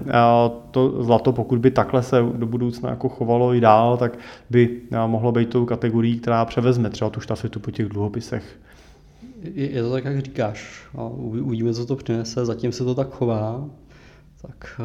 to 0.70 1.02
zlato, 1.02 1.32
pokud 1.32 1.58
by 1.58 1.70
takhle 1.70 2.02
se 2.02 2.16
do 2.34 2.46
budoucna 2.46 2.90
jako 2.90 3.08
chovalo 3.08 3.54
i 3.54 3.60
dál, 3.60 3.96
tak 3.96 4.18
by 4.50 4.80
mohlo 5.06 5.32
být 5.32 5.48
tou 5.48 5.64
kategorií, 5.64 6.20
která 6.20 6.44
převezme 6.44 6.90
třeba 6.90 7.10
tu 7.10 7.20
štafetu 7.20 7.60
po 7.60 7.70
těch 7.70 7.86
dluhopisech. 7.86 8.44
Je 9.54 9.82
to 9.82 9.90
tak, 9.90 10.04
jak 10.04 10.18
říkáš. 10.20 10.86
Uvidíme, 11.16 11.74
co 11.74 11.86
to 11.86 11.96
přinese. 11.96 12.44
Zatím 12.44 12.72
se 12.72 12.84
to 12.84 12.94
tak 12.94 13.10
chová. 13.10 13.64
Tak 14.42 14.80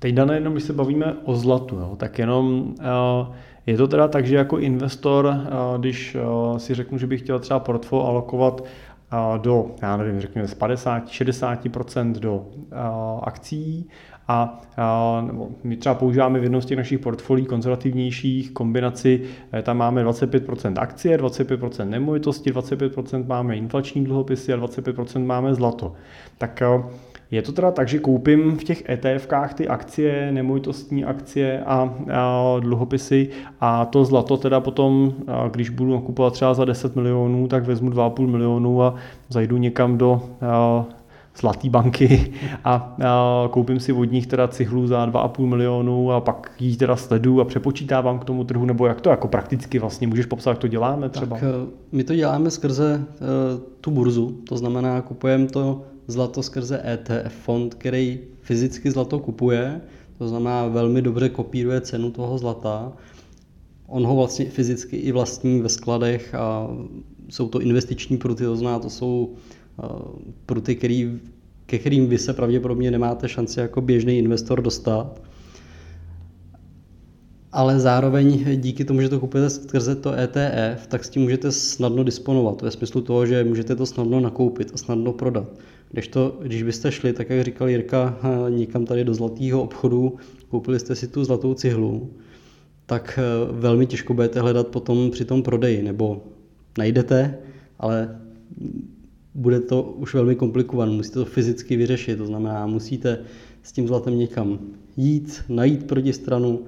Teď 0.00 0.14
dané 0.14 0.34
jenom, 0.34 0.52
když 0.52 0.64
se 0.64 0.72
bavíme 0.72 1.14
o 1.24 1.34
zlatu, 1.34 1.76
jo, 1.76 1.96
tak 1.96 2.18
jenom 2.18 2.74
uh, 2.78 3.34
je 3.66 3.76
to 3.76 3.88
teda 3.88 4.08
tak, 4.08 4.26
že 4.26 4.36
jako 4.36 4.58
investor, 4.58 5.26
uh, 5.26 5.80
když 5.80 6.16
uh, 6.16 6.58
si 6.58 6.74
řeknu, 6.74 6.98
že 6.98 7.06
bych 7.06 7.20
chtěl 7.20 7.38
třeba 7.38 7.60
portfolio 7.60 8.06
alokovat 8.06 8.64
do, 9.42 9.66
já 9.82 9.96
nevím, 9.96 10.20
řekněme 10.20 10.48
z 10.48 10.56
50-60% 10.56 12.12
do 12.12 12.46
akcí 13.22 13.88
a, 14.28 14.60
a 14.76 15.22
nebo 15.26 15.48
my 15.64 15.76
třeba 15.76 15.94
používáme 15.94 16.40
v 16.40 16.42
jednom 16.42 16.62
z 16.62 16.66
těch 16.66 16.76
našich 16.76 16.98
portfolií 16.98 17.46
konzervativnějších 17.46 18.50
kombinaci, 18.50 19.22
tam 19.62 19.76
máme 19.76 20.04
25% 20.04 20.74
akcie, 20.78 21.18
25% 21.18 21.88
nemovitosti, 21.88 22.52
25% 22.52 23.26
máme 23.26 23.56
inflační 23.56 24.04
dluhopisy 24.04 24.52
a 24.52 24.56
25% 24.56 25.26
máme 25.26 25.54
zlato. 25.54 25.92
Tak 26.38 26.62
je 27.30 27.42
to 27.42 27.52
teda 27.52 27.70
tak, 27.70 27.88
že 27.88 27.98
koupím 27.98 28.56
v 28.56 28.64
těch 28.64 28.88
ETFkách 28.88 29.54
ty 29.54 29.68
akcie, 29.68 30.32
nemovitostní 30.32 31.04
akcie 31.04 31.60
a, 31.60 31.94
a 32.12 32.56
dluhopisy 32.60 33.28
a 33.60 33.84
to 33.84 34.04
zlato 34.04 34.36
teda 34.36 34.60
potom, 34.60 35.14
když 35.50 35.70
budu 35.70 35.92
nakupovat 35.92 36.32
třeba 36.32 36.54
za 36.54 36.64
10 36.64 36.96
milionů, 36.96 37.48
tak 37.48 37.64
vezmu 37.64 37.90
2,5 37.90 38.26
milionů 38.26 38.82
a 38.82 38.94
zajdu 39.28 39.56
někam 39.56 39.98
do 39.98 40.22
a, 40.40 40.86
zlatý 41.40 41.68
banky 41.68 42.32
a, 42.64 42.96
a 43.04 43.48
koupím 43.50 43.80
si 43.80 43.92
od 43.92 44.04
nich 44.04 44.26
teda 44.26 44.48
cihlu 44.48 44.86
za 44.86 45.06
2,5 45.06 45.46
milionů 45.46 46.12
a 46.12 46.20
pak 46.20 46.50
ji 46.60 46.76
teda 46.76 46.96
sledu 46.96 47.40
a 47.40 47.44
přepočítávám 47.44 48.18
k 48.18 48.24
tomu 48.24 48.44
trhu, 48.44 48.64
nebo 48.64 48.86
jak 48.86 49.00
to 49.00 49.10
jako 49.10 49.28
prakticky 49.28 49.78
vlastně 49.78 50.06
můžeš 50.06 50.26
popsat, 50.26 50.50
jak 50.50 50.58
to 50.58 50.68
děláme 50.68 51.08
třeba? 51.08 51.36
Tak 51.36 51.44
eh, 51.48 51.70
my 51.92 52.04
to 52.04 52.14
děláme 52.14 52.50
skrze 52.50 53.04
uh, 53.04 53.60
tu 53.80 53.90
burzu, 53.90 54.38
to 54.48 54.56
znamená 54.56 55.00
kupujeme 55.00 55.46
to 55.46 55.82
zlato 56.10 56.42
skrze 56.42 56.82
ETF 56.84 57.34
fond, 57.34 57.74
který 57.74 58.20
fyzicky 58.40 58.90
zlato 58.90 59.18
kupuje, 59.18 59.80
to 60.18 60.28
znamená 60.28 60.66
velmi 60.66 61.02
dobře 61.02 61.28
kopíruje 61.28 61.80
cenu 61.80 62.10
toho 62.10 62.38
zlata. 62.38 62.92
On 63.86 64.06
ho 64.06 64.16
vlastně 64.16 64.44
fyzicky 64.44 64.96
i 64.96 65.12
vlastní 65.12 65.60
ve 65.60 65.68
skladech 65.68 66.34
a 66.34 66.68
jsou 67.28 67.48
to 67.48 67.60
investiční 67.60 68.16
pruty, 68.16 68.44
to 68.44 68.56
znamená, 68.56 68.78
to 68.78 68.90
jsou 68.90 69.34
uh, 69.82 69.88
pruty, 70.46 70.76
který, 70.76 71.20
ke 71.66 71.78
kterým 71.78 72.06
vy 72.06 72.18
se 72.18 72.32
pravděpodobně 72.32 72.90
nemáte 72.90 73.28
šanci 73.28 73.60
jako 73.60 73.80
běžný 73.80 74.18
investor 74.18 74.62
dostat. 74.62 75.22
Ale 77.52 77.80
zároveň 77.80 78.56
díky 78.60 78.84
tomu, 78.84 79.00
že 79.00 79.08
to 79.08 79.20
kupujete 79.20 79.50
skrze 79.50 79.94
to 79.94 80.12
ETF, 80.12 80.86
tak 80.86 81.04
s 81.04 81.08
tím 81.08 81.22
můžete 81.22 81.52
snadno 81.52 82.04
disponovat. 82.04 82.62
Ve 82.62 82.70
smyslu 82.70 83.00
toho, 83.00 83.26
že 83.26 83.44
můžete 83.44 83.76
to 83.76 83.86
snadno 83.86 84.20
nakoupit 84.20 84.70
a 84.74 84.76
snadno 84.76 85.12
prodat. 85.12 85.48
Když, 85.92 86.08
to, 86.08 86.38
když 86.42 86.62
byste 86.62 86.92
šli, 86.92 87.12
tak 87.12 87.30
jak 87.30 87.44
říkal 87.44 87.68
Jirka, 87.68 88.18
někam 88.48 88.84
tady 88.84 89.04
do 89.04 89.14
zlatého 89.14 89.62
obchodu, 89.62 90.16
koupili 90.48 90.78
jste 90.80 90.94
si 90.94 91.08
tu 91.08 91.24
zlatou 91.24 91.54
cihlu, 91.54 92.10
tak 92.86 93.18
velmi 93.52 93.86
těžko 93.86 94.14
budete 94.14 94.40
hledat 94.40 94.66
potom 94.66 95.10
při 95.10 95.24
tom 95.24 95.42
prodeji, 95.42 95.82
nebo 95.82 96.22
najdete, 96.78 97.38
ale 97.78 98.20
bude 99.34 99.60
to 99.60 99.82
už 99.82 100.14
velmi 100.14 100.34
komplikované, 100.34 100.92
musíte 100.92 101.14
to 101.14 101.24
fyzicky 101.24 101.76
vyřešit, 101.76 102.16
to 102.16 102.26
znamená, 102.26 102.66
musíte 102.66 103.18
s 103.62 103.72
tím 103.72 103.86
zlatem 103.86 104.18
někam 104.18 104.58
jít, 104.96 105.42
najít 105.48 105.86
protistranu, 105.86 106.64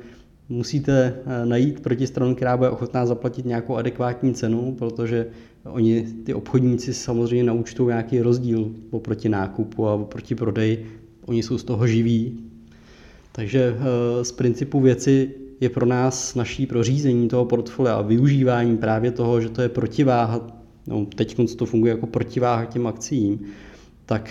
musíte 0.48 1.14
eh, 1.26 1.46
najít 1.46 1.80
protistranu, 1.80 2.34
která 2.34 2.56
bude 2.56 2.70
ochotná 2.70 3.06
zaplatit 3.06 3.46
nějakou 3.46 3.76
adekvátní 3.76 4.34
cenu, 4.34 4.74
protože 4.78 5.26
oni, 5.64 6.02
ty 6.24 6.34
obchodníci 6.34 6.94
samozřejmě 6.94 7.44
naučtou 7.44 7.88
nějaký 7.88 8.20
rozdíl 8.20 8.70
oproti 8.90 9.28
nákupu 9.28 9.88
a 9.88 9.94
oproti 9.94 10.34
prodeji, 10.34 10.86
oni 11.26 11.42
jsou 11.42 11.58
z 11.58 11.64
toho 11.64 11.86
živí. 11.86 12.38
Takže 13.32 13.76
eh, 13.76 14.24
z 14.24 14.32
principu 14.32 14.80
věci 14.80 15.30
je 15.60 15.68
pro 15.68 15.86
nás 15.86 16.34
naší 16.34 16.66
pro 16.66 16.82
řízení 16.82 17.28
toho 17.28 17.44
portfolia 17.44 17.94
a 17.94 18.02
využívání 18.02 18.76
právě 18.76 19.10
toho, 19.10 19.40
že 19.40 19.48
to 19.48 19.62
je 19.62 19.68
protiváha, 19.68 20.46
no 20.86 21.06
teď 21.06 21.36
to 21.56 21.66
funguje 21.66 21.90
jako 21.90 22.06
protiváha 22.06 22.64
těm 22.64 22.86
akcím, 22.86 23.40
tak 24.06 24.30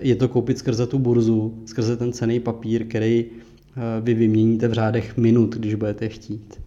je 0.00 0.16
to 0.16 0.28
koupit 0.28 0.58
skrze 0.58 0.86
tu 0.86 0.98
burzu, 0.98 1.62
skrze 1.66 1.96
ten 1.96 2.12
cený 2.12 2.40
papír, 2.40 2.86
který 2.86 3.24
eh, 3.26 3.80
vy 4.00 4.14
vyměníte 4.14 4.68
v 4.68 4.72
řádech 4.72 5.16
minut, 5.16 5.56
když 5.56 5.74
budete 5.74 6.08
chtít. 6.08 6.60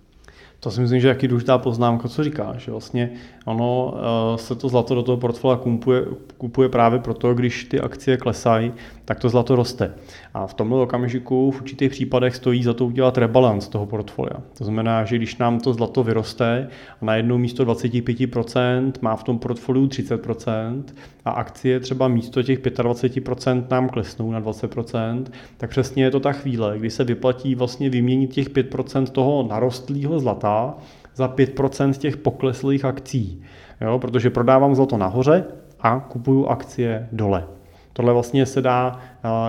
To 0.59 0.71
si 0.71 0.81
myslím, 0.81 0.99
že 0.99 1.07
je 1.07 1.13
taky 1.13 1.27
důležitá 1.27 1.57
poznámka, 1.57 2.07
co 2.07 2.23
říkáš. 2.23 2.67
Vlastně 2.67 3.11
ono 3.45 3.93
uh, 3.93 4.37
se 4.37 4.55
to 4.55 4.69
zlato 4.69 4.95
do 4.95 5.03
toho 5.03 5.17
portfolia 5.17 5.57
kupuje, 5.57 6.05
kupuje 6.37 6.69
právě 6.69 6.99
proto, 6.99 7.33
když 7.33 7.63
ty 7.63 7.79
akcie 7.79 8.17
klesají, 8.17 8.73
tak 9.05 9.19
to 9.19 9.29
zlato 9.29 9.55
roste. 9.55 9.93
A 10.33 10.47
v 10.47 10.53
tomhle 10.53 10.81
okamžiku 10.81 11.51
v 11.51 11.61
určitých 11.61 11.91
případech 11.91 12.35
stojí 12.35 12.63
za 12.63 12.73
to 12.73 12.85
udělat 12.85 13.17
rebalance 13.17 13.69
toho 13.69 13.85
portfolia. 13.85 14.41
To 14.57 14.63
znamená, 14.63 15.05
že 15.05 15.15
když 15.15 15.37
nám 15.37 15.59
to 15.59 15.73
zlato 15.73 16.03
vyroste 16.03 16.67
a 17.01 17.05
na 17.05 17.15
jedno 17.15 17.37
místo 17.37 17.65
25% 17.65 18.91
má 19.01 19.15
v 19.15 19.23
tom 19.23 19.39
portfoliu 19.39 19.87
30% 19.87 20.83
a 21.25 21.31
akcie 21.31 21.79
třeba 21.79 22.07
místo 22.07 22.43
těch 22.43 22.59
25% 22.59 23.63
nám 23.71 23.89
klesnou 23.89 24.31
na 24.31 24.41
20%, 24.41 25.25
tak 25.57 25.69
přesně 25.69 26.03
je 26.03 26.11
to 26.11 26.19
ta 26.19 26.31
chvíle, 26.31 26.79
kdy 26.79 26.89
se 26.89 27.03
vyplatí 27.03 27.55
vlastně 27.55 27.89
vyměnit 27.89 28.33
těch 28.33 28.49
5% 28.49 29.05
toho 29.05 29.47
narostlého 29.49 30.19
zlata 30.19 30.75
za 31.15 31.27
5% 31.27 31.93
těch 31.93 32.17
pokleslých 32.17 32.85
akcí. 32.85 33.41
Jo, 33.81 33.99
protože 33.99 34.29
prodávám 34.29 34.75
zlato 34.75 34.97
nahoře 34.97 35.45
a 35.79 35.99
kupuju 35.99 36.47
akcie 36.47 37.09
dole. 37.11 37.47
Tohle 37.93 38.13
vlastně 38.13 38.45
se 38.45 38.61
dá 38.61 38.99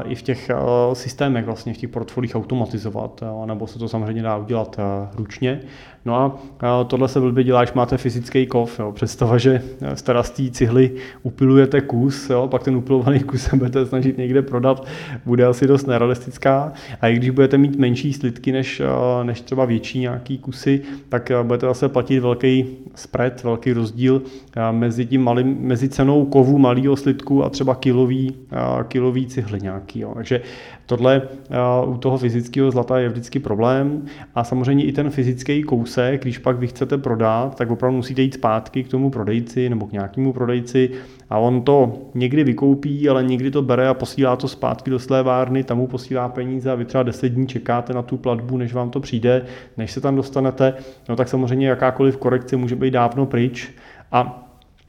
i 0.04 0.14
v 0.14 0.22
těch 0.22 0.50
systémech, 0.92 1.44
vlastně 1.44 1.74
v 1.74 1.76
těch 1.76 1.90
portfolích 1.90 2.36
automatizovat, 2.36 3.24
nebo 3.44 3.66
se 3.66 3.78
to 3.78 3.88
samozřejmě 3.88 4.22
dá 4.22 4.36
udělat 4.36 4.80
ručně. 5.14 5.60
No 6.06 6.38
a 6.60 6.84
tohle 6.84 7.08
se 7.08 7.20
blbě 7.20 7.44
dělá, 7.44 7.64
když 7.64 7.74
máte 7.74 7.96
fyzický 7.96 8.46
kov. 8.46 8.78
Jo. 8.78 8.92
Představa, 8.92 9.38
že 9.38 9.62
z 9.94 10.30
cihly 10.50 10.90
upilujete 11.22 11.80
kus, 11.80 12.30
jo, 12.30 12.48
pak 12.50 12.62
ten 12.62 12.76
upilovaný 12.76 13.20
kus 13.20 13.42
se 13.42 13.56
budete 13.56 13.86
snažit 13.86 14.18
někde 14.18 14.42
prodat, 14.42 14.86
bude 15.26 15.46
asi 15.46 15.66
dost 15.66 15.86
nerealistická. 15.86 16.72
A 17.00 17.08
i 17.08 17.16
když 17.16 17.30
budete 17.30 17.58
mít 17.58 17.78
menší 17.78 18.12
slitky 18.12 18.52
než, 18.52 18.82
než 19.22 19.40
třeba 19.40 19.64
větší 19.64 19.98
nějaký 19.98 20.38
kusy, 20.38 20.80
tak 21.08 21.32
budete 21.42 21.66
zase 21.66 21.88
platit 21.88 22.20
velký 22.20 22.66
spread, 22.94 23.42
velký 23.42 23.72
rozdíl 23.72 24.22
mezi, 24.70 25.06
tím 25.06 25.22
malým, 25.22 25.56
mezi 25.60 25.88
cenou 25.88 26.24
kovu 26.24 26.58
malého 26.58 26.96
slitku 26.96 27.44
a 27.44 27.50
třeba 27.50 27.74
kilový, 27.74 28.34
kilový 28.88 29.26
cihly 29.26 29.63
nějaký. 29.64 30.00
Jo. 30.00 30.12
Takže 30.14 30.40
tohle 30.86 31.22
u 31.86 31.96
toho 31.96 32.18
fyzického 32.18 32.70
zlata 32.70 32.98
je 32.98 33.08
vždycky 33.08 33.38
problém 33.38 34.02
a 34.34 34.44
samozřejmě 34.44 34.84
i 34.84 34.92
ten 34.92 35.10
fyzický 35.10 35.62
kousek, 35.62 36.22
když 36.22 36.38
pak 36.38 36.58
vy 36.58 36.66
chcete 36.66 36.98
prodat, 36.98 37.56
tak 37.56 37.70
opravdu 37.70 37.96
musíte 37.96 38.22
jít 38.22 38.34
zpátky 38.34 38.84
k 38.84 38.88
tomu 38.88 39.10
prodejci 39.10 39.68
nebo 39.68 39.86
k 39.86 39.92
nějakému 39.92 40.32
prodejci 40.32 40.90
a 41.30 41.38
on 41.38 41.62
to 41.62 41.92
někdy 42.14 42.44
vykoupí, 42.44 43.08
ale 43.08 43.24
někdy 43.24 43.50
to 43.50 43.62
bere 43.62 43.88
a 43.88 43.94
posílá 43.94 44.36
to 44.36 44.48
zpátky 44.48 44.90
do 44.90 44.98
slévárny, 44.98 45.64
tam 45.64 45.78
mu 45.78 45.86
posílá 45.86 46.28
peníze 46.28 46.70
a 46.70 46.74
vy 46.74 46.84
třeba 46.84 47.02
10 47.02 47.28
dní 47.28 47.46
čekáte 47.46 47.92
na 47.92 48.02
tu 48.02 48.16
platbu, 48.16 48.56
než 48.56 48.74
vám 48.74 48.90
to 48.90 49.00
přijde, 49.00 49.42
než 49.76 49.92
se 49.92 50.00
tam 50.00 50.16
dostanete, 50.16 50.74
no 51.08 51.16
tak 51.16 51.28
samozřejmě 51.28 51.68
jakákoliv 51.68 52.16
korekce 52.16 52.56
může 52.56 52.76
být 52.76 52.90
dávno 52.90 53.26
pryč 53.26 53.70
a 54.12 54.43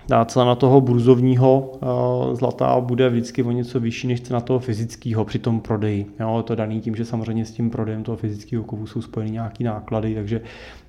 ta 0.07 0.25
cena 0.25 0.55
toho 0.55 0.81
burzovního 0.81 1.71
eh, 1.73 2.35
zlata 2.35 2.79
bude 2.79 3.09
vždycky 3.09 3.43
o 3.43 3.51
něco 3.51 3.79
vyšší 3.79 4.07
než 4.07 4.21
cena 4.21 4.39
toho 4.39 4.59
fyzického 4.59 5.25
při 5.25 5.39
tom 5.39 5.59
prodeji. 5.59 6.05
Jo, 6.19 6.43
to 6.47 6.55
daný 6.55 6.81
tím, 6.81 6.95
že 6.95 7.05
samozřejmě 7.05 7.45
s 7.45 7.51
tím 7.51 7.69
prodejem 7.69 8.03
toho 8.03 8.17
fyzického 8.17 8.63
kovu 8.63 8.87
jsou 8.87 9.01
spojeny 9.01 9.31
nějaké 9.31 9.63
náklady, 9.63 10.15
takže 10.15 10.41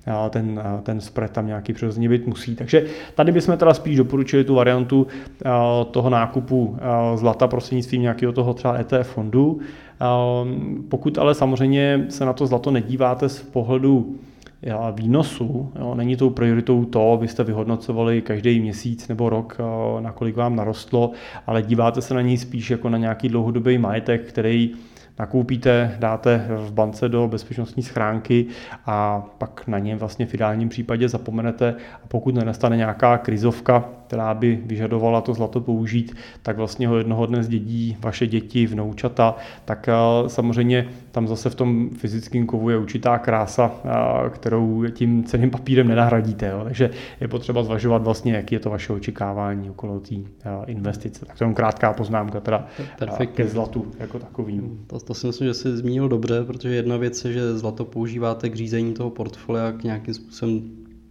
eh, 0.07 0.29
ten, 0.29 0.61
eh, 0.65 0.81
ten 0.81 1.01
spread 1.01 1.31
tam 1.31 1.47
nějaký 1.47 1.73
přirozeně 1.73 2.09
být 2.09 2.27
musí. 2.27 2.55
Takže 2.55 2.85
tady 3.15 3.31
bychom 3.31 3.57
teda 3.57 3.73
spíš 3.73 3.97
doporučili 3.97 4.43
tu 4.43 4.55
variantu 4.55 5.07
toho 5.91 6.09
nákupu 6.09 6.77
zlata 7.15 7.47
prostřednictvím 7.47 8.01
nějakého 8.01 8.33
toho 8.33 8.53
třeba 8.53 8.79
ETF 8.79 9.09
fondu. 9.09 9.59
Pokud 10.89 11.17
ale 11.17 11.35
samozřejmě 11.35 12.05
se 12.09 12.25
na 12.25 12.33
to 12.33 12.47
zlato 12.47 12.71
nedíváte 12.71 13.29
z 13.29 13.41
pohledu 13.41 14.15
výnosu. 14.91 15.71
Jo. 15.79 15.95
Není 15.95 16.15
tou 16.15 16.29
prioritou 16.29 16.85
to, 16.85 17.13
abyste 17.13 17.43
vyhodnocovali 17.43 18.21
každý 18.21 18.59
měsíc 18.59 19.07
nebo 19.07 19.29
rok, 19.29 19.57
nakolik 19.99 20.35
vám 20.35 20.55
narostlo, 20.55 21.11
ale 21.47 21.61
díváte 21.61 22.01
se 22.01 22.13
na 22.13 22.21
něj 22.21 22.37
spíš 22.37 22.69
jako 22.69 22.89
na 22.89 22.97
nějaký 22.97 23.29
dlouhodobý 23.29 23.77
majetek, 23.77 24.27
který 24.27 24.71
nakoupíte, 25.19 25.95
dáte 25.99 26.45
v 26.49 26.71
bance 26.71 27.09
do 27.09 27.27
bezpečnostní 27.27 27.83
schránky 27.83 28.45
a 28.85 29.25
pak 29.37 29.67
na 29.67 29.79
něm 29.79 29.97
vlastně 29.97 30.25
v 30.25 30.33
ideálním 30.33 30.69
případě 30.69 31.09
zapomenete 31.09 31.75
a 32.03 32.07
pokud 32.07 32.35
nenastane 32.35 32.77
nějaká 32.77 33.17
krizovka, 33.17 33.89
která 34.07 34.33
by 34.33 34.59
vyžadovala 34.65 35.21
to 35.21 35.33
zlato 35.33 35.61
použít, 35.61 36.15
tak 36.41 36.57
vlastně 36.57 36.87
ho 36.87 36.97
jednoho 36.97 37.25
dne 37.25 37.43
zdědí 37.43 37.97
vaše 37.99 38.27
děti, 38.27 38.67
vnoučata, 38.67 39.35
tak 39.65 39.89
eh, 39.89 39.93
samozřejmě 40.29 40.87
tam 41.11 41.27
zase 41.27 41.49
v 41.49 41.55
tom 41.55 41.89
fyzickém 41.89 42.45
kovu 42.45 42.69
je 42.69 42.77
určitá 42.77 43.17
krása, 43.17 43.71
eh, 43.85 44.29
kterou 44.29 44.85
tím 44.91 45.23
ceným 45.23 45.49
papírem 45.49 45.87
nenahradíte. 45.87 46.47
Jo. 46.47 46.61
Takže 46.63 46.89
je 47.21 47.27
potřeba 47.27 47.63
zvažovat 47.63 48.03
vlastně, 48.03 48.33
jaký 48.33 48.55
je 48.55 48.59
to 48.59 48.69
vaše 48.69 48.93
očekávání 48.93 49.69
okolo 49.69 49.99
té 49.99 50.15
eh, 50.15 50.49
investice. 50.67 51.25
Tak 51.25 51.37
to 51.37 51.43
je 51.43 51.53
krátká 51.53 51.93
poznámka 51.93 52.39
teda 52.39 52.67
Perfektně. 52.99 53.43
ke 53.43 53.49
zlatu 53.49 53.85
jako 53.99 54.19
takovým. 54.19 54.83
To, 54.87 54.99
to 54.99 55.13
si 55.13 55.27
myslím, 55.27 55.47
že 55.47 55.53
jsi 55.53 55.77
zmínil 55.77 56.09
dobře, 56.09 56.43
protože 56.43 56.75
jedna 56.75 56.97
věc 56.97 57.25
je, 57.25 57.33
že 57.33 57.57
zlato 57.57 57.85
používáte 57.85 58.49
k 58.49 58.55
řízení 58.55 58.93
toho 58.93 59.09
portfolia, 59.09 59.71
k 59.71 59.83
nějakým 59.83 60.13
způsobem 60.13 60.61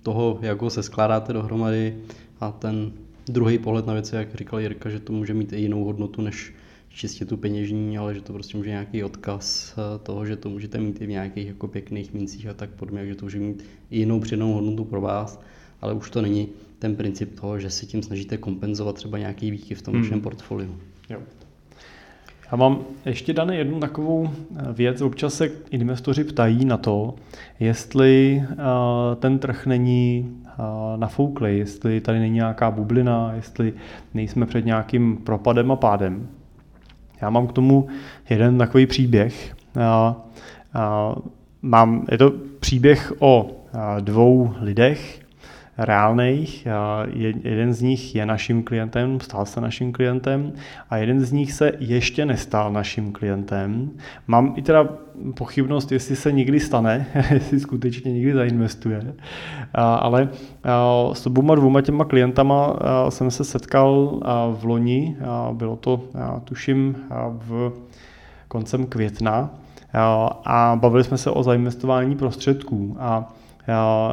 toho, 0.07 0.39
jak 0.43 0.63
ho 0.63 0.71
se 0.71 0.83
skládáte 0.83 1.33
dohromady 1.33 1.97
a 2.41 2.53
ten 2.53 2.93
druhý 3.29 3.59
pohled 3.59 3.87
na 3.87 3.93
věci, 3.93 4.17
jak 4.17 4.35
říkal 4.35 4.61
Jirka, 4.61 4.91
že 4.91 5.01
to 5.01 5.13
může 5.13 5.35
mít 5.35 5.53
i 5.53 5.61
jinou 5.61 5.85
hodnotu 5.85 6.23
než 6.23 6.55
čistě 6.89 7.25
tu 7.25 7.37
peněžní, 7.37 7.99
ale 7.99 8.15
že 8.15 8.21
to 8.21 8.33
prostě 8.33 8.57
může 8.57 8.71
nějaký 8.71 9.05
odkaz 9.05 9.75
eh, 9.79 9.99
toho, 9.99 10.27
že 10.27 10.37
to 10.37 10.51
můžete 10.51 10.79
mít 10.79 11.01
i 11.01 11.07
v 11.07 11.11
nějakých 11.11 11.47
jako 11.47 11.69
pěkných 11.69 12.15
mincích 12.15 12.47
a 12.47 12.55
tak 12.55 12.71
podobně, 12.71 13.07
že 13.07 13.15
to 13.15 13.25
může 13.25 13.39
mít 13.39 13.65
i 13.91 13.99
jinou 13.99 14.21
přidanou 14.21 14.53
hodnotu 14.53 14.85
pro 14.85 15.01
vás, 15.01 15.41
ale 15.81 15.95
už 15.95 16.11
to 16.11 16.23
není 16.23 16.49
ten 16.79 16.97
princip 16.97 17.41
toho, 17.41 17.59
že 17.59 17.71
si 17.71 17.87
tím 17.87 18.03
snažíte 18.03 18.37
kompenzovat 18.37 18.97
třeba 18.97 19.19
nějaký 19.19 19.51
výkyv 19.51 19.79
v 19.79 19.83
tom 19.83 19.95
hmm. 19.95 20.03
vašem 20.03 20.21
portfoliu. 20.21 20.77
Jo. 21.11 21.19
Já 22.53 22.57
mám 22.57 22.85
ještě 23.07 23.33
dané 23.33 23.57
jednu 23.57 23.81
takovou 23.81 24.31
eh, 24.31 24.73
věc. 24.73 25.01
Občas 25.01 25.35
se 25.35 25.51
investoři 25.71 26.25
ptají 26.25 26.65
na 26.65 26.77
to, 26.77 27.15
jestli 27.61 28.45
eh, 28.51 28.57
ten 29.17 29.39
trh 29.39 29.67
není 29.67 30.37
eh, 30.59 30.97
nafouklý, 30.97 31.59
jestli 31.59 32.01
tady 32.01 32.19
není 32.19 32.35
nějaká 32.35 32.71
bublina, 32.71 33.33
jestli 33.35 33.73
nejsme 34.15 34.47
před 34.47 34.65
nějakým 34.65 35.17
propadem 35.17 35.73
a 35.73 35.77
pádem. 35.77 36.29
Já 37.21 37.31
mám 37.31 37.47
k 37.47 37.53
tomu 37.53 37.87
jeden 38.31 38.59
takový 38.59 38.87
příběh. 38.87 39.57
Mám, 41.63 42.07
je 42.11 42.19
to 42.19 42.33
příběh 42.61 43.13
o 43.19 43.51
dvou 44.01 44.55
lidech, 44.61 45.26
reálných. 45.79 46.67
Jeden 47.45 47.75
z 47.75 47.83
nich 47.83 48.15
je 48.15 48.27
naším 48.27 48.63
klientem, 48.63 49.21
stal 49.21 49.47
se 49.47 49.61
naším 49.61 49.93
klientem 49.93 50.53
a 50.91 50.97
jeden 50.97 51.21
z 51.21 51.33
nich 51.33 51.53
se 51.53 51.73
ještě 51.79 52.27
nestal 52.27 52.73
naším 52.73 53.13
klientem. 53.13 53.91
Mám 54.27 54.55
i 54.57 54.63
teda 54.63 54.89
pochybnost, 55.35 55.93
jestli 55.93 56.17
se 56.17 56.33
někdy 56.33 56.61
stane, 56.61 57.07
jestli 57.31 57.61
skutečně 57.61 58.13
někdy 58.13 58.35
zainvestuje, 58.35 59.15
ale 59.75 60.29
s 61.13 61.27
oboma 61.27 61.55
dvouma 61.55 61.81
těma 61.81 62.05
klientama 62.05 62.77
jsem 63.09 63.31
se 63.31 63.45
setkal 63.45 64.21
v 64.59 64.65
loni, 64.65 65.17
bylo 65.53 65.77
to, 65.77 66.03
tuším, 66.45 66.97
v 67.29 67.73
koncem 68.49 68.87
května 68.87 69.51
a 70.45 70.79
bavili 70.81 71.05
jsme 71.05 71.19
se 71.19 71.31
o 71.31 71.43
zainvestování 71.43 72.17
prostředků. 72.17 72.97
A 73.01 73.33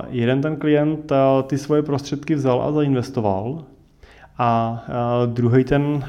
Jeden 0.10 0.42
ten 0.42 0.56
klient 0.56 1.12
ty 1.48 1.58
svoje 1.58 1.82
prostředky 1.82 2.36
vzal 2.36 2.62
a 2.62 2.72
zainvestoval 2.72 3.63
a 4.38 4.84
druhý 5.26 5.63
ten 5.63 6.04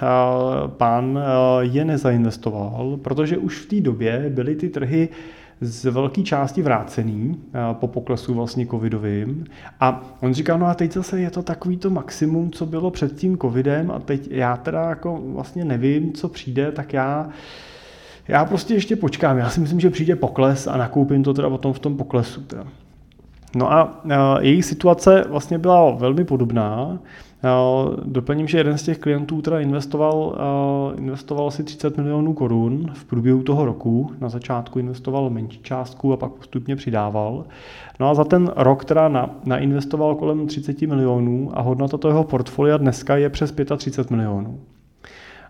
pán 0.66 1.18
je 1.60 1.84
nezainvestoval, 1.84 2.98
protože 3.02 3.38
už 3.38 3.58
v 3.58 3.68
té 3.68 3.80
době 3.80 4.30
byly 4.30 4.56
ty 4.56 4.68
trhy 4.68 5.08
z 5.60 5.84
velké 5.84 6.22
části 6.22 6.62
vrácený 6.62 7.40
po 7.72 7.88
poklesu 7.88 8.34
vlastně 8.34 8.66
covidovým. 8.66 9.44
A 9.80 10.04
on 10.20 10.34
říkal, 10.34 10.58
no 10.58 10.66
a 10.66 10.74
teď 10.74 10.92
zase 10.92 11.20
je 11.20 11.30
to 11.30 11.42
takový 11.42 11.76
to 11.76 11.90
maximum, 11.90 12.50
co 12.50 12.66
bylo 12.66 12.90
před 12.90 13.16
tím 13.16 13.38
covidem 13.38 13.90
a 13.90 13.98
teď 13.98 14.28
já 14.30 14.56
teda 14.56 14.88
jako 14.88 15.22
vlastně 15.26 15.64
nevím, 15.64 16.12
co 16.12 16.28
přijde, 16.28 16.72
tak 16.72 16.92
já 16.92 17.28
já 18.28 18.44
prostě 18.44 18.74
ještě 18.74 18.96
počkám. 18.96 19.38
Já 19.38 19.50
si 19.50 19.60
myslím, 19.60 19.80
že 19.80 19.90
přijde 19.90 20.16
pokles 20.16 20.66
a 20.66 20.76
nakoupím 20.76 21.22
to 21.22 21.34
teda 21.34 21.50
potom 21.50 21.72
v 21.72 21.78
tom 21.78 21.96
poklesu. 21.96 22.40
Teda. 22.40 22.64
No 23.54 23.72
a 23.72 24.00
jejich 24.40 24.64
situace 24.64 25.24
vlastně 25.28 25.58
byla 25.58 25.90
velmi 25.90 26.24
podobná. 26.24 26.98
Doplním, 28.04 28.46
že 28.46 28.58
jeden 28.58 28.78
z 28.78 28.82
těch 28.82 28.98
klientů 28.98 29.42
teda 29.42 29.60
investoval, 29.60 30.38
investoval 30.98 31.46
asi 31.48 31.64
30 31.64 31.96
milionů 31.96 32.32
korun 32.32 32.90
v 32.94 33.04
průběhu 33.04 33.42
toho 33.42 33.64
roku. 33.64 34.10
Na 34.20 34.28
začátku 34.28 34.78
investoval 34.78 35.30
menší 35.30 35.58
částku 35.62 36.12
a 36.12 36.16
pak 36.16 36.32
postupně 36.32 36.76
přidával. 36.76 37.44
No 38.00 38.10
a 38.10 38.14
za 38.14 38.24
ten 38.24 38.52
rok 38.56 38.84
teda 38.84 39.08
na, 39.08 39.30
nainvestoval 39.44 40.14
kolem 40.14 40.46
30 40.46 40.82
milionů 40.82 41.50
a 41.54 41.60
hodnota 41.60 41.98
toho 41.98 42.24
portfolia 42.24 42.76
dneska 42.76 43.16
je 43.16 43.30
přes 43.30 43.54
35 43.76 44.10
milionů. 44.16 44.60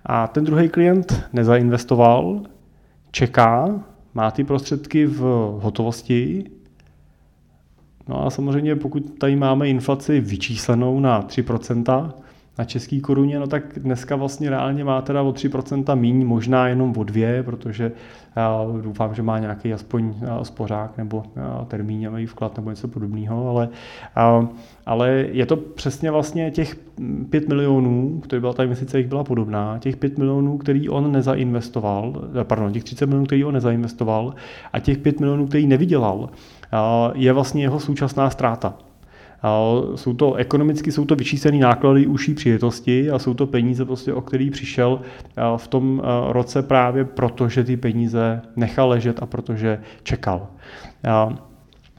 A 0.07 0.27
ten 0.27 0.45
druhý 0.45 0.69
klient 0.69 1.25
nezainvestoval, 1.33 2.41
čeká, 3.11 3.81
má 4.15 4.31
ty 4.31 4.45
prostředky 4.45 5.07
v 5.07 5.21
hotovosti, 5.63 6.45
No 8.09 8.27
a 8.27 8.31
samozřejmě 8.31 8.77
pokud 8.77 9.19
tady 9.19 9.37
máme 9.37 9.69
inflaci 9.69 10.21
vyčíslenou 10.21 11.01
na 11.01 11.23
3%, 11.23 12.13
na 12.59 12.65
český 12.65 13.01
koruně, 13.01 13.39
no 13.39 13.47
tak 13.47 13.63
dneska 13.79 14.17
vlastně 14.17 14.51
reálně 14.51 14.85
má 14.85 15.03
teda 15.03 15.23
o 15.23 15.33
3% 15.33 15.97
míň, 15.97 16.27
možná 16.27 16.69
jenom 16.69 16.95
o 16.97 17.05
dvě, 17.05 17.43
protože 17.43 17.93
já 18.37 18.67
doufám, 18.83 19.15
že 19.15 19.23
má 19.23 19.39
nějaký 19.39 19.73
aspoň 19.73 20.15
spořák 20.43 20.99
nebo 20.99 21.23
termínový 21.69 22.27
vklad 22.27 22.57
nebo 22.57 22.71
něco 22.71 22.89
podobného, 22.89 23.49
ale, 23.49 23.69
ale 24.87 25.11
je 25.11 25.47
to 25.47 25.57
přesně 25.57 26.11
vlastně 26.11 26.51
těch 26.51 26.77
5 27.31 27.49
milionů, 27.49 28.21
který 28.23 28.41
byla 28.41 28.53
ta 28.53 28.63
investice, 28.63 28.99
jich 28.99 29.09
byla 29.09 29.25
podobná, 29.25 29.79
těch 29.79 29.97
5 29.97 30.19
milionů, 30.19 30.59
který 30.59 30.89
on 30.89 31.13
nezainvestoval, 31.13 32.23
pardon, 32.43 32.73
těch 32.73 32.85
30 32.85 33.07
milionů, 33.07 33.27
který 33.27 33.45
on 33.45 33.55
nezainvestoval 33.55 34.35
a 34.73 34.81
těch 34.81 34.99
5 34.99 35.21
milionů, 35.21 35.47
který 35.47 35.67
nevydělal, 35.67 36.31
je 37.15 37.33
vlastně 37.33 37.63
jeho 37.63 37.81
současná 37.81 38.31
ztráta. 38.31 38.75
Jsou 39.95 40.15
to 40.15 40.35
ekonomicky 40.35 40.93
jsou 40.93 41.05
to 41.05 41.17
vyčíslené 41.17 41.59
náklady 41.59 42.07
užší 42.07 42.35
přijetosti 42.35 43.11
a 43.11 43.19
jsou 43.19 43.35
to 43.35 43.47
peníze, 43.47 43.85
prostě, 43.85 44.13
o 44.13 44.21
který 44.21 44.51
přišel 44.51 45.01
v 45.57 45.69
tom 45.69 46.03
roce 46.29 46.63
právě 46.63 47.05
proto, 47.05 47.49
že 47.49 47.65
ty 47.65 47.77
peníze 47.77 48.43
nechal 48.57 48.89
ležet 48.89 49.23
a 49.23 49.27
protože 49.27 49.81
čekal. 50.03 50.49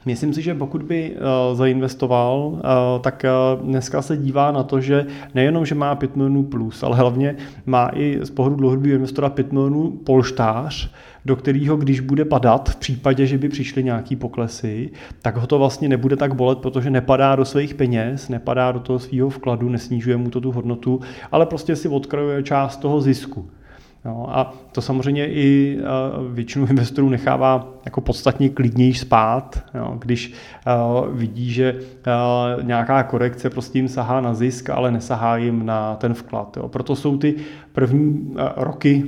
Myslím 0.05 0.33
si, 0.33 0.41
že 0.41 0.53
pokud 0.53 0.83
by 0.83 1.15
zainvestoval, 1.53 2.61
tak 3.01 3.25
dneska 3.61 4.01
se 4.01 4.17
dívá 4.17 4.51
na 4.51 4.63
to, 4.63 4.81
že 4.81 5.05
nejenom, 5.33 5.65
že 5.65 5.75
má 5.75 5.95
5 5.95 6.15
milionů 6.15 6.43
plus, 6.43 6.83
ale 6.83 6.97
hlavně 6.97 7.35
má 7.65 7.89
i 7.93 8.19
z 8.21 8.29
pohledu 8.29 8.55
dlouhodobého 8.55 8.95
investora 8.95 9.29
5 9.29 9.53
milionů 9.53 9.91
polštář, 9.91 10.91
do 11.25 11.35
kterého, 11.35 11.77
když 11.77 11.99
bude 11.99 12.25
padat, 12.25 12.69
v 12.69 12.75
případě, 12.75 13.25
že 13.25 13.37
by 13.37 13.49
přišly 13.49 13.83
nějaký 13.83 14.15
poklesy, 14.15 14.89
tak 15.21 15.37
ho 15.37 15.47
to 15.47 15.57
vlastně 15.59 15.89
nebude 15.89 16.15
tak 16.15 16.35
bolet, 16.35 16.57
protože 16.59 16.89
nepadá 16.89 17.35
do 17.35 17.45
svých 17.45 17.73
peněz, 17.73 18.29
nepadá 18.29 18.71
do 18.71 18.79
toho 18.79 18.99
svého 18.99 19.29
vkladu, 19.29 19.69
nesnižuje 19.69 20.17
mu 20.17 20.29
to 20.29 20.41
tu 20.41 20.51
hodnotu, 20.51 20.99
ale 21.31 21.45
prostě 21.45 21.75
si 21.75 21.87
odkrojuje 21.87 22.43
část 22.43 22.77
toho 22.77 23.01
zisku. 23.01 23.49
No, 24.05 24.37
a 24.37 24.53
to 24.71 24.81
samozřejmě 24.81 25.27
i 25.27 25.77
většinu 26.29 26.67
investorů 26.67 27.09
nechává 27.09 27.67
jako 27.85 28.01
podstatně 28.01 28.49
klidnější 28.49 28.99
spát, 28.99 29.63
jo, 29.73 29.97
když 29.99 30.33
vidí, 31.11 31.51
že 31.51 31.79
nějaká 32.61 33.03
korekce 33.03 33.49
prostě 33.49 33.79
jim 33.79 33.87
sahá 33.87 34.21
na 34.21 34.33
zisk, 34.33 34.69
ale 34.69 34.91
nesahá 34.91 35.37
jim 35.37 35.65
na 35.65 35.95
ten 35.95 36.13
vklad. 36.13 36.57
Jo. 36.57 36.67
Proto 36.69 36.95
jsou 36.95 37.17
ty 37.17 37.35
první 37.73 38.35
roky 38.55 39.03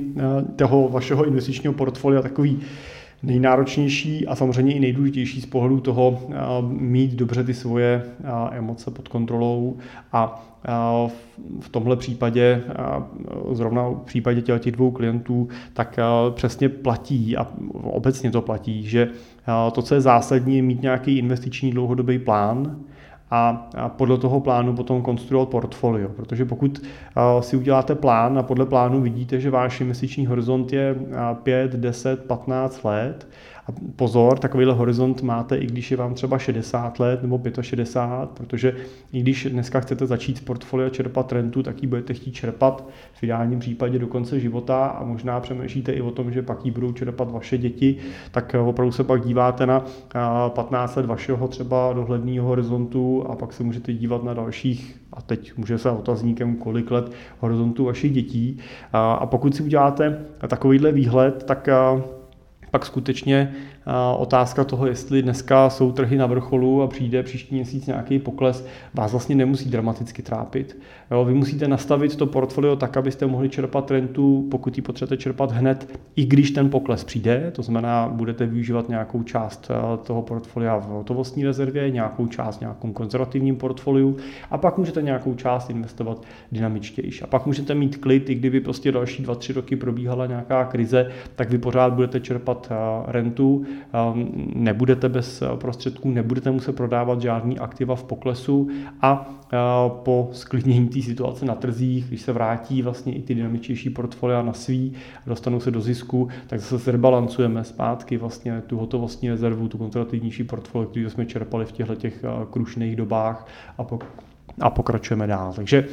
toho 0.56 0.88
vašeho 0.88 1.24
investičního 1.24 1.72
portfolia 1.72 2.22
takový 2.22 2.60
nejnáročnější 3.22 4.26
a 4.26 4.34
samozřejmě 4.34 4.74
i 4.74 4.80
nejdůležitější 4.80 5.40
z 5.40 5.46
pohledu 5.46 5.80
toho 5.80 6.20
mít 6.68 7.14
dobře 7.14 7.44
ty 7.44 7.54
svoje 7.54 8.02
emoce 8.50 8.90
pod 8.90 9.08
kontrolou 9.08 9.76
a 10.12 10.44
v 11.60 11.68
tomhle 11.68 11.96
případě, 11.96 12.62
zrovna 13.52 13.88
v 13.88 14.02
případě 14.04 14.42
těch 14.42 14.72
dvou 14.72 14.90
klientů, 14.90 15.48
tak 15.72 15.98
přesně 16.34 16.68
platí 16.68 17.36
a 17.36 17.46
obecně 17.82 18.30
to 18.30 18.42
platí, 18.42 18.82
že 18.82 19.08
to, 19.72 19.82
co 19.82 19.94
je 19.94 20.00
zásadní, 20.00 20.56
je 20.56 20.62
mít 20.62 20.82
nějaký 20.82 21.18
investiční 21.18 21.70
dlouhodobý 21.70 22.18
plán, 22.18 22.76
a, 23.30 23.70
podle 23.88 24.18
toho 24.18 24.40
plánu 24.40 24.76
potom 24.76 25.02
konstruovat 25.02 25.48
portfolio. 25.48 26.08
Protože 26.08 26.44
pokud 26.44 26.82
si 27.40 27.56
uděláte 27.56 27.94
plán 27.94 28.38
a 28.38 28.42
podle 28.42 28.66
plánu 28.66 29.00
vidíte, 29.00 29.40
že 29.40 29.50
váš 29.50 29.80
investiční 29.80 30.26
horizont 30.26 30.72
je 30.72 30.96
5, 31.42 31.72
10, 31.72 32.24
15 32.24 32.84
let, 32.84 33.28
a 33.68 33.72
pozor, 33.96 34.38
takovýhle 34.38 34.74
horizont 34.74 35.22
máte, 35.22 35.56
i 35.56 35.66
když 35.66 35.90
je 35.90 35.96
vám 35.96 36.14
třeba 36.14 36.38
60 36.38 37.00
let 37.00 37.22
nebo 37.22 37.40
65, 37.60 38.30
protože 38.30 38.76
i 39.12 39.20
když 39.20 39.48
dneska 39.50 39.80
chcete 39.80 40.06
začít 40.06 40.36
z 40.38 40.40
portfolia 40.40 40.88
čerpat 40.88 41.32
rentu, 41.32 41.62
tak 41.62 41.82
ji 41.82 41.88
budete 41.88 42.14
chtít 42.14 42.32
čerpat 42.32 42.88
v 43.12 43.22
ideálním 43.22 43.58
případě 43.58 43.98
do 43.98 44.06
konce 44.06 44.40
života 44.40 44.86
a 44.86 45.04
možná 45.04 45.40
přemýšlíte 45.40 45.92
i 45.92 46.00
o 46.00 46.10
tom, 46.10 46.32
že 46.32 46.42
pak 46.42 46.64
ji 46.64 46.70
budou 46.70 46.92
čerpat 46.92 47.30
vaše 47.30 47.58
děti, 47.58 47.96
tak 48.30 48.56
opravdu 48.66 48.92
se 48.92 49.04
pak 49.04 49.24
díváte 49.24 49.66
na 49.66 49.84
15 50.48 50.96
let 50.96 51.06
vašeho 51.06 51.48
třeba 51.48 51.92
dohledného 51.92 52.48
horizontu 52.48 53.24
a 53.28 53.36
pak 53.36 53.52
se 53.52 53.62
můžete 53.62 53.92
dívat 53.92 54.24
na 54.24 54.34
dalších 54.34 55.00
a 55.12 55.22
teď 55.22 55.52
může 55.56 55.78
se 55.78 55.90
otazníkem, 55.90 56.56
kolik 56.56 56.90
let 56.90 57.12
horizontu 57.38 57.84
vašich 57.84 58.12
dětí. 58.12 58.58
A 58.92 59.26
pokud 59.26 59.56
si 59.56 59.62
uděláte 59.62 60.18
takovýhle 60.48 60.92
výhled, 60.92 61.44
tak 61.44 61.68
pak 62.70 62.86
skutečně 62.86 63.54
otázka 64.18 64.64
toho, 64.64 64.86
jestli 64.86 65.22
dneska 65.22 65.70
jsou 65.70 65.92
trhy 65.92 66.16
na 66.16 66.26
vrcholu 66.26 66.82
a 66.82 66.86
přijde 66.86 67.22
příští 67.22 67.54
měsíc 67.54 67.86
nějaký 67.86 68.18
pokles, 68.18 68.66
vás 68.94 69.10
vlastně 69.10 69.34
nemusí 69.34 69.70
dramaticky 69.70 70.22
trápit. 70.22 70.78
Jo, 71.10 71.24
vy 71.24 71.34
musíte 71.34 71.68
nastavit 71.68 72.16
to 72.16 72.26
portfolio 72.26 72.76
tak, 72.76 72.96
abyste 72.96 73.26
mohli 73.26 73.48
čerpat 73.48 73.90
rentu, 73.90 74.48
pokud 74.50 74.76
ji 74.76 74.82
potřebujete 74.82 75.22
čerpat 75.22 75.52
hned, 75.52 76.00
i 76.16 76.24
když 76.24 76.50
ten 76.50 76.70
pokles 76.70 77.04
přijde, 77.04 77.50
to 77.54 77.62
znamená, 77.62 78.08
budete 78.08 78.46
využívat 78.46 78.88
nějakou 78.88 79.22
část 79.22 79.70
toho 80.02 80.22
portfolia 80.22 80.76
v 80.76 80.84
hotovostní 80.84 81.44
rezervě, 81.44 81.90
nějakou 81.90 82.26
část 82.26 82.56
v 82.56 82.60
nějakém 82.60 82.92
konzervativním 82.92 83.56
portfoliu 83.56 84.16
a 84.50 84.58
pak 84.58 84.78
můžete 84.78 85.02
nějakou 85.02 85.34
část 85.34 85.70
investovat 85.70 86.22
dynamičtější. 86.52 87.22
A 87.22 87.26
pak 87.26 87.46
můžete 87.46 87.74
mít 87.74 87.96
klid, 87.96 88.30
i 88.30 88.34
kdyby 88.34 88.60
prostě 88.60 88.92
další 88.92 89.22
dva, 89.22 89.34
tři 89.34 89.52
roky 89.52 89.76
probíhala 89.76 90.26
nějaká 90.26 90.64
krize, 90.64 91.10
tak 91.36 91.50
vy 91.50 91.58
pořád 91.58 91.92
budete 91.92 92.20
čerpat 92.20 92.72
rentu, 93.06 93.66
Ehm, 93.68 93.77
nebudete 94.54 95.08
bez 95.08 95.42
eh, 95.42 95.46
prostředků, 95.56 96.10
nebudete 96.10 96.50
muset 96.50 96.76
prodávat 96.76 97.20
žádný 97.20 97.58
aktiva 97.58 97.96
v 97.96 98.04
poklesu 98.04 98.68
a 99.02 99.30
eh, 99.52 99.56
po 100.02 100.28
sklidnění 100.32 100.88
té 100.88 101.02
situace 101.02 101.44
na 101.44 101.54
trzích, 101.54 102.08
když 102.08 102.20
se 102.22 102.32
vrátí 102.32 102.82
vlastně 102.82 103.14
i 103.14 103.22
ty 103.22 103.34
dynamičtější 103.34 103.90
portfolia 103.90 104.42
na 104.42 104.52
svý, 104.52 104.92
dostanou 105.26 105.60
se 105.60 105.70
do 105.70 105.80
zisku, 105.80 106.28
tak 106.46 106.60
zase 106.60 106.78
zrebalancujeme 106.78 107.64
zpátky 107.64 108.16
vlastně 108.16 108.62
tu 108.66 108.78
hotovostní 108.78 109.30
rezervu, 109.30 109.68
tu 109.68 109.78
konzervativnější 109.78 110.44
portfolio, 110.44 110.88
který 110.88 111.10
jsme 111.10 111.26
čerpali 111.26 111.64
v 111.64 111.72
těchto 111.72 111.94
těch 111.94 112.24
eh, 112.24 112.46
krušných 112.50 112.96
dobách 112.96 113.46
a 113.78 113.84
po, 113.84 113.98
a 114.60 114.70
pokračujeme 114.70 115.26
dál. 115.26 115.52
Takže 115.52 115.84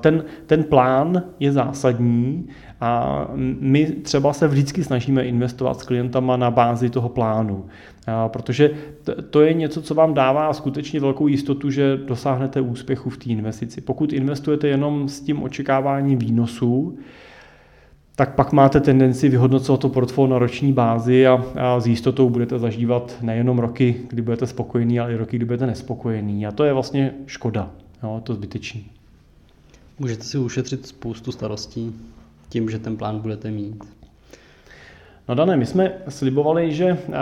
ten, 0.00 0.24
ten 0.46 0.64
plán 0.64 1.22
je 1.40 1.52
zásadní 1.52 2.48
a 2.80 3.24
my 3.60 3.86
třeba 3.86 4.32
se 4.32 4.48
vždycky 4.48 4.84
snažíme 4.84 5.24
investovat 5.24 5.80
s 5.80 5.82
klientama 5.82 6.36
na 6.36 6.50
bázi 6.50 6.90
toho 6.90 7.08
plánu, 7.08 7.66
protože 8.28 8.70
to 9.30 9.40
je 9.40 9.54
něco, 9.54 9.82
co 9.82 9.94
vám 9.94 10.14
dává 10.14 10.52
skutečně 10.52 11.00
velkou 11.00 11.28
jistotu, 11.28 11.70
že 11.70 11.96
dosáhnete 11.96 12.60
úspěchu 12.60 13.10
v 13.10 13.16
té 13.16 13.30
investici. 13.30 13.80
Pokud 13.80 14.12
investujete 14.12 14.68
jenom 14.68 15.08
s 15.08 15.20
tím 15.20 15.42
očekáváním 15.42 16.18
výnosů, 16.18 16.98
tak 18.16 18.34
pak 18.34 18.52
máte 18.52 18.80
tendenci 18.80 19.28
vyhodnocovat 19.28 19.80
to 19.80 19.88
portfolio 19.88 20.32
na 20.32 20.38
roční 20.38 20.72
bázi 20.72 21.26
a, 21.26 21.44
a 21.60 21.80
s 21.80 21.86
jistotou 21.86 22.30
budete 22.30 22.58
zažívat 22.58 23.16
nejenom 23.22 23.58
roky, 23.58 23.96
kdy 24.08 24.22
budete 24.22 24.46
spokojení, 24.46 25.00
ale 25.00 25.12
i 25.12 25.16
roky, 25.16 25.36
kdy 25.36 25.44
budete 25.44 25.66
nespokojení. 25.66 26.46
A 26.46 26.52
to 26.52 26.64
je 26.64 26.72
vlastně 26.72 27.14
škoda. 27.26 27.70
Jo, 28.02 28.20
to 28.24 28.34
zbytečný. 28.34 28.84
Můžete 29.98 30.24
si 30.24 30.38
ušetřit 30.38 30.86
spoustu 30.86 31.32
starostí 31.32 31.94
tím, 32.48 32.70
že 32.70 32.78
ten 32.78 32.96
plán 32.96 33.18
budete 33.18 33.50
mít. 33.50 33.84
No 35.28 35.34
Dané, 35.34 35.56
my 35.56 35.66
jsme 35.66 35.92
slibovali, 36.08 36.72
že 36.72 36.92
uh, 36.92 37.14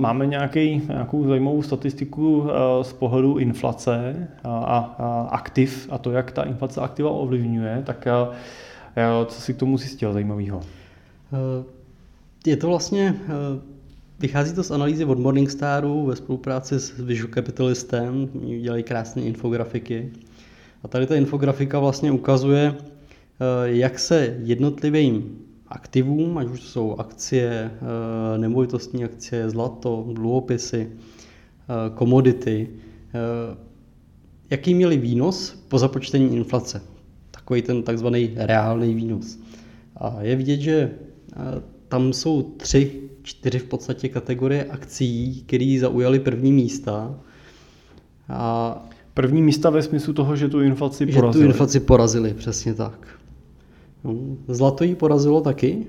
máme 0.00 0.26
nějaký, 0.26 0.82
nějakou 0.88 1.28
zajímavou 1.28 1.62
statistiku 1.62 2.38
uh, 2.38 2.48
z 2.82 2.92
pohledu 2.92 3.38
inflace 3.38 4.28
a, 4.44 4.58
a, 4.58 4.78
a 4.78 5.28
aktiv 5.30 5.88
a 5.90 5.98
to, 5.98 6.10
jak 6.10 6.32
ta 6.32 6.42
inflace 6.42 6.80
aktiva 6.80 7.10
ovlivňuje, 7.10 7.82
tak 7.86 8.08
co 9.26 9.40
si 9.40 9.54
k 9.54 9.56
tomu 9.56 9.78
zjistil 9.78 10.12
zajímavého? 10.12 10.60
Je 12.46 12.56
to 12.56 12.68
vlastně, 12.68 13.16
vychází 14.20 14.54
to 14.54 14.62
z 14.64 14.70
analýzy 14.70 15.04
od 15.04 15.18
Morningstaru 15.18 16.06
ve 16.06 16.16
spolupráci 16.16 16.80
s 16.80 17.00
Visual 17.00 17.30
Capitalistem, 17.34 18.28
dělají 18.62 18.82
krásné 18.82 19.22
infografiky. 19.22 20.10
A 20.84 20.88
tady 20.88 21.06
ta 21.06 21.14
infografika 21.14 21.78
vlastně 21.78 22.12
ukazuje, 22.12 22.74
jak 23.64 23.98
se 23.98 24.36
jednotlivým 24.42 25.44
aktivům, 25.74 26.38
ať 26.38 26.48
už 26.48 26.62
jsou 26.62 26.96
akcie, 26.98 27.70
eh, 27.74 28.38
nemovitostní 28.38 29.04
akcie, 29.04 29.50
zlato, 29.50 30.06
dluhopisy, 30.12 30.90
eh, 30.90 31.90
komodity, 31.94 32.68
eh, 32.70 33.56
jaký 34.50 34.74
měli 34.74 34.96
výnos 34.96 35.64
po 35.68 35.78
započtení 35.78 36.36
inflace. 36.36 36.82
Takový 37.30 37.62
ten 37.62 37.82
takzvaný 37.82 38.32
reálný 38.36 38.94
výnos. 38.94 39.38
A 39.96 40.22
je 40.22 40.36
vidět, 40.36 40.60
že 40.60 40.90
tam 41.88 42.12
jsou 42.12 42.42
tři, 42.42 43.00
čtyři 43.22 43.58
v 43.58 43.64
podstatě 43.64 44.08
kategorie 44.08 44.64
akcí, 44.64 45.42
které 45.46 45.78
zaujaly 45.80 46.18
první 46.18 46.52
místa. 46.52 47.20
A 48.28 48.88
první 49.14 49.42
místa 49.42 49.70
ve 49.70 49.82
smyslu 49.82 50.12
toho, 50.12 50.36
že 50.36 50.48
tu 50.48 50.60
inflaci 50.60 51.06
porazili. 51.06 51.32
Že 51.32 51.38
tu 51.38 51.44
inflaci 51.52 51.80
porazili, 51.80 52.34
přesně 52.34 52.74
tak. 52.74 53.08
No, 54.04 54.14
zlato 54.48 54.84
jí 54.84 54.94
porazilo 54.94 55.40
taky, 55.40 55.86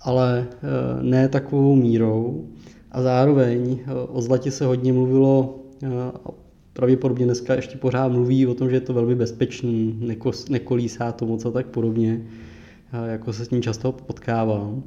ale 0.00 0.46
eh, 0.52 1.02
ne 1.02 1.28
takovou 1.28 1.76
mírou. 1.76 2.48
A 2.92 3.02
zároveň 3.02 3.78
eh, 3.80 3.92
o 3.92 4.22
zlatě 4.22 4.50
se 4.50 4.64
hodně 4.64 4.92
mluvilo, 4.92 5.58
eh, 5.82 5.88
pravděpodobně 6.72 7.24
dneska 7.24 7.54
ještě 7.54 7.78
pořád 7.78 8.12
mluví 8.12 8.46
o 8.46 8.54
tom, 8.54 8.70
že 8.70 8.76
je 8.76 8.80
to 8.80 8.94
velmi 8.94 9.14
bezpečný, 9.14 10.00
nekolísá 10.50 11.12
to 11.12 11.26
moc 11.26 11.44
a 11.44 11.50
tak 11.50 11.66
podobně, 11.66 12.26
jako 13.06 13.32
se 13.32 13.44
s 13.44 13.48
tím 13.48 13.62
často 13.62 13.92
potkávám. 13.92 14.82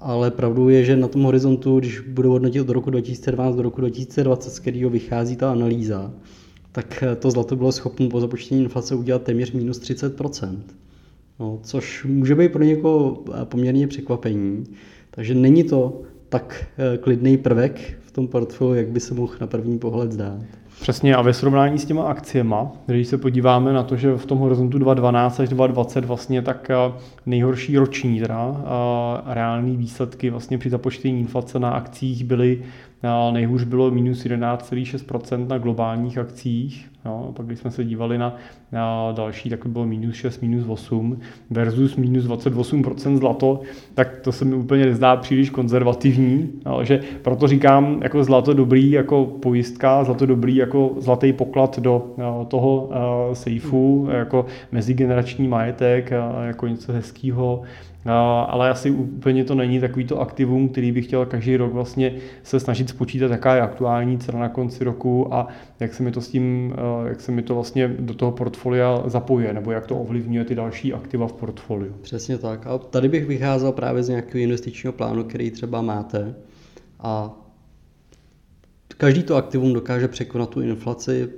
Ale 0.00 0.30
pravdou 0.30 0.68
je, 0.68 0.84
že 0.84 0.96
na 0.96 1.08
tom 1.08 1.22
horizontu, 1.22 1.78
když 1.78 2.00
budu 2.00 2.30
hodnotit 2.30 2.60
od 2.60 2.68
roku 2.68 2.90
2012 2.90 3.56
do 3.56 3.62
roku 3.62 3.80
2020, 3.80 4.50
z 4.50 4.58
kterého 4.58 4.90
vychází 4.90 5.36
ta 5.36 5.52
analýza, 5.52 6.12
tak 6.72 7.04
to 7.18 7.30
zlato 7.30 7.56
bylo 7.56 7.72
schopné 7.72 8.08
po 8.08 8.20
započtení 8.20 8.62
inflace 8.62 8.94
udělat 8.94 9.22
téměř 9.22 9.52
minus 9.52 9.78
30 9.78 10.16
no, 11.40 11.58
což 11.62 12.04
může 12.04 12.34
být 12.34 12.52
pro 12.52 12.62
někoho 12.62 13.24
eh, 13.28 13.44
poměrně 13.44 13.86
překvapení. 13.86 14.64
Takže 15.10 15.34
není 15.34 15.64
to 15.64 16.02
tak 16.28 16.66
eh, 16.78 16.98
klidný 16.98 17.36
prvek 17.36 17.98
v 18.00 18.12
tom 18.12 18.28
portfoliu, 18.28 18.74
jak 18.74 18.88
by 18.88 19.00
se 19.00 19.14
mohl 19.14 19.34
na 19.40 19.46
první 19.46 19.78
pohled 19.78 20.12
zdát. 20.12 20.40
Přesně 20.80 21.14
a 21.16 21.22
ve 21.22 21.32
srovnání 21.32 21.78
s 21.78 21.84
těma 21.84 22.02
akciema, 22.02 22.72
když 22.86 23.08
se 23.08 23.18
podíváme 23.18 23.72
na 23.72 23.82
to, 23.82 23.96
že 23.96 24.16
v 24.16 24.26
tom 24.26 24.38
horizontu 24.38 24.78
2012 24.78 25.40
až 25.40 25.48
2020 25.48 26.04
vlastně 26.04 26.42
tak 26.42 26.70
eh, 26.70 26.92
nejhorší 27.26 27.78
roční 27.78 28.20
teda, 28.20 28.64
reální 29.26 29.76
výsledky 29.76 30.30
vlastně 30.30 30.58
při 30.58 30.70
započtení 30.70 31.20
inflace 31.20 31.58
na 31.58 31.70
akcích 31.70 32.24
byly 32.24 32.62
nejhůř 33.32 33.64
bylo 33.64 33.90
minus 33.90 34.24
11,6% 34.24 35.48
na 35.48 35.58
globálních 35.58 36.18
akcích, 36.18 36.88
Jo, 37.08 37.32
pak 37.36 37.46
když 37.46 37.58
jsme 37.58 37.70
se 37.70 37.84
dívali 37.84 38.18
na, 38.18 38.36
na 38.72 39.12
další, 39.12 39.50
tak 39.50 39.62
to 39.62 39.68
bylo 39.68 39.86
minus 39.86 40.14
6, 40.14 40.40
minus 40.40 40.64
8 40.68 41.18
versus 41.50 41.96
minus 41.96 42.24
28% 42.24 43.16
zlato, 43.16 43.60
tak 43.94 44.20
to 44.20 44.32
se 44.32 44.44
mi 44.44 44.54
úplně 44.54 44.86
nezdá 44.86 45.16
příliš 45.16 45.50
konzervativní, 45.50 46.50
jo, 46.66 46.84
že 46.84 47.00
proto 47.22 47.48
říkám 47.48 48.00
jako 48.02 48.24
zlato 48.24 48.54
dobrý 48.54 48.90
jako 48.90 49.24
pojistka, 49.24 50.04
zlato 50.04 50.26
dobrý 50.26 50.56
jako 50.56 50.94
zlatý 50.98 51.32
poklad 51.32 51.78
do 51.78 52.14
jo, 52.18 52.46
toho 52.50 52.82
uh, 52.82 53.34
sejfu, 53.34 54.08
jako 54.10 54.46
mezigenerační 54.72 55.48
majetek, 55.48 56.12
uh, 56.36 56.46
jako 56.46 56.66
něco 56.66 56.92
hezkého, 56.92 57.62
ale 58.48 58.70
asi 58.70 58.90
úplně 58.90 59.44
to 59.44 59.54
není 59.54 59.80
takový 59.80 60.04
to 60.04 60.20
aktivum, 60.20 60.68
který 60.68 60.92
bych 60.92 61.06
chtěl 61.06 61.26
každý 61.26 61.56
rok 61.56 61.72
vlastně 61.72 62.14
se 62.42 62.60
snažit 62.60 62.88
spočítat, 62.88 63.30
jaká 63.30 63.54
je 63.54 63.62
aktuální 63.62 64.18
cena 64.18 64.38
na 64.38 64.48
konci 64.48 64.84
roku 64.84 65.34
a 65.34 65.48
jak 65.80 65.94
se 65.94 66.02
mi 66.02 66.12
to 66.12 66.20
s 66.20 66.28
tím, 66.28 66.74
jak 67.06 67.20
se 67.20 67.32
mi 67.32 67.42
to 67.42 67.54
vlastně 67.54 67.88
do 67.88 68.14
toho 68.14 68.32
portfolia 68.32 69.02
zapojuje, 69.06 69.52
nebo 69.52 69.70
jak 69.70 69.86
to 69.86 69.98
ovlivňuje 69.98 70.44
ty 70.44 70.54
další 70.54 70.94
aktiva 70.94 71.26
v 71.26 71.32
portfoliu. 71.32 71.92
Přesně 72.00 72.38
tak. 72.38 72.66
A 72.66 72.78
tady 72.78 73.08
bych 73.08 73.26
vycházel 73.26 73.72
právě 73.72 74.02
z 74.02 74.08
nějakého 74.08 74.42
investičního 74.42 74.92
plánu, 74.92 75.24
který 75.24 75.50
třeba 75.50 75.82
máte 75.82 76.34
a 77.00 77.30
každý 78.96 79.22
to 79.22 79.36
aktivum 79.36 79.72
dokáže 79.72 80.08
překonat 80.08 80.50
tu 80.50 80.60
inflaci, 80.60 81.28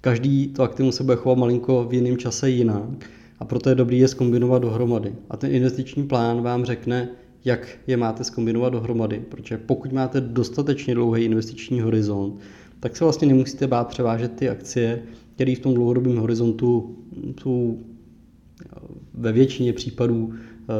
každý 0.00 0.48
to 0.48 0.62
aktivum 0.62 0.92
se 0.92 1.04
bude 1.04 1.16
chovat 1.16 1.38
malinko 1.38 1.84
v 1.84 1.94
jiném 1.94 2.16
čase 2.16 2.50
jinak 2.50 3.10
a 3.40 3.44
proto 3.44 3.68
je 3.68 3.74
dobrý 3.74 3.98
je 3.98 4.08
skombinovat 4.08 4.62
dohromady. 4.62 5.14
A 5.30 5.36
ten 5.36 5.50
investiční 5.54 6.06
plán 6.06 6.42
vám 6.42 6.64
řekne, 6.64 7.08
jak 7.44 7.68
je 7.86 7.96
máte 7.96 8.24
skombinovat 8.24 8.72
dohromady, 8.72 9.22
protože 9.28 9.58
pokud 9.58 9.92
máte 9.92 10.20
dostatečně 10.20 10.94
dlouhý 10.94 11.24
investiční 11.24 11.80
horizont, 11.80 12.40
tak 12.80 12.96
se 12.96 13.04
vlastně 13.04 13.28
nemusíte 13.28 13.66
bát 13.66 13.88
převážet 13.88 14.32
ty 14.32 14.48
akcie, 14.48 15.02
které 15.34 15.54
v 15.56 15.58
tom 15.58 15.74
dlouhodobém 15.74 16.16
horizontu 16.16 16.96
jsou 17.42 17.78
eh, 17.78 18.78
ve 19.14 19.32
většině 19.32 19.72
případů 19.72 20.32
eh, 20.32 20.72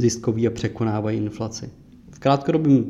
ziskový 0.00 0.46
a 0.46 0.50
překonávají 0.50 1.18
inflaci. 1.18 1.70
V 2.10 2.18
krátkodobém 2.18 2.84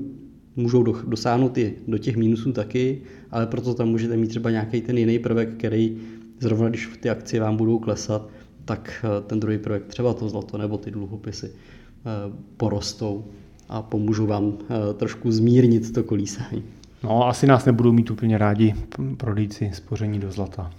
můžou 0.57 0.83
dosáhnout 0.83 1.59
i 1.59 1.75
do 1.89 1.99
těch 1.99 2.17
mínusů 2.17 2.53
taky, 2.53 3.03
ale 3.31 3.47
proto 3.47 3.75
tam 3.75 3.89
můžete 3.89 4.17
mít 4.17 4.29
třeba 4.29 4.51
nějaký 4.51 4.81
ten 4.81 4.99
jiný 4.99 5.19
prvek, 5.19 5.55
který 5.55 5.97
zrovna 6.41 6.69
když 6.69 6.91
ty 7.01 7.11
akcie 7.11 7.41
vám 7.41 7.57
budou 7.57 7.79
klesat, 7.79 8.29
tak 8.71 9.05
eh, 9.05 9.21
ten 9.27 9.41
druhý 9.41 9.59
projekt, 9.59 9.87
třeba 9.87 10.15
to 10.15 10.29
zlato 10.29 10.59
nebo 10.59 10.79
ty 10.79 10.91
dluhopisy, 10.91 11.51
eh, 11.51 12.11
porostou 12.57 13.25
a 13.69 13.83
pomůžou 13.83 14.27
vám 14.27 14.53
eh, 14.63 14.95
trošku 14.95 15.33
zmírnit 15.33 15.93
to 15.93 16.03
kolísání. 16.03 16.63
No, 17.03 17.29
asi 17.29 17.47
nás 17.47 17.65
nebudou 17.65 17.93
mít 17.93 18.11
úplně 18.11 18.39
rádi 18.39 18.75
prodejci 19.17 19.71
spoření 19.75 20.19
do 20.19 20.31
zlata. 20.31 20.71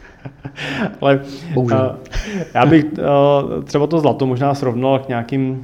Ale 1.00 1.20
Bohužel. 1.54 1.98
já 2.54 2.66
bych 2.66 2.84
třeba 3.64 3.86
to 3.86 4.00
zlato 4.00 4.26
možná 4.26 4.54
srovnal 4.54 4.98
k 4.98 5.08
nějakým 5.08 5.62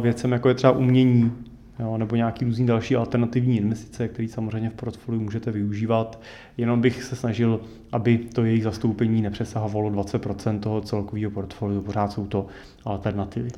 věcem, 0.00 0.32
jako 0.32 0.48
je 0.48 0.54
třeba 0.54 0.72
umění, 0.72 1.32
jo, 1.78 1.98
nebo 1.98 2.16
nějaký 2.16 2.44
různý 2.44 2.66
další 2.66 2.96
alternativní 2.96 3.56
investice, 3.56 4.08
které 4.08 4.28
samozřejmě 4.28 4.70
v 4.70 4.74
portfoliu 4.74 5.22
můžete 5.22 5.50
využívat. 5.50 6.20
Jenom 6.56 6.80
bych 6.80 7.02
se 7.02 7.16
snažil, 7.16 7.60
aby 7.92 8.18
to 8.18 8.44
jejich 8.44 8.62
zastoupení 8.62 9.22
nepřesahovalo 9.22 9.90
20% 9.90 10.60
toho 10.60 10.80
celkového 10.80 11.30
portfoliu. 11.30 11.80
Pořád 11.80 12.12
jsou 12.12 12.26
to 12.26 12.46
alternativy. 12.84 13.50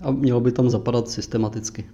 A 0.00 0.10
mělo 0.10 0.40
by 0.40 0.52
tam 0.52 0.70
zapadat 0.70 1.08
systematicky. 1.08 1.84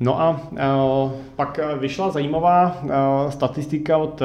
No 0.00 0.20
a 0.20 0.30
uh, 0.30 1.12
pak 1.36 1.60
vyšla 1.78 2.10
zajímavá 2.10 2.76
uh, 2.82 2.90
statistika 3.30 3.96
od 3.96 4.22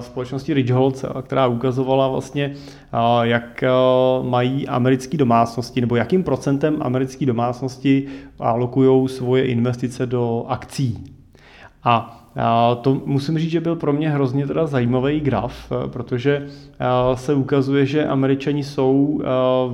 společnosti 0.00 0.54
Ridgeholz, 0.54 1.04
která 1.22 1.46
ukazovala 1.46 2.08
vlastně, 2.08 2.54
jak 3.22 3.64
mají 4.22 4.68
americké 4.68 5.16
domácnosti, 5.16 5.80
nebo 5.80 5.96
jakým 5.96 6.22
procentem 6.22 6.76
americké 6.80 7.26
domácnosti 7.26 8.06
alokují 8.38 9.08
svoje 9.08 9.46
investice 9.46 10.06
do 10.06 10.44
akcí. 10.48 11.04
A 11.84 12.16
to 12.80 13.02
musím 13.04 13.38
říct, 13.38 13.50
že 13.50 13.60
byl 13.60 13.76
pro 13.76 13.92
mě 13.92 14.10
hrozně 14.10 14.46
teda 14.46 14.66
zajímavý 14.66 15.20
graf, 15.20 15.72
protože 15.86 16.46
se 17.14 17.34
ukazuje, 17.34 17.86
že 17.86 18.06
američani 18.06 18.64
jsou 18.64 19.20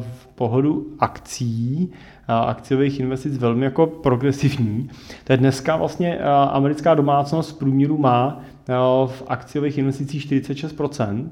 v 0.01 0.27
pohodu 0.35 0.87
akcí 0.99 1.93
akciových 2.29 3.01
investic 3.01 3.39
velmi 3.39 3.65
jako 3.65 3.87
progresivní. 3.87 4.91
Tak 5.25 5.41
dneska 5.41 5.77
vlastně 5.77 6.19
americká 6.51 6.95
domácnost 6.95 7.51
v 7.51 7.59
průměru 7.59 7.99
má 7.99 8.41
v 9.07 9.23
akciových 9.27 9.79
investicích 9.79 10.27
46%, 10.27 11.29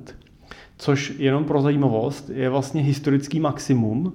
což 0.79 1.15
jenom 1.19 1.45
pro 1.45 1.63
zajímavost 1.63 2.31
je 2.35 2.51
vlastně 2.51 2.83
historický 2.83 3.41
maximum 3.41 4.13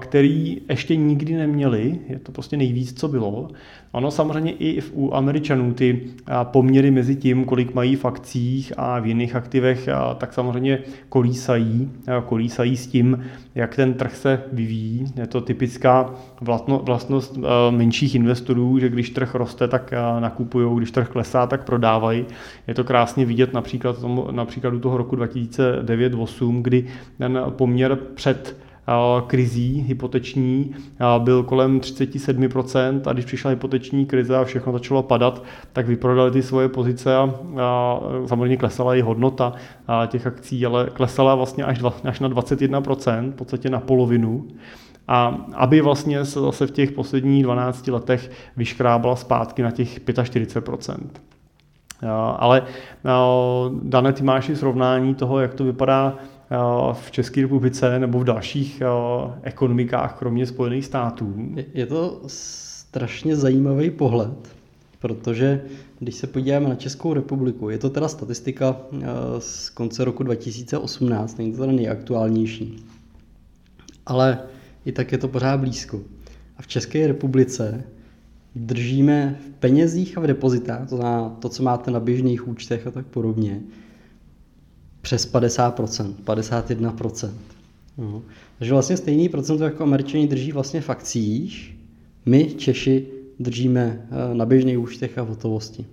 který 0.00 0.60
ještě 0.68 0.96
nikdy 0.96 1.34
neměli, 1.34 1.98
je 2.08 2.18
to 2.18 2.32
prostě 2.32 2.56
nejvíc, 2.56 3.00
co 3.00 3.08
bylo. 3.08 3.48
Ono 3.92 4.10
samozřejmě 4.10 4.52
i 4.52 4.82
u 4.92 5.14
Američanů 5.14 5.74
ty 5.74 6.00
poměry 6.42 6.90
mezi 6.90 7.16
tím, 7.16 7.44
kolik 7.44 7.74
mají 7.74 7.96
v 7.96 8.04
akcích 8.04 8.72
a 8.76 9.00
v 9.00 9.06
jiných 9.06 9.36
aktivech, 9.36 9.88
tak 10.18 10.32
samozřejmě 10.32 10.78
kolísají, 11.08 11.90
kolísají 12.26 12.76
s 12.76 12.86
tím, 12.86 13.24
jak 13.54 13.76
ten 13.76 13.94
trh 13.94 14.16
se 14.16 14.42
vyvíjí. 14.52 15.04
Je 15.16 15.26
to 15.26 15.40
typická 15.40 16.14
vlastnost 16.82 17.38
menších 17.70 18.14
investorů, 18.14 18.78
že 18.78 18.88
když 18.88 19.10
trh 19.10 19.34
roste, 19.34 19.68
tak 19.68 19.94
nakupují, 20.20 20.76
když 20.76 20.90
trh 20.90 21.08
klesá, 21.08 21.46
tak 21.46 21.64
prodávají. 21.64 22.24
Je 22.66 22.74
to 22.74 22.84
krásně 22.84 23.24
vidět 23.24 23.52
například, 23.52 23.96
například 24.30 24.74
u 24.74 24.78
toho 24.78 24.96
roku 24.96 25.16
2009-2008, 25.16 26.62
kdy 26.62 26.86
ten 27.18 27.42
poměr 27.48 27.98
před 28.14 28.56
krizí 29.26 29.84
hypoteční 29.88 30.74
byl 31.18 31.42
kolem 31.42 31.80
37% 31.80 33.00
a 33.06 33.12
když 33.12 33.24
přišla 33.24 33.50
hypoteční 33.50 34.06
krize 34.06 34.36
a 34.36 34.44
všechno 34.44 34.72
začalo 34.72 35.02
padat, 35.02 35.42
tak 35.72 35.86
vyprodali 35.86 36.30
ty 36.30 36.42
svoje 36.42 36.68
pozice 36.68 37.16
a, 37.16 37.30
samozřejmě 38.26 38.56
klesala 38.56 38.94
i 38.94 39.00
hodnota 39.00 39.52
těch 40.06 40.26
akcí, 40.26 40.66
ale 40.66 40.88
klesala 40.92 41.34
vlastně 41.34 41.64
až, 41.64 41.82
až 42.04 42.20
na 42.20 42.28
21%, 42.28 43.30
v 43.30 43.34
podstatě 43.34 43.70
na 43.70 43.80
polovinu. 43.80 44.44
A 45.08 45.46
aby 45.54 45.80
vlastně 45.80 46.24
se 46.24 46.40
zase 46.40 46.66
v 46.66 46.70
těch 46.70 46.92
posledních 46.92 47.42
12 47.42 47.88
letech 47.88 48.30
vyškrábala 48.56 49.16
zpátky 49.16 49.62
na 49.62 49.70
těch 49.70 50.00
45%. 50.00 50.96
Ale 52.36 52.62
dané 53.82 54.12
ty 54.12 54.22
máš 54.22 54.48
i 54.48 54.56
srovnání 54.56 55.14
toho, 55.14 55.40
jak 55.40 55.54
to 55.54 55.64
vypadá 55.64 56.14
v 56.92 57.10
České 57.10 57.40
republice 57.40 57.98
nebo 57.98 58.18
v 58.18 58.24
dalších 58.24 58.82
ekonomikách, 59.42 60.18
kromě 60.18 60.46
Spojených 60.46 60.84
států. 60.84 61.34
Je 61.74 61.86
to 61.86 62.22
strašně 62.26 63.36
zajímavý 63.36 63.90
pohled, 63.90 64.48
protože 64.98 65.62
když 65.98 66.14
se 66.14 66.26
podíváme 66.26 66.68
na 66.68 66.74
Českou 66.74 67.14
republiku, 67.14 67.70
je 67.70 67.78
to 67.78 67.90
teda 67.90 68.08
statistika 68.08 68.76
z 69.38 69.70
konce 69.70 70.04
roku 70.04 70.22
2018, 70.22 71.38
není 71.38 71.52
to 71.52 71.60
teda 71.60 71.72
nejaktuálnější, 71.72 72.84
ale 74.06 74.38
i 74.84 74.92
tak 74.92 75.12
je 75.12 75.18
to 75.18 75.28
pořád 75.28 75.60
blízko. 75.60 76.00
A 76.56 76.62
v 76.62 76.66
České 76.66 77.06
republice 77.06 77.84
držíme 78.54 79.38
v 79.46 79.50
penězích 79.60 80.18
a 80.18 80.20
v 80.20 80.26
depozitách, 80.26 80.88
to 80.88 80.96
znamená 80.96 81.28
to, 81.28 81.48
co 81.48 81.62
máte 81.62 81.90
na 81.90 82.00
běžných 82.00 82.48
účtech 82.48 82.86
a 82.86 82.90
tak 82.90 83.06
podobně, 83.06 83.60
přes 85.04 85.32
50%, 85.32 86.14
51%. 86.24 87.30
No. 87.98 88.22
Takže 88.58 88.72
vlastně 88.72 88.96
stejný 88.96 89.28
procento 89.28 89.64
jako 89.64 89.82
američani 89.82 90.26
drží 90.26 90.52
vlastně 90.52 90.80
v 90.80 90.90
akcích, 90.90 91.76
my 92.26 92.54
Češi 92.54 93.06
držíme 93.38 94.08
eh, 94.10 94.34
na 94.34 94.46
běžných 94.46 94.78
účtech 94.78 95.18
a 95.18 95.22
v 95.22 95.28
hotovosti. 95.28 95.86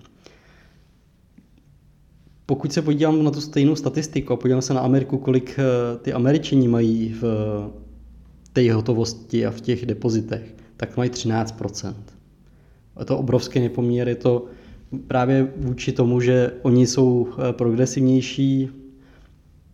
Pokud 2.45 2.73
se 2.73 2.81
podívám 2.81 3.23
na 3.23 3.31
tu 3.31 3.41
stejnou 3.41 3.75
statistiku 3.75 4.33
a 4.33 4.35
podívám 4.35 4.61
se 4.61 4.73
na 4.73 4.81
Ameriku, 4.81 5.17
kolik 5.17 5.59
eh, 5.59 5.63
ty 5.97 6.13
američani 6.13 6.67
mají 6.67 7.15
v 7.21 7.23
té 8.53 8.73
hotovosti 8.73 9.45
a 9.45 9.51
v 9.51 9.61
těch 9.61 9.85
depozitech, 9.85 10.55
tak 10.77 10.97
mají 10.97 11.09
13%. 11.09 11.93
Je 12.99 13.05
to 13.05 13.17
obrovský 13.17 13.59
nepoměr, 13.59 14.07
je 14.07 14.15
to 14.15 14.45
právě 15.07 15.53
vůči 15.57 15.91
tomu, 15.91 16.21
že 16.21 16.51
oni 16.61 16.87
jsou 16.87 17.27
eh, 17.27 17.53
progresivnější, 17.53 18.69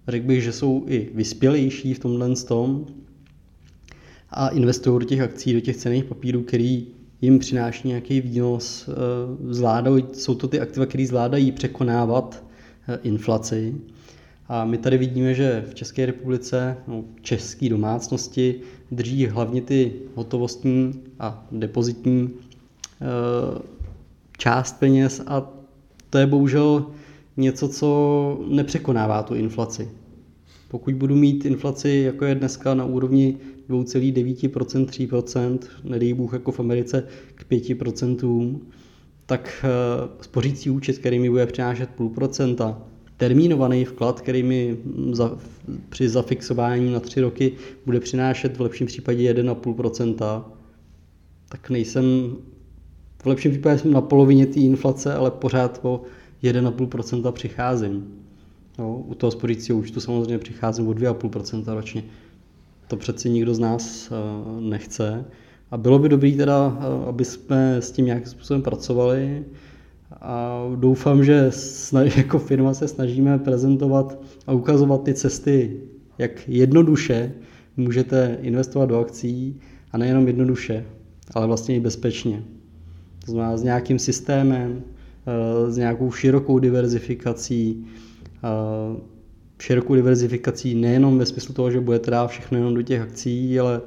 řekl 0.08 0.28
bych, 0.28 0.44
že 0.44 0.52
jsou 0.52 0.84
i 0.88 1.10
vyspělejší 1.14 1.94
v 1.94 2.00
tomhle 2.00 2.36
tom 2.36 2.86
a 4.30 4.48
investují 4.48 5.00
do 5.00 5.06
těch 5.06 5.22
akcí, 5.22 5.54
do 5.54 5.60
těch 5.60 5.78
cených 5.78 6.04
papírů, 6.04 6.42
který 6.42 6.88
jim 7.22 7.40
přináší 7.40 7.88
nějaký 7.88 8.22
výnos, 8.22 8.90
eh, 8.90 8.94
zvládají, 9.54 10.06
jsou 10.14 10.36
to 10.36 10.48
ty 10.48 10.60
aktiva, 10.60 10.86
které 10.86 11.06
zvládají 11.08 11.52
překonávat 11.52 12.44
eh, 12.88 13.00
inflaci. 13.04 13.76
A 14.50 14.66
my 14.66 14.78
tady 14.78 14.98
vidíme, 14.98 15.34
že 15.34 15.66
v 15.70 15.74
České 15.74 16.06
republice, 16.06 16.78
no, 16.88 17.04
české 17.22 17.70
domácnosti 17.70 18.62
drží 18.92 19.26
hlavně 19.26 19.62
ty 19.62 19.94
hotovostní 20.16 20.94
a 21.20 21.48
depozitní 21.52 22.22
e, 22.22 22.30
část 24.38 24.80
peněz 24.80 25.22
a 25.28 25.50
to 26.10 26.18
je 26.18 26.28
bohužel 26.28 26.86
něco, 27.38 27.68
co 27.68 28.40
nepřekonává 28.48 29.24
tu 29.24 29.36
inflaci. 29.36 29.90
Pokud 30.68 30.94
budu 30.94 31.16
mít 31.16 31.46
inflaci, 31.46 31.90
jako 31.90 32.26
je 32.26 32.36
dneska 32.36 32.74
na 32.74 32.86
úrovni 32.86 33.38
2,9%, 33.70 34.86
3%, 34.86 35.60
nedej 35.84 36.14
Bůh 36.14 36.34
jako 36.34 36.52
v 36.52 36.60
Americe 36.60 37.04
k 37.36 37.52
5%, 37.52 38.60
tak 39.26 39.66
e, 39.66 40.24
spořící 40.24 40.70
účet, 40.70 40.98
který 40.98 41.20
mi 41.20 41.30
bude 41.30 41.46
přinášet 41.46 41.90
půl 41.90 42.10
procenta, 42.10 42.82
termínovaný 43.18 43.86
vklad, 43.86 44.22
který 44.22 44.44
mi 44.44 44.78
za, 45.12 45.38
při 45.90 46.10
zafixování 46.10 46.94
na 46.94 47.00
tři 47.00 47.22
roky 47.22 47.52
bude 47.86 48.00
přinášet 48.00 48.58
v 48.58 48.62
lepším 48.62 48.88
případě 48.88 49.34
1,5%, 49.34 50.44
tak 51.50 51.70
nejsem, 51.70 52.36
v 53.24 53.26
lepším 53.26 53.52
případě 53.52 53.78
jsem 53.78 53.92
na 53.92 54.02
polovině 54.02 54.46
té 54.46 54.60
inflace, 54.60 55.14
ale 55.14 55.32
pořád 55.32 55.80
o 55.84 56.02
1,5% 56.44 57.32
přicházím. 57.32 58.08
No, 58.80 58.98
u 58.98 59.16
toho 59.16 59.32
spořícího 59.32 59.78
účtu 59.78 60.00
samozřejmě 60.00 60.38
přicházím 60.38 60.88
o 60.88 60.92
2,5% 60.92 61.74
ročně. 61.74 62.04
To 62.88 62.98
přeci 62.98 63.30
nikdo 63.30 63.54
z 63.54 63.60
nás 63.60 64.12
uh, 64.12 64.62
nechce. 64.62 65.26
A 65.72 65.78
bylo 65.78 66.00
by 66.00 66.10
dobré 66.10 66.32
teda, 66.32 66.68
uh, 66.68 67.10
aby 67.10 67.26
jsme 67.26 67.76
s 67.76 67.92
tím 67.92 68.06
nějakým 68.06 68.30
způsobem 68.30 68.62
pracovali, 68.62 69.46
a 70.12 70.64
doufám, 70.76 71.24
že 71.24 71.52
jako 72.18 72.40
firma 72.40 72.74
se 72.74 72.88
snažíme 72.88 73.40
prezentovat 73.40 74.20
a 74.48 74.54
ukazovat 74.54 75.04
ty 75.04 75.14
cesty, 75.14 75.82
jak 76.18 76.50
jednoduše 76.50 77.32
můžete 77.78 78.38
investovat 78.42 78.86
do 78.86 79.00
akcí 79.00 79.60
a 79.92 79.98
nejenom 79.98 80.28
jednoduše, 80.28 80.86
ale 81.34 81.48
vlastně 81.48 81.76
i 81.76 81.80
bezpečně. 81.80 82.44
To 83.26 83.32
znamená 83.32 83.58
s 83.58 83.64
nějakým 83.64 84.00
systémem, 84.00 84.84
eh, 84.84 84.97
s 85.68 85.78
nějakou 85.78 86.12
širokou 86.12 86.60
diverzifikací, 86.60 87.86
eh, 88.44 89.02
širokou 89.62 89.96
diverzifikací 89.96 90.76
nejenom 90.76 91.18
ve 91.18 91.26
smyslu 91.26 91.54
toho, 91.54 91.72
že 91.72 91.80
budete 91.80 92.12
dát 92.12 92.28
všechno 92.28 92.58
jenom 92.58 92.74
do 92.74 92.82
těch 92.82 93.02
akcí, 93.02 93.60
ale 93.60 93.82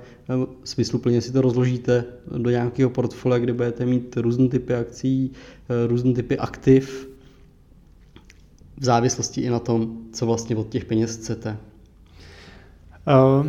smysluplně 0.65 1.21
si 1.21 1.33
to 1.33 1.41
rozložíte 1.41 2.05
do 2.39 2.51
nějakého 2.51 2.91
portfolia, 2.91 3.39
kde 3.39 3.53
budete 3.53 3.87
mít 3.87 4.17
různé 4.17 4.49
typy 4.49 4.75
akcí, 4.75 5.33
různé 5.87 6.13
typy 6.13 6.39
aktiv, 6.39 7.11
v 8.81 8.85
závislosti 8.85 9.41
i 9.41 9.51
na 9.51 9.59
tom, 9.59 9.99
co 10.13 10.27
vlastně 10.27 10.57
od 10.57 10.69
těch 10.69 10.85
peněz 10.85 11.17
chcete. 11.17 11.57
Uh, 13.41 13.47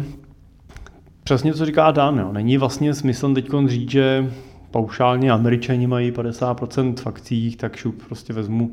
přesně 1.24 1.54
co 1.54 1.66
říká 1.66 1.92
Dan. 1.92 2.20
Jo. 2.20 2.32
Není 2.32 2.58
vlastně 2.58 2.94
smysl 2.94 3.34
teď 3.34 3.50
říct, 3.66 3.92
že 3.92 4.32
paušálně 4.72 5.32
američani 5.32 5.88
mají 5.88 6.12
50% 6.12 6.96
v 6.96 7.08
akcích, 7.08 7.58
tak 7.58 7.76
šup 7.76 8.04
prostě 8.08 8.34
vezmu 8.34 8.72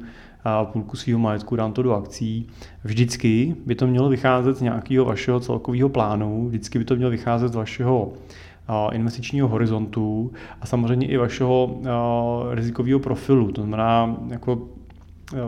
půlku 0.72 0.96
svého 0.96 1.18
majetku, 1.18 1.57
dám 1.57 1.72
to 1.72 1.82
do 1.82 1.94
akcí. 1.94 2.46
Vždycky 2.84 3.57
by 3.66 3.74
to 3.74 3.86
mělo 3.86 4.09
vycházet 4.09 4.57
z 4.57 4.61
nějakého 4.61 5.05
vašeho 5.05 5.40
celkového 5.40 5.88
plánu, 5.88 6.49
vždycky 6.49 6.78
by 6.78 6.84
to 6.84 6.96
mělo 6.96 7.11
vycházet 7.11 7.53
z 7.53 7.57
vašeho 7.57 8.12
investičního 8.92 9.49
horizontu 9.49 10.32
a 10.61 10.66
samozřejmě 10.66 11.07
i 11.07 11.16
vašeho 11.16 11.80
rizikového 12.51 12.99
profilu. 12.99 13.53
To 13.53 13.62
znamená, 13.62 14.16
jako 14.28 14.68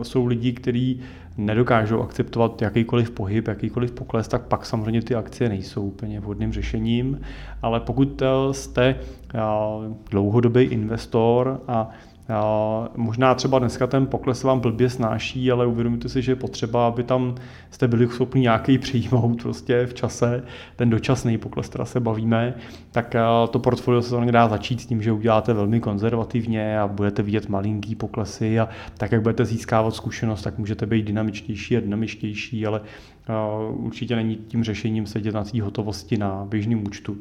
jsou 0.02 0.26
lidi, 0.26 0.52
kteří 0.52 1.00
nedokážou 1.36 2.02
akceptovat 2.02 2.62
jakýkoliv 2.62 3.10
pohyb, 3.10 3.48
jakýkoliv 3.48 3.92
pokles, 3.92 4.28
tak 4.28 4.42
pak 4.42 4.66
samozřejmě 4.66 5.02
ty 5.02 5.14
akcie 5.14 5.48
nejsou 5.48 5.82
úplně 5.82 6.20
vhodným 6.20 6.52
řešením. 6.52 7.20
Ale 7.62 7.80
pokud 7.80 8.22
jste 8.52 8.96
dlouhodobý 10.10 10.62
investor 10.62 11.60
a 11.68 11.90
Možná 12.96 13.34
třeba 13.34 13.58
dneska 13.58 13.86
ten 13.86 14.06
pokles 14.06 14.42
vám 14.42 14.60
blbě 14.60 14.90
snáší, 14.90 15.52
ale 15.52 15.66
uvědomíte 15.66 16.08
si, 16.08 16.22
že 16.22 16.32
je 16.32 16.36
potřeba, 16.36 16.86
aby 16.86 17.02
tam 17.02 17.34
jste 17.70 17.88
byli 17.88 18.06
schopni 18.06 18.40
nějaký 18.40 18.78
přijmout 18.78 19.42
prostě 19.42 19.86
v 19.86 19.94
čase, 19.94 20.42
ten 20.76 20.90
dočasný 20.90 21.38
pokles, 21.38 21.68
teda 21.68 21.84
se 21.84 22.00
bavíme, 22.00 22.54
tak 22.92 23.16
to 23.50 23.58
portfolio 23.58 24.02
se 24.02 24.10
samozřejmě 24.10 24.32
dá 24.32 24.48
začít 24.48 24.80
s 24.80 24.86
tím, 24.86 25.02
že 25.02 25.12
uděláte 25.12 25.52
velmi 25.52 25.80
konzervativně 25.80 26.80
a 26.80 26.88
budete 26.88 27.22
vidět 27.22 27.48
malinký 27.48 27.94
poklesy. 27.94 28.60
A 28.60 28.68
tak, 28.98 29.12
jak 29.12 29.22
budete 29.22 29.44
získávat 29.44 29.94
zkušenost, 29.94 30.42
tak 30.42 30.58
můžete 30.58 30.86
být 30.86 31.06
dynamičtější 31.06 31.76
a 31.76 31.80
dynamičtější, 31.80 32.66
ale 32.66 32.80
určitě 33.70 34.16
není 34.16 34.36
tím 34.36 34.64
řešením 34.64 35.06
sedět 35.06 35.34
na 35.34 35.44
té 35.44 35.62
hotovosti 35.62 36.16
na 36.16 36.44
běžném 36.48 36.82
účtu. 36.86 37.16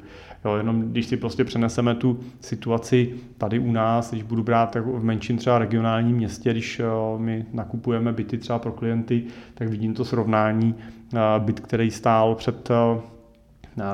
Jo, 0.45 0.55
jenom 0.55 0.81
když 0.81 1.05
si 1.05 1.17
prostě 1.17 1.43
přeneseme 1.43 1.95
tu 1.95 2.19
situaci 2.41 3.13
tady 3.37 3.59
u 3.59 3.71
nás, 3.71 4.11
když 4.11 4.23
budu 4.23 4.43
brát 4.43 4.75
jako 4.75 4.91
v 4.91 5.03
menším 5.03 5.37
třeba 5.37 5.59
regionálním 5.59 6.15
městě, 6.15 6.51
když 6.51 6.81
my 7.17 7.45
nakupujeme 7.53 8.13
byty 8.13 8.37
třeba 8.37 8.59
pro 8.59 8.71
klienty, 8.71 9.23
tak 9.53 9.67
vidím 9.67 9.93
to 9.93 10.05
srovnání. 10.05 10.75
Byt, 11.39 11.59
který 11.59 11.91
stál 11.91 12.35
před 12.35 12.69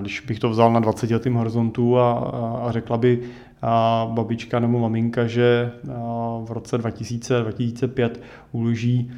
když 0.01 0.20
bych 0.20 0.39
to 0.39 0.49
vzal 0.49 0.74
na 0.74 0.80
20 0.80 1.12
letým 1.12 1.34
horizontu 1.34 1.99
a, 1.99 2.14
a 2.66 2.72
řekla 2.72 2.97
by 2.97 3.22
a 3.62 4.08
babička 4.14 4.60
nebo 4.60 4.80
maminka, 4.80 5.28
že 5.28 5.72
v 6.45 6.47
roce 6.49 6.78
2000-2005 6.78 8.10
uloží 8.51 9.12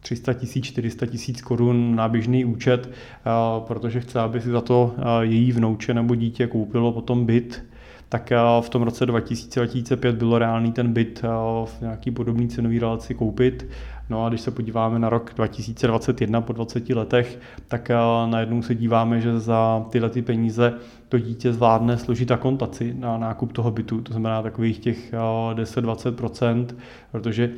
300 0.00 0.32
tisíc, 0.32 0.64
400 0.64 1.06
tisíc 1.06 1.42
korun 1.42 1.96
na 1.96 2.08
běžný 2.08 2.44
účet, 2.44 2.90
eh, 2.90 3.30
protože 3.66 4.00
chce, 4.00 4.20
aby 4.20 4.40
si 4.40 4.50
za 4.50 4.60
to 4.60 4.94
eh, 4.98 5.02
její 5.20 5.52
vnouče 5.52 5.94
nebo 5.94 6.14
dítě 6.14 6.46
koupilo 6.46 6.92
potom 6.92 7.26
byt, 7.26 7.64
tak 8.08 8.32
eh, 8.32 8.36
v 8.60 8.68
tom 8.68 8.82
roce 8.82 9.06
2000-2005 9.06 10.12
bylo 10.12 10.38
reálný 10.38 10.72
ten 10.72 10.92
byt 10.92 11.22
v 11.64 11.80
nějaký 11.80 12.10
podobný 12.10 12.48
cenový 12.48 12.78
relaci 12.78 13.14
koupit. 13.14 13.66
No 14.10 14.24
a 14.24 14.28
když 14.28 14.40
se 14.40 14.50
podíváme 14.50 14.98
na 14.98 15.08
rok 15.08 15.32
2021 15.36 16.40
po 16.40 16.52
20 16.52 16.90
letech, 16.90 17.38
tak 17.68 17.90
najednou 18.26 18.62
se 18.62 18.74
díváme, 18.74 19.20
že 19.20 19.40
za 19.40 19.86
tyhle 19.90 20.10
ty 20.10 20.22
peníze 20.22 20.74
to 21.08 21.18
dítě 21.18 21.52
zvládne 21.52 21.98
složit 21.98 22.30
akontaci 22.30 22.94
na 22.98 23.18
nákup 23.18 23.52
toho 23.52 23.70
bytu, 23.70 24.00
to 24.00 24.12
znamená 24.12 24.42
takových 24.42 24.78
těch 24.78 25.12
10-20%, 25.54 26.66
protože 27.12 27.50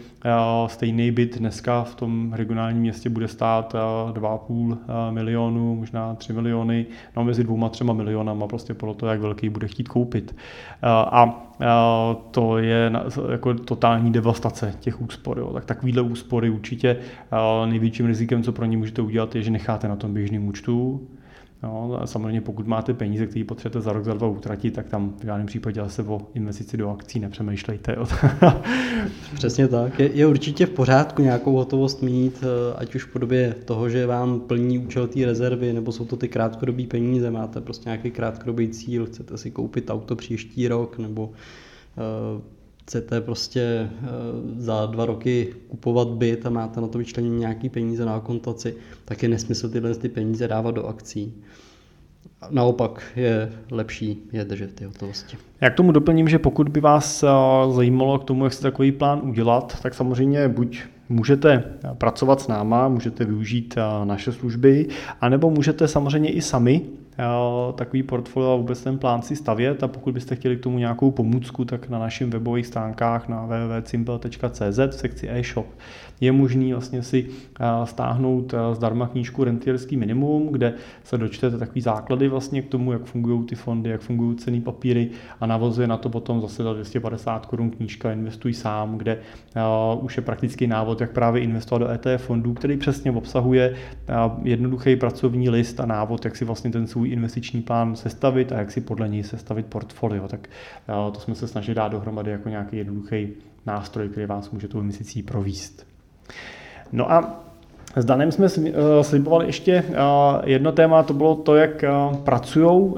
stejný 0.67 1.11
byt 1.11 1.39
dneska 1.39 1.83
v 1.83 1.95
tom 1.95 2.33
regionálním 2.33 2.81
městě 2.81 3.09
bude 3.09 3.29
stát 3.29 3.75
2,5 4.13 4.79
milionu, 5.11 5.77
možná 5.77 6.15
3 6.15 6.33
miliony, 6.33 6.87
no 7.17 7.25
mezi 7.25 7.45
dvouma 7.45 7.69
třema 7.69 7.93
milionama, 7.93 8.47
prostě 8.47 8.75
podle 8.75 8.95
toho, 8.95 9.13
jak 9.13 9.21
velký 9.21 9.49
bude 9.49 9.69
chtít 9.69 9.89
koupit. 9.89 10.37
A 10.83 11.47
to 12.31 12.59
je 12.59 12.93
jako 13.31 13.55
totální 13.55 14.13
devastace 14.13 14.75
těch 14.81 15.01
úspor. 15.01 15.39
Jo. 15.39 15.53
Tak 15.53 15.65
takovýhle 15.65 16.03
úspory 16.03 16.51
určitě 16.51 16.97
největším 17.67 18.07
rizikem, 18.07 18.43
co 18.43 18.53
pro 18.53 18.65
ně 18.65 18.77
můžete 18.77 19.03
udělat, 19.03 19.35
je, 19.35 19.43
že 19.43 19.51
necháte 19.51 19.89
na 19.89 19.97
tom 19.97 20.15
běžném 20.15 20.49
účtu, 20.49 21.01
No, 21.63 21.99
a 22.03 22.07
samozřejmě 22.07 22.41
pokud 22.41 22.67
máte 22.67 22.95
peníze, 22.95 23.27
které 23.27 23.45
potřebujete 23.45 23.81
za 23.81 23.93
rok, 23.93 24.05
za 24.05 24.15
dva 24.15 24.29
utratit, 24.29 24.71
tak 24.75 24.89
tam 24.89 25.15
v 25.21 25.25
žádném 25.25 25.47
případě 25.47 25.83
se 25.87 26.03
o 26.03 26.21
investici 26.35 26.77
do 26.77 26.91
akcí 26.91 27.21
nepřemýšlejte. 27.21 27.95
Jo. 27.97 28.07
Přesně 29.35 29.69
tak. 29.69 29.99
Je, 29.99 30.11
je 30.15 30.27
určitě 30.27 30.67
v 30.67 30.71
pořádku 30.71 31.23
nějakou 31.23 31.57
hotovost 31.57 32.03
mít, 32.03 32.45
eh, 32.45 32.75
ať 32.77 32.95
už 32.95 33.05
v 33.05 33.13
podobě 33.13 33.55
toho, 33.65 33.89
že 33.89 34.07
vám 34.07 34.41
plní 34.41 34.79
účel 34.79 35.07
té 35.07 35.27
rezervy, 35.27 35.73
nebo 35.73 35.93
jsou 35.93 36.05
to 36.05 36.17
ty 36.17 36.29
krátkodobé 36.29 36.87
peníze, 36.87 37.31
máte 37.31 37.61
prostě 37.61 37.89
nějaký 37.89 38.11
krátkodobý 38.11 38.69
cíl, 38.69 39.07
chcete 39.07 39.39
si 39.39 39.51
koupit 39.51 39.91
auto 39.91 40.17
příští 40.17 40.69
rok, 40.69 40.99
nebo 40.99 41.25
uh, 41.25 42.43
chcete 42.91 43.21
prostě 43.21 43.61
eh, 43.61 44.09
za 44.57 44.87
dva 44.87 45.07
roky 45.07 45.55
kupovat 45.69 46.09
byt 46.09 46.47
a 46.47 46.51
máte 46.51 46.81
na 46.81 46.87
to 46.87 46.99
vyčlenění 46.99 47.39
nějaký 47.39 47.69
peníze 47.69 48.05
na 48.05 48.15
akontaci, 48.15 48.75
tak 49.05 49.23
je 49.23 49.29
nesmysl 49.29 49.69
tyhle 49.69 49.95
ty 49.95 50.09
peníze 50.09 50.49
dávat 50.49 50.71
do 50.71 50.87
akcí. 50.87 51.35
Naopak 52.51 53.03
je 53.17 53.53
lepší 53.71 54.19
je 54.33 54.45
držet 54.45 54.75
ty 54.75 54.85
hotovosti. 54.85 55.37
Já 55.61 55.71
k 55.71 55.75
tomu 55.75 55.93
doplním, 55.93 56.29
že 56.29 56.39
pokud 56.39 56.69
by 56.69 56.81
vás 56.81 57.23
eh, 57.23 57.27
zajímalo 57.73 58.19
k 58.19 58.25
tomu, 58.25 58.45
jak 58.45 58.53
se 58.53 58.63
takový 58.63 58.93
plán 58.93 59.21
udělat, 59.25 59.81
tak 59.83 59.95
samozřejmě 59.95 60.49
buď 60.49 60.81
můžete 61.09 61.65
pracovat 61.99 62.41
s 62.41 62.49
náma, 62.49 62.89
můžete 62.89 63.25
využít 63.25 63.75
eh, 63.77 64.07
naše 64.07 64.33
služby, 64.33 64.89
anebo 65.21 65.51
můžete 65.51 65.89
samozřejmě 65.89 66.31
i 66.33 66.43
sami 66.43 66.83
takový 67.75 68.03
portfolio 68.03 68.53
a 68.53 68.57
vůbec 68.57 68.83
ten 68.83 68.99
plán 68.99 69.23
si 69.23 69.37
stavět. 69.37 69.83
A 69.83 69.89
pokud 69.89 70.15
byste 70.15 70.37
chtěli 70.37 70.57
k 70.57 70.63
tomu 70.63 70.79
nějakou 70.79 71.11
pomůcku, 71.11 71.65
tak 71.65 71.89
na 71.89 71.99
našich 71.99 72.27
webových 72.27 72.67
stránkách 72.67 73.29
na 73.29 73.47
www.simple.cz 73.47 74.79
v 74.79 74.93
sekci 74.93 75.29
e-shop 75.31 75.67
je 76.21 76.33
možný 76.33 76.73
vlastně 76.73 77.03
si 77.03 77.27
stáhnout 77.85 78.55
zdarma 78.73 79.07
knížku 79.07 79.45
Rentierský 79.45 79.97
minimum, 79.97 80.49
kde 80.51 80.75
se 81.05 81.19
dočtete 81.19 81.59
takový 81.59 81.81
základy 81.81 82.29
vlastně 82.29 82.63
k 82.63 82.69
tomu, 82.69 82.93
jak 82.93 83.05
fungují 83.05 83.45
ty 83.45 83.55
fondy, 83.55 83.91
jak 83.91 84.01
fungují 84.01 84.37
cený 84.37 84.61
papíry 84.61 85.11
a 85.41 85.47
navozuje 85.47 85.87
na 85.87 85.97
to 85.97 86.09
potom 86.09 86.41
zase 86.41 86.63
za 86.63 86.73
250 86.73 87.47
korun 87.47 87.71
knížka 87.71 88.13
Investuj 88.13 88.55
sám, 88.55 88.99
kde 88.99 89.19
už 90.01 90.17
je 90.17 90.23
praktický 90.23 90.67
návod, 90.67 91.01
jak 91.01 91.13
právě 91.13 91.43
investovat 91.43 91.79
do 91.79 91.91
ETF 91.91 92.25
fondů, 92.25 92.55
který 92.55 92.77
přesně 92.77 93.13
obsahuje 93.13 93.77
jednoduchý 94.43 94.97
pracovní 94.97 95.51
list 95.51 95.81
a 95.81 95.87
návod, 95.87 96.25
jak 96.25 96.37
si 96.37 96.45
vlastně 96.45 96.71
ten 96.71 96.87
svůj 96.87 97.09
investiční 97.09 97.63
plán 97.63 97.97
sestavit 97.97 98.53
a 98.53 98.59
jak 98.59 98.71
si 98.71 98.81
podle 98.81 99.09
něj 99.09 99.23
sestavit 99.23 99.67
portfolio. 99.67 100.29
Tak 100.29 100.49
to 100.87 101.21
jsme 101.21 101.35
se 101.35 101.49
snažili 101.49 101.75
dát 101.75 101.89
dohromady 101.89 102.31
jako 102.31 102.49
nějaký 102.49 102.77
jednoduchý 102.77 103.29
nástroj, 103.67 104.09
který 104.09 104.27
vás 104.27 104.51
může 104.51 104.69
tou 104.69 104.81
investicí 104.81 105.23
províst. 105.23 105.90
No 106.93 107.13
a 107.13 107.41
s 107.97 108.05
Danem 108.05 108.33
jsme 108.33 108.47
eh, 108.47 108.73
slibovali 109.05 109.47
ještě 109.47 109.73
eh, 109.73 109.95
jedno 110.45 110.73
téma, 110.73 111.03
to 111.03 111.15
bylo 111.15 111.35
to, 111.35 111.55
jak 111.55 111.85
eh, 111.85 111.91
pracují 112.25 112.95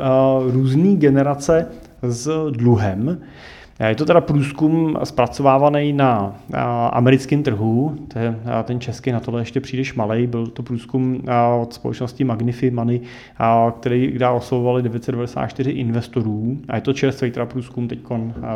různé 0.46 0.96
generace 0.96 1.66
s 2.02 2.50
dluhem. 2.50 3.20
Je 3.88 3.94
to 3.94 4.04
teda 4.04 4.20
průzkum 4.20 4.98
zpracovávaný 5.04 5.92
na 5.92 6.36
americkém 6.92 7.42
trhu, 7.42 7.96
ten 8.64 8.80
český 8.80 9.12
na 9.12 9.20
tohle 9.20 9.40
ještě 9.40 9.60
příliš 9.60 9.94
malý, 9.94 10.26
byl 10.26 10.46
to 10.46 10.62
průzkum 10.62 11.22
od 11.60 11.74
společnosti 11.74 12.24
Magnify 12.24 12.70
Money, 12.70 13.00
který 13.80 14.06
kde 14.06 14.28
oslovovali 14.28 14.82
994 14.82 15.70
investorů 15.70 16.58
a 16.68 16.76
je 16.76 16.82
to 16.82 16.92
čerstvý 16.92 17.30
teda 17.30 17.46
průzkum 17.46 17.88
teď 17.88 17.98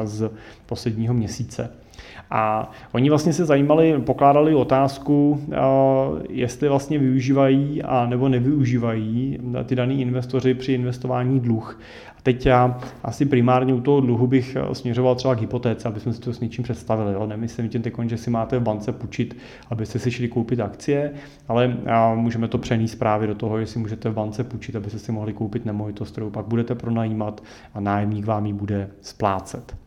z 0.04 0.30
posledního 0.66 1.14
měsíce. 1.14 1.70
A 2.30 2.70
oni 2.92 3.10
vlastně 3.10 3.32
se 3.32 3.44
zajímali, 3.44 4.00
pokládali 4.00 4.54
otázku, 4.54 5.40
jestli 6.28 6.68
vlastně 6.68 6.98
využívají 6.98 7.82
a 7.82 8.06
nebo 8.06 8.28
nevyužívají 8.28 9.38
ty 9.64 9.74
daný 9.74 10.00
investoři 10.02 10.54
při 10.54 10.72
investování 10.72 11.40
dluh. 11.40 11.80
A 12.18 12.22
teď 12.22 12.46
já 12.46 12.78
asi 13.02 13.26
primárně 13.26 13.74
u 13.74 13.80
toho 13.80 14.00
dluhu 14.00 14.26
bych 14.26 14.56
směřoval 14.72 15.14
třeba 15.14 15.34
k 15.34 15.40
hypotéce, 15.40 15.88
aby 15.88 16.00
si 16.00 16.20
to 16.20 16.32
s 16.32 16.40
něčím 16.40 16.64
představili. 16.64 17.12
Jo. 17.12 17.26
Nemyslím 17.26 17.68
tím 17.68 17.82
teď, 17.82 17.94
že 18.06 18.16
si 18.16 18.30
máte 18.30 18.58
v 18.58 18.62
bance 18.62 18.92
půjčit, 18.92 19.36
abyste 19.70 19.98
si 19.98 20.10
šli 20.10 20.28
koupit 20.28 20.60
akcie, 20.60 21.12
ale 21.48 21.76
můžeme 22.14 22.48
to 22.48 22.58
přenést 22.58 22.94
právě 22.94 23.28
do 23.28 23.34
toho, 23.34 23.58
jestli 23.58 23.80
můžete 23.80 24.10
v 24.10 24.14
bance 24.14 24.44
půjčit, 24.44 24.76
abyste 24.76 24.98
si 24.98 25.12
mohli 25.12 25.32
koupit 25.32 25.64
nemovitost, 25.64 26.10
kterou 26.10 26.30
pak 26.30 26.46
budete 26.46 26.74
pronajímat 26.74 27.42
a 27.74 27.80
nájemník 27.80 28.26
vám 28.26 28.46
ji 28.46 28.52
bude 28.52 28.90
splácet. 29.00 29.85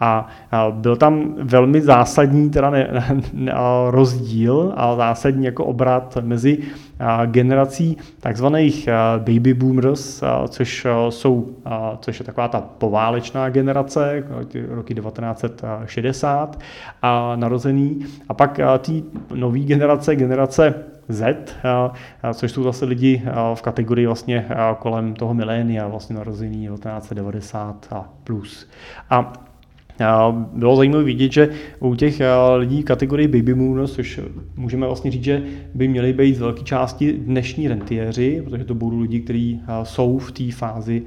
A 0.00 0.28
byl 0.70 0.96
tam 0.96 1.34
velmi 1.38 1.80
zásadní 1.80 2.50
teda 2.50 2.70
ne, 2.70 3.02
ne, 3.32 3.52
rozdíl 3.90 4.72
a 4.76 4.96
zásadní 4.96 5.44
jako 5.44 5.64
obrat 5.64 6.18
mezi 6.20 6.58
generací 7.26 7.96
takzvaných 8.20 8.88
baby 9.18 9.54
boomers, 9.54 10.22
což 10.48 10.86
jsou, 11.08 11.56
což 12.00 12.18
je 12.18 12.24
taková 12.24 12.48
ta 12.48 12.60
poválečná 12.60 13.50
generace, 13.50 14.24
roky 14.68 14.94
1960 14.94 16.58
a 17.02 17.36
narozený, 17.36 18.06
a 18.28 18.34
pak 18.34 18.60
ty 18.78 19.04
nové 19.34 19.60
generace, 19.60 20.16
generace 20.16 20.74
Z, 21.08 21.56
což 22.34 22.52
jsou 22.52 22.62
zase 22.62 22.84
lidi 22.84 23.22
v 23.54 23.62
kategorii 23.62 24.06
vlastně 24.06 24.46
kolem 24.78 25.14
toho 25.14 25.34
milénia, 25.34 25.88
vlastně 25.88 26.16
narození 26.16 26.66
1990 26.66 27.86
a 27.90 28.04
plus. 28.24 28.68
A 29.10 29.32
bylo 30.52 30.76
zajímavé 30.76 31.04
vidět, 31.04 31.32
že 31.32 31.48
u 31.80 31.94
těch 31.94 32.22
lidí 32.56 32.82
kategorie 32.82 33.28
baby 33.28 33.54
boomers, 33.54 33.92
což 33.92 34.20
můžeme 34.56 34.86
vlastně 34.86 35.10
říct, 35.10 35.24
že 35.24 35.42
by 35.74 35.88
měli 35.88 36.12
být 36.12 36.34
z 36.34 36.40
velké 36.40 36.62
části 36.62 37.12
dnešní 37.12 37.68
rentiéři, 37.68 38.42
protože 38.44 38.64
to 38.64 38.74
budou 38.74 39.00
lidi, 39.00 39.20
kteří 39.20 39.60
jsou 39.82 40.18
v 40.18 40.32
té 40.32 40.52
fázi, 40.52 41.02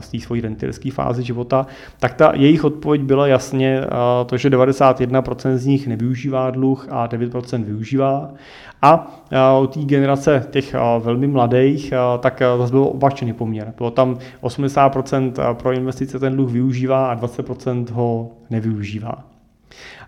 z 0.00 0.08
té 0.08 0.20
svojí 0.20 0.40
rentierské 0.40 0.90
fázi 0.90 1.22
života, 1.22 1.66
tak 2.00 2.14
ta 2.14 2.32
jejich 2.34 2.64
odpověď 2.64 3.02
byla 3.02 3.26
jasně 3.26 3.80
to, 4.26 4.36
že 4.36 4.50
91% 4.50 5.54
z 5.54 5.66
nich 5.66 5.86
nevyužívá 5.86 6.50
dluh 6.50 6.86
a 6.90 7.08
9% 7.08 7.64
využívá. 7.64 8.34
A 8.82 9.22
u 9.62 9.66
té 9.66 9.80
generace 9.80 10.46
těch 10.50 10.74
velmi 10.98 11.26
mladých, 11.26 11.92
tak 12.20 12.42
zase 12.58 12.70
byl 12.70 12.82
opačný 12.82 13.32
poměr. 13.32 13.74
Bylo 13.76 13.90
tam 13.90 14.18
80% 14.42 15.54
pro 15.54 15.72
investice 15.72 16.18
ten 16.18 16.36
dluh 16.36 16.50
využívá 16.50 17.12
a 17.12 17.16
20% 17.16 17.86
ho 17.92 18.30
nevyužívá. 18.50 19.24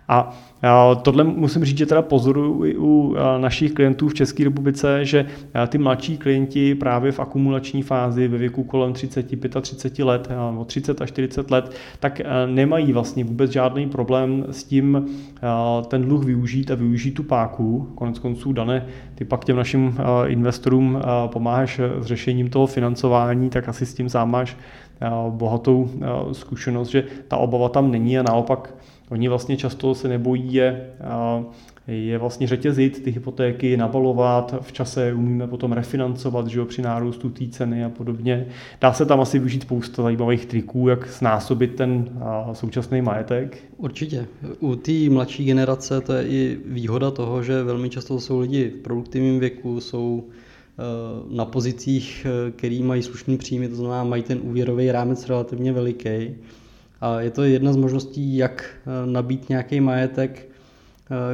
A 0.07 0.33
tohle 1.01 1.23
musím 1.23 1.65
říct, 1.65 1.77
že 1.77 1.85
teda 1.85 2.01
pozoruju 2.01 2.65
i 2.65 2.77
u 2.77 3.15
našich 3.37 3.73
klientů 3.73 4.09
v 4.09 4.13
České 4.13 4.43
republice, 4.43 5.05
že 5.05 5.25
ty 5.67 5.77
mladší 5.77 6.17
klienti 6.17 6.75
právě 6.75 7.11
v 7.11 7.19
akumulační 7.19 7.81
fázi 7.81 8.27
ve 8.27 8.37
věku 8.37 8.63
kolem 8.63 8.93
30, 8.93 9.25
35 9.61 10.05
let, 10.05 10.29
od 10.57 10.67
30 10.67 11.01
až 11.01 11.09
40 11.09 11.51
let, 11.51 11.71
tak 11.99 12.21
nemají 12.45 12.93
vlastně 12.93 13.23
vůbec 13.23 13.51
žádný 13.51 13.89
problém 13.89 14.45
s 14.51 14.63
tím 14.63 15.05
ten 15.87 16.01
dluh 16.01 16.25
využít 16.25 16.71
a 16.71 16.75
využít 16.75 17.11
tu 17.11 17.23
páku. 17.23 17.91
Konec 17.95 18.19
konců, 18.19 18.53
dané, 18.53 18.85
ty 19.15 19.25
pak 19.25 19.45
těm 19.45 19.57
našim 19.57 19.97
investorům 20.27 21.01
pomáháš 21.27 21.79
s 21.99 22.05
řešením 22.05 22.49
toho 22.49 22.67
financování, 22.67 23.49
tak 23.49 23.69
asi 23.69 23.85
s 23.85 23.93
tím 23.93 24.09
sám 24.09 24.31
máš 24.31 24.57
bohatou 25.29 25.89
zkušenost, 26.31 26.89
že 26.89 27.03
ta 27.27 27.37
obava 27.37 27.69
tam 27.69 27.91
není 27.91 28.19
a 28.19 28.23
naopak 28.23 28.73
Oni 29.11 29.27
vlastně 29.27 29.57
často 29.57 29.95
se 29.95 30.07
nebojí 30.07 30.53
je, 30.53 30.89
je 31.87 32.17
vlastně 32.17 32.47
řetězit 32.47 33.03
ty 33.03 33.11
hypotéky, 33.11 33.77
nabalovat, 33.77 34.55
v 34.61 34.71
čase 34.71 35.13
umíme 35.13 35.47
potom 35.47 35.71
refinancovat 35.71 36.47
že 36.47 36.59
jo, 36.59 36.65
při 36.65 36.81
nárůstu 36.81 37.29
té 37.29 37.47
ceny 37.47 37.85
a 37.85 37.89
podobně. 37.89 38.47
Dá 38.81 38.93
se 38.93 39.05
tam 39.05 39.21
asi 39.21 39.39
využít 39.39 39.61
spousta 39.61 40.03
zajímavých 40.03 40.45
triků, 40.45 40.87
jak 40.87 41.09
znásobit 41.09 41.75
ten 41.75 42.09
současný 42.53 43.01
majetek. 43.01 43.57
Určitě. 43.77 44.25
U 44.59 44.75
té 44.75 45.09
mladší 45.09 45.45
generace 45.45 46.01
to 46.01 46.13
je 46.13 46.27
i 46.27 46.57
výhoda 46.65 47.11
toho, 47.11 47.43
že 47.43 47.63
velmi 47.63 47.89
často 47.89 48.19
jsou 48.19 48.39
lidi 48.39 48.69
v 48.69 48.81
produktivním 48.81 49.39
věku, 49.39 49.79
jsou 49.79 50.23
e, 50.23 51.35
na 51.35 51.45
pozicích, 51.45 52.27
e, 52.47 52.51
který 52.51 52.83
mají 52.83 53.03
slušný 53.03 53.37
příjmy, 53.37 53.67
to 53.67 53.75
znamená 53.75 54.03
mají 54.03 54.23
ten 54.23 54.39
úvěrový 54.43 54.91
rámec 54.91 55.29
relativně 55.29 55.73
veliký 55.73 56.35
a 57.01 57.21
je 57.21 57.31
to 57.31 57.43
jedna 57.43 57.73
z 57.73 57.75
možností, 57.75 58.37
jak 58.37 58.65
eh, 58.65 59.05
nabít 59.05 59.49
nějaký 59.49 59.81
majetek 59.81 60.51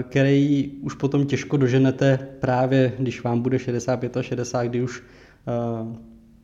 který 0.03 0.71
už 0.81 0.93
potom 0.93 1.25
těžko 1.25 1.57
doženete 1.57 2.27
právě, 2.39 2.93
když 2.99 3.23
vám 3.23 3.41
bude 3.41 3.59
65 3.59 4.17
a 4.17 4.23
60, 4.23 4.63
kdy 4.63 4.83
už 4.83 5.03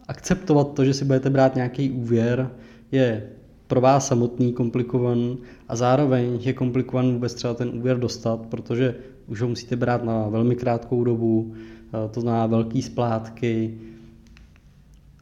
akceptovat 0.08 0.74
to, 0.74 0.86
že 0.86 0.94
si 0.94 1.06
budete 1.06 1.30
brát 1.30 1.56
nějaký 1.56 1.92
úvěr, 1.92 2.50
je 2.92 3.30
pro 3.68 3.82
vás 3.82 4.08
samotný 4.08 4.54
komplikovaný 4.54 5.38
a 5.68 5.76
zároveň 5.76 6.40
je 6.42 6.54
komplikovaný 6.54 7.14
vůbec 7.14 7.34
třeba 7.34 7.54
ten 7.54 7.70
úvěr 7.70 8.00
dostat, 8.00 8.46
protože 8.46 8.96
už 9.28 9.42
ho 9.42 9.48
musíte 9.48 9.76
brát 9.76 10.04
na 10.04 10.28
velmi 10.30 10.56
krátkou 10.56 11.04
dobu, 11.04 11.54
eh, 11.54 12.10
to 12.12 12.22
znamená 12.22 12.46
velký 12.46 12.82
splátky. 12.82 13.78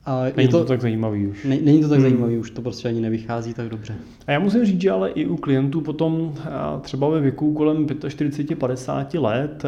A 0.05 0.23
není 0.37 0.49
to, 0.49 0.59
to 0.59 0.65
tak 0.65 0.81
zajímavý 0.81 1.27
už. 1.27 1.43
Ne, 1.43 1.57
není 1.61 1.81
to 1.81 1.89
tak 1.89 1.99
hmm. 1.99 2.09
zajímavý, 2.09 2.37
už 2.37 2.51
to 2.51 2.61
prostě 2.61 2.87
ani 2.87 3.01
nevychází 3.01 3.53
tak 3.53 3.69
dobře. 3.69 3.95
A 4.27 4.31
já 4.31 4.39
musím 4.39 4.65
říct, 4.65 4.81
že 4.81 4.91
ale 4.91 5.09
i 5.09 5.25
u 5.25 5.37
klientů 5.37 5.81
potom 5.81 6.33
třeba 6.81 7.09
ve 7.09 7.21
věku 7.21 7.53
kolem 7.53 7.85
45-50 7.85 9.21
let, 9.21 9.63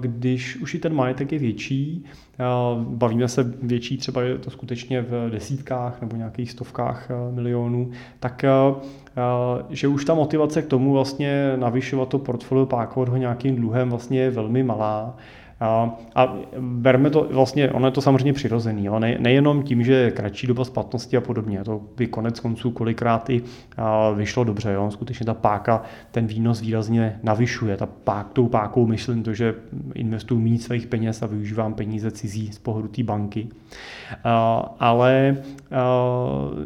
když 0.00 0.56
už 0.56 0.74
i 0.74 0.78
ten 0.78 0.94
majetek 0.94 1.32
je 1.32 1.38
větší, 1.38 2.04
bavíme 2.74 3.28
se 3.28 3.54
větší, 3.62 3.96
třeba 3.96 4.22
je 4.22 4.38
to 4.38 4.50
skutečně 4.50 5.02
v 5.02 5.30
desítkách 5.30 6.00
nebo 6.00 6.16
nějakých 6.16 6.50
stovkách 6.50 7.08
milionů, 7.30 7.90
tak 8.20 8.44
že 9.70 9.88
už 9.88 10.04
ta 10.04 10.14
motivace 10.14 10.62
k 10.62 10.66
tomu 10.66 10.92
vlastně 10.92 11.52
navyšovat 11.56 12.08
to 12.08 12.18
portfolio, 12.18 12.66
pákovat 12.66 13.08
ho 13.08 13.16
nějakým 13.16 13.56
dluhem 13.56 13.90
vlastně 13.90 14.20
je 14.20 14.30
velmi 14.30 14.62
malá. 14.62 15.16
A, 15.64 15.96
a 16.14 16.36
berme 16.60 17.10
to, 17.10 17.28
vlastně, 17.30 17.70
ono 17.70 17.86
je 17.86 17.92
to 17.92 18.00
samozřejmě 18.00 18.32
přirozený, 18.32 18.84
jo? 18.84 18.98
Ne, 18.98 19.16
nejenom 19.20 19.62
tím, 19.62 19.84
že 19.84 19.92
je 19.92 20.10
kratší 20.10 20.46
doba 20.46 20.64
splatnosti 20.64 21.16
a 21.16 21.20
podobně, 21.20 21.64
to 21.64 21.80
by 21.96 22.06
konec 22.06 22.40
konců 22.40 22.70
kolikrát 22.70 23.30
i 23.30 23.42
a, 23.76 24.10
vyšlo 24.10 24.44
dobře, 24.44 24.72
jo? 24.72 24.90
skutečně 24.90 25.26
ta 25.26 25.34
páka 25.34 25.82
ten 26.10 26.26
výnos 26.26 26.60
výrazně 26.60 27.20
navyšuje, 27.22 27.76
ta 27.76 27.86
pák, 27.86 28.32
tou 28.32 28.48
pákou 28.48 28.86
myslím 28.86 29.22
to, 29.22 29.34
že 29.34 29.54
investuju 29.94 30.40
méně 30.40 30.58
svých 30.58 30.86
peněz 30.86 31.22
a 31.22 31.26
využívám 31.26 31.74
peníze 31.74 32.10
cizí 32.10 32.52
z 32.52 32.58
pohledu 32.58 32.88
té 32.88 33.02
banky, 33.02 33.48
a, 34.24 34.74
ale 34.80 35.36
a, 35.70 35.82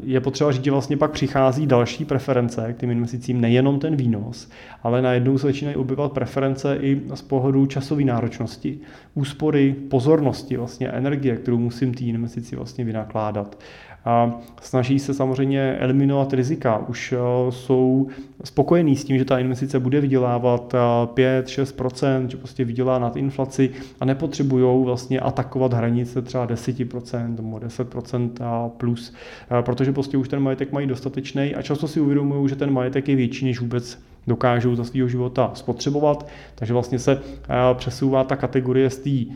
je 0.03 0.20
potřeba 0.20 0.53
říct, 0.53 0.64
že 0.64 0.70
vlastně 0.70 0.96
pak 0.96 1.11
přichází 1.11 1.66
další 1.66 2.05
preference 2.05 2.72
k 2.72 2.76
těm 2.76 2.90
investicím, 2.90 3.40
nejenom 3.40 3.78
ten 3.78 3.96
výnos, 3.96 4.51
ale 4.82 5.03
najednou 5.03 5.38
se 5.38 5.46
začínají 5.46 5.76
objevovat 5.76 6.12
preference 6.12 6.76
i 6.80 7.01
z 7.14 7.22
pohledu 7.22 7.66
časové 7.66 8.05
náročnosti 8.05 8.80
úspory 9.14 9.74
pozornosti, 9.91 10.57
vlastně 10.57 10.89
energie, 10.89 11.36
kterou 11.36 11.59
musím 11.59 11.95
té 11.95 12.05
investici 12.05 12.57
vlastně 12.57 12.84
vynakládat. 12.84 13.57
A 14.05 14.41
snaží 14.61 14.99
se 14.99 15.14
samozřejmě 15.14 15.74
eliminovat 15.74 16.32
rizika. 16.32 16.78
Už 16.89 17.12
eh, 17.12 17.16
jsou 17.53 18.09
spokojení 18.45 18.97
s 18.97 19.05
tím, 19.05 19.18
že 19.18 19.24
ta 19.24 19.39
investice 19.39 19.80
bude 19.80 20.01
vydělávat 20.01 20.74
5-6%, 21.14 22.24
eh, 22.26 22.30
že 22.30 22.36
prostě 22.36 22.64
vydělá 22.64 22.99
nad 22.99 23.16
inflaci 23.16 23.70
a 24.01 24.05
nepotřebují 24.05 24.84
vlastně 24.84 25.20
atakovat 25.20 25.72
hranice 25.72 26.22
třeba 26.22 26.47
10% 26.47 27.36
nebo 27.36 27.59
10% 27.59 28.70
plus, 28.76 29.14
eh, 29.51 29.62
protože 29.62 29.93
prostě 29.93 30.16
už 30.16 30.28
ten 30.28 30.41
majetek 30.41 30.72
mají 30.72 30.86
dostatečný 30.86 31.55
a 31.55 31.62
často 31.62 31.89
si 31.89 32.01
uvědomují, 32.01 32.49
že 32.49 32.57
ten 32.57 32.70
majetek 32.70 33.09
je 33.09 33.16
větší, 33.16 33.45
než 33.45 33.61
vůbec 33.61 33.99
dokážou 34.27 34.75
za 34.75 34.85
svého 34.85 35.09
života 35.09 35.51
spotřebovat, 35.55 36.29
takže 36.55 36.73
vlastně 36.73 36.99
se 36.99 37.12
eh, 37.23 37.75
přesouvá 37.75 38.25
ta 38.25 38.37
kategorie 38.37 38.91
z 38.91 38.99
té 38.99 39.11
eh, 39.11 39.33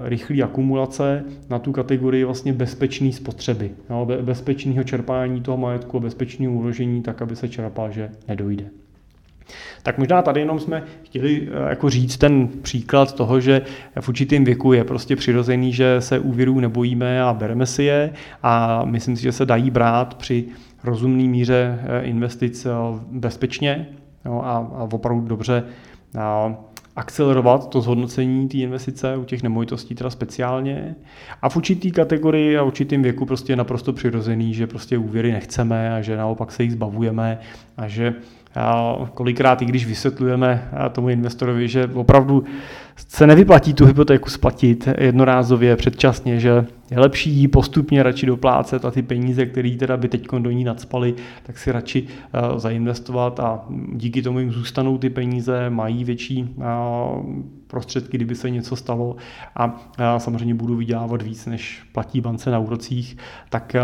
rychlé 0.00 0.42
akumulace 0.42 1.24
na 1.50 1.58
tu 1.58 1.72
kategorii 1.72 2.24
vlastně 2.24 2.52
bezpečné 2.52 3.12
spotřeby, 3.12 3.70
no, 3.90 4.06
bezpečného 4.22 4.84
čerpání 4.84 5.40
toho 5.40 5.56
majetku, 5.56 6.00
bezpečného 6.00 6.52
uložení, 6.52 7.02
tak, 7.02 7.22
aby 7.22 7.36
se 7.36 7.48
čerpal, 7.48 7.92
že 7.92 8.10
nedojde. 8.28 8.64
Tak 9.82 9.98
možná 9.98 10.22
tady 10.22 10.40
jenom 10.40 10.60
jsme 10.60 10.82
chtěli 11.02 11.48
eh, 11.48 11.70
jako 11.70 11.90
říct 11.90 12.16
ten 12.16 12.48
příklad 12.62 13.14
toho, 13.14 13.40
že 13.40 13.62
v 14.00 14.08
určitém 14.08 14.44
věku 14.44 14.72
je 14.72 14.84
prostě 14.84 15.16
přirozený, 15.16 15.72
že 15.72 16.00
se 16.00 16.18
úvěrů 16.18 16.60
nebojíme 16.60 17.22
a 17.22 17.32
bereme 17.32 17.66
si 17.66 17.82
je 17.82 18.12
a 18.42 18.84
myslím 18.84 19.16
si, 19.16 19.22
že 19.22 19.32
se 19.32 19.46
dají 19.46 19.70
brát 19.70 20.14
při 20.14 20.44
rozumné 20.84 21.28
míře 21.28 21.78
eh, 21.82 22.02
investic 22.02 22.66
eh, 22.66 22.70
bezpečně 23.10 23.86
jo, 24.24 24.40
a, 24.44 24.56
a 24.56 24.88
opravdu 24.92 25.28
dobře 25.28 25.64
a, 26.18 26.54
akcelerovat 26.96 27.68
to 27.68 27.80
zhodnocení 27.80 28.48
té 28.48 28.56
investice 28.56 29.16
u 29.16 29.24
těch 29.24 29.42
nemovitostí 29.42 29.94
teda 29.94 30.10
speciálně. 30.10 30.94
A 31.42 31.48
v 31.48 31.56
určitý 31.56 31.92
kategorii 31.92 32.58
a 32.58 32.62
určitým 32.62 33.02
věku 33.02 33.26
prostě 33.26 33.52
je 33.52 33.56
naprosto 33.56 33.92
přirozený, 33.92 34.54
že 34.54 34.66
prostě 34.66 34.98
úvěry 34.98 35.32
nechceme 35.32 35.96
a 35.96 36.00
že 36.00 36.16
naopak 36.16 36.52
se 36.52 36.62
jich 36.62 36.72
zbavujeme 36.72 37.38
a 37.76 37.88
že 37.88 38.14
a 38.54 38.96
kolikrát, 39.14 39.62
i 39.62 39.64
když 39.64 39.86
vysvětlujeme 39.86 40.68
tomu 40.92 41.08
investorovi, 41.08 41.68
že 41.68 41.90
opravdu 41.94 42.44
se 42.96 43.26
nevyplatí 43.26 43.74
tu 43.74 43.86
hypotéku 43.86 44.30
splatit 44.30 44.88
jednorázově, 44.98 45.76
předčasně, 45.76 46.40
že 46.40 46.66
je 46.90 47.00
lepší 47.00 47.48
postupně 47.48 48.02
radši 48.02 48.26
doplácet 48.26 48.84
a 48.84 48.90
ty 48.90 49.02
peníze, 49.02 49.46
které 49.46 49.76
teda 49.76 49.96
by 49.96 50.08
teď 50.08 50.28
do 50.38 50.50
ní 50.50 50.64
nadspaly, 50.64 51.14
tak 51.42 51.58
si 51.58 51.72
radši 51.72 52.02
uh, 52.02 52.58
zainvestovat 52.58 53.40
a 53.40 53.64
díky 53.92 54.22
tomu 54.22 54.38
jim 54.38 54.52
zůstanou 54.52 54.98
ty 54.98 55.10
peníze, 55.10 55.70
mají 55.70 56.04
větší 56.04 56.42
uh, 56.56 56.64
prostředky, 57.66 58.16
kdyby 58.16 58.34
se 58.34 58.50
něco 58.50 58.76
stalo. 58.76 59.16
A 59.56 59.64
uh, 59.64 59.72
samozřejmě 60.18 60.54
budu 60.54 60.76
vydělávat 60.76 61.22
víc, 61.22 61.46
než 61.46 61.82
platí 61.92 62.20
bance 62.20 62.50
na 62.50 62.58
úrocích, 62.58 63.16
tak 63.50 63.76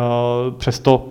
přesto 0.58 1.10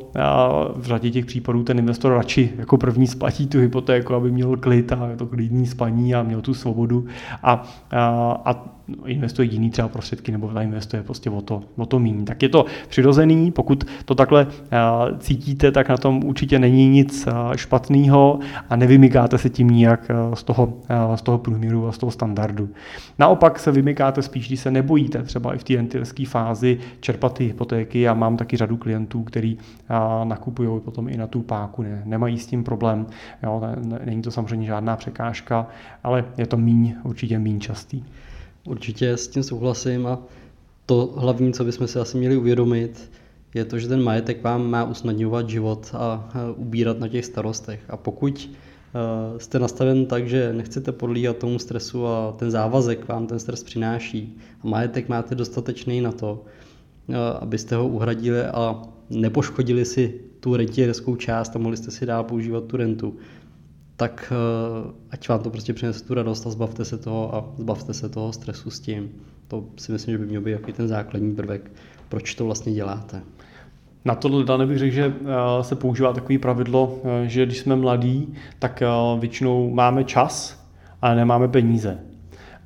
v 0.75 0.85
řadě 0.85 1.11
těch 1.11 1.25
případů 1.25 1.63
ten 1.63 1.79
investor 1.79 2.13
radši 2.13 2.53
jako 2.57 2.77
první 2.77 3.07
splatí 3.07 3.47
tu 3.47 3.59
hypotéku, 3.59 4.13
aby 4.13 4.31
měl 4.31 4.57
klid 4.57 4.91
a 4.91 5.09
to 5.17 5.25
klidný 5.25 5.67
spaní 5.67 6.15
a 6.15 6.23
měl 6.23 6.41
tu 6.41 6.53
svobodu. 6.53 7.05
A, 7.43 7.63
a, 7.91 8.41
a 8.45 8.65
investuje 9.05 9.47
jiný 9.47 9.69
třeba 9.69 9.87
prostředky 9.87 10.31
nebo 10.31 10.61
investuje 10.61 11.03
prostě 11.03 11.29
o 11.29 11.41
to, 11.41 11.63
o 11.75 11.85
to 11.85 11.99
míň. 11.99 12.25
Tak 12.25 12.43
je 12.43 12.49
to 12.49 12.65
přirozený, 12.87 13.51
pokud 13.51 13.83
to 14.05 14.15
takhle 14.15 14.47
eh, 14.71 14.77
cítíte, 15.17 15.71
tak 15.71 15.89
na 15.89 15.97
tom 15.97 16.23
určitě 16.23 16.59
není 16.59 16.89
nic 16.89 17.27
eh, 17.27 17.57
špatného 17.57 18.39
a 18.69 18.75
nevymykáte 18.75 19.37
se 19.37 19.49
tím 19.49 19.69
nijak 19.69 20.09
eh, 20.09 20.35
z 20.35 20.43
toho, 20.43 20.73
z 21.15 21.21
toho 21.21 21.37
průměru 21.37 21.87
a 21.87 21.91
z 21.91 21.97
toho 21.97 22.11
standardu. 22.11 22.69
Naopak 23.19 23.59
se 23.59 23.71
vymykáte 23.71 24.21
spíš, 24.21 24.47
když 24.47 24.59
se 24.59 24.71
nebojíte 24.71 25.23
třeba 25.23 25.53
i 25.53 25.57
v 25.57 25.63
té 25.63 25.75
rentierské 25.75 26.25
fázi 26.25 26.79
čerpat 26.99 27.33
ty 27.33 27.45
hypotéky. 27.45 28.07
a 28.07 28.13
mám 28.13 28.37
taky 28.37 28.57
řadu 28.57 28.77
klientů, 28.77 29.23
kteří 29.23 29.57
nakupují 30.23 30.79
potom 30.79 31.09
i 31.09 31.17
na 31.17 31.27
tu 31.27 31.41
páku, 31.41 31.81
ne, 31.81 32.01
nemají 32.05 32.39
s 32.39 32.45
tím 32.45 32.63
problém. 32.63 33.05
Jo, 33.43 33.61
ne, 33.85 33.99
není 34.05 34.21
to 34.21 34.31
samozřejmě 34.31 34.67
žádná 34.67 34.95
překážka, 34.95 35.67
ale 36.03 36.25
je 36.37 36.45
to 36.45 36.57
míň, 36.57 36.95
určitě 37.03 37.39
míň 37.39 37.59
častý. 37.59 38.03
Určitě 38.67 39.17
s 39.17 39.27
tím 39.27 39.43
souhlasím 39.43 40.07
a 40.07 40.19
to 40.85 41.13
hlavní, 41.17 41.53
co 41.53 41.63
bychom 41.63 41.87
si 41.87 41.99
asi 41.99 42.17
měli 42.17 42.37
uvědomit, 42.37 43.11
je 43.53 43.65
to, 43.65 43.79
že 43.79 43.87
ten 43.87 44.03
majetek 44.03 44.43
vám 44.43 44.69
má 44.69 44.83
usnadňovat 44.83 45.49
život 45.49 45.91
a 45.93 46.29
ubírat 46.55 46.99
na 46.99 47.07
těch 47.07 47.25
starostech. 47.25 47.79
A 47.89 47.97
pokud 47.97 48.49
e, 48.49 49.39
jste 49.39 49.59
nastaven 49.59 50.05
tak, 50.05 50.29
že 50.29 50.53
nechcete 50.53 50.91
podlíhat 50.91 51.37
tomu 51.37 51.59
stresu 51.59 52.07
a 52.07 52.31
ten 52.31 52.51
závazek 52.51 53.07
vám 53.07 53.27
ten 53.27 53.39
stres 53.39 53.63
přináší 53.63 54.37
a 54.63 54.67
majetek 54.67 55.09
máte 55.09 55.35
dostatečný 55.35 56.01
na 56.01 56.11
to, 56.11 56.45
e, 57.09 57.15
abyste 57.39 57.75
ho 57.75 57.87
uhradili 57.87 58.41
a 58.41 58.81
nepoškodili 59.09 59.85
si 59.85 60.21
tu 60.39 60.55
rentierskou 60.55 61.15
část 61.15 61.55
a 61.55 61.59
mohli 61.59 61.77
jste 61.77 61.91
si 61.91 62.05
dál 62.05 62.23
používat 62.23 62.63
tu 62.63 62.77
rentu, 62.77 63.15
tak 64.03 64.33
eh, 64.35 64.91
ať 65.11 65.29
vám 65.29 65.39
to 65.39 65.49
prostě 65.49 65.73
přinese 65.73 66.05
tu 66.05 66.13
radost 66.13 66.47
a 66.47 66.49
zbavte 66.49 66.85
se 66.85 66.97
toho 66.97 67.35
a 67.35 67.45
zbavte 67.57 67.93
se 67.93 68.09
toho 68.09 68.33
stresu 68.33 68.69
s 68.69 68.79
tím. 68.79 69.09
To 69.47 69.65
si 69.77 69.91
myslím, 69.91 70.11
že 70.11 70.17
by 70.17 70.25
měl 70.25 70.41
být 70.41 70.51
jaký 70.51 70.73
ten 70.73 70.87
základní 70.87 71.35
prvek, 71.35 71.71
proč 72.09 72.35
to 72.35 72.45
vlastně 72.45 72.73
děláte. 72.73 73.21
Na 74.05 74.15
tohle 74.15 74.43
Dane 74.43 74.65
bych 74.65 74.77
řekl, 74.77 74.95
že 74.95 75.13
eh, 75.21 75.63
se 75.63 75.75
používá 75.75 76.13
takový 76.13 76.37
pravidlo, 76.37 76.99
eh, 77.03 77.29
že 77.29 77.45
když 77.45 77.57
jsme 77.57 77.75
mladí, 77.75 78.33
tak 78.59 78.83
většinou 79.19 79.69
máme 79.69 80.03
čas, 80.03 80.65
ale 81.01 81.15
nemáme 81.15 81.47
peníze. 81.47 81.99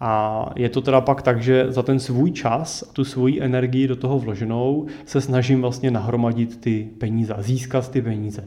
A 0.01 0.45
je 0.55 0.69
to 0.69 0.81
teda 0.81 1.01
pak 1.01 1.21
tak, 1.21 1.41
že 1.41 1.65
za 1.69 1.83
ten 1.83 1.99
svůj 1.99 2.31
čas 2.31 2.83
tu 2.93 3.03
svoji 3.03 3.41
energii 3.41 3.87
do 3.87 3.95
toho 3.95 4.19
vloženou 4.19 4.87
se 5.05 5.21
snažím 5.21 5.61
vlastně 5.61 5.91
nahromadit 5.91 6.61
ty 6.61 6.89
peníze, 6.97 7.35
získat 7.39 7.91
ty 7.91 8.01
peníze. 8.01 8.43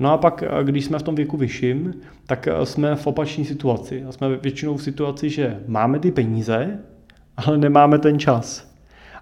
No 0.00 0.12
a 0.12 0.18
pak, 0.18 0.42
eh, 0.42 0.64
když 0.64 0.84
jsme 0.84 0.98
v 0.98 1.02
tom 1.02 1.14
věku 1.14 1.36
vyšším, 1.36 1.94
tak 2.26 2.48
eh, 2.48 2.66
jsme 2.66 2.96
v 2.96 3.06
opačné 3.06 3.44
situaci. 3.44 4.04
A 4.08 4.12
jsme 4.12 4.36
většinou 4.36 4.76
v 4.76 4.82
situaci, 4.82 5.30
že 5.30 5.60
máme 5.66 5.98
ty 5.98 6.10
peníze, 6.10 6.78
ale 7.36 7.58
nemáme 7.58 7.98
ten 7.98 8.18
čas. 8.18 8.74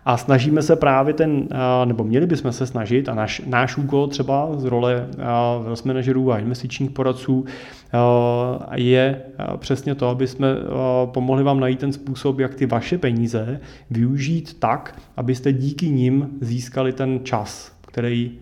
A 0.04 0.16
snažíme 0.16 0.62
se 0.62 0.76
právě 0.76 1.14
ten, 1.14 1.48
eh, 1.50 1.86
nebo 1.86 2.04
měli 2.04 2.26
bychom 2.26 2.52
se 2.52 2.66
snažit, 2.66 3.08
a 3.08 3.14
náš, 3.14 3.42
náš 3.46 3.76
úkol 3.76 4.06
třeba 4.06 4.48
z 4.56 4.64
role 4.64 5.08
wealth 5.62 5.84
managerů 5.84 6.32
a 6.32 6.38
investičních 6.38 6.90
poradců 6.90 7.44
je 8.74 9.22
přesně 9.56 9.94
to, 9.94 10.08
aby 10.08 10.26
jsme 10.26 10.48
pomohli 11.04 11.42
vám 11.42 11.60
najít 11.60 11.78
ten 11.78 11.92
způsob, 11.92 12.38
jak 12.38 12.54
ty 12.54 12.66
vaše 12.66 12.98
peníze 12.98 13.60
využít 13.90 14.56
tak, 14.58 15.00
abyste 15.16 15.52
díky 15.52 15.88
nim 15.88 16.28
získali 16.40 16.92
ten 16.92 17.20
čas, 17.24 17.72
který 17.86 18.38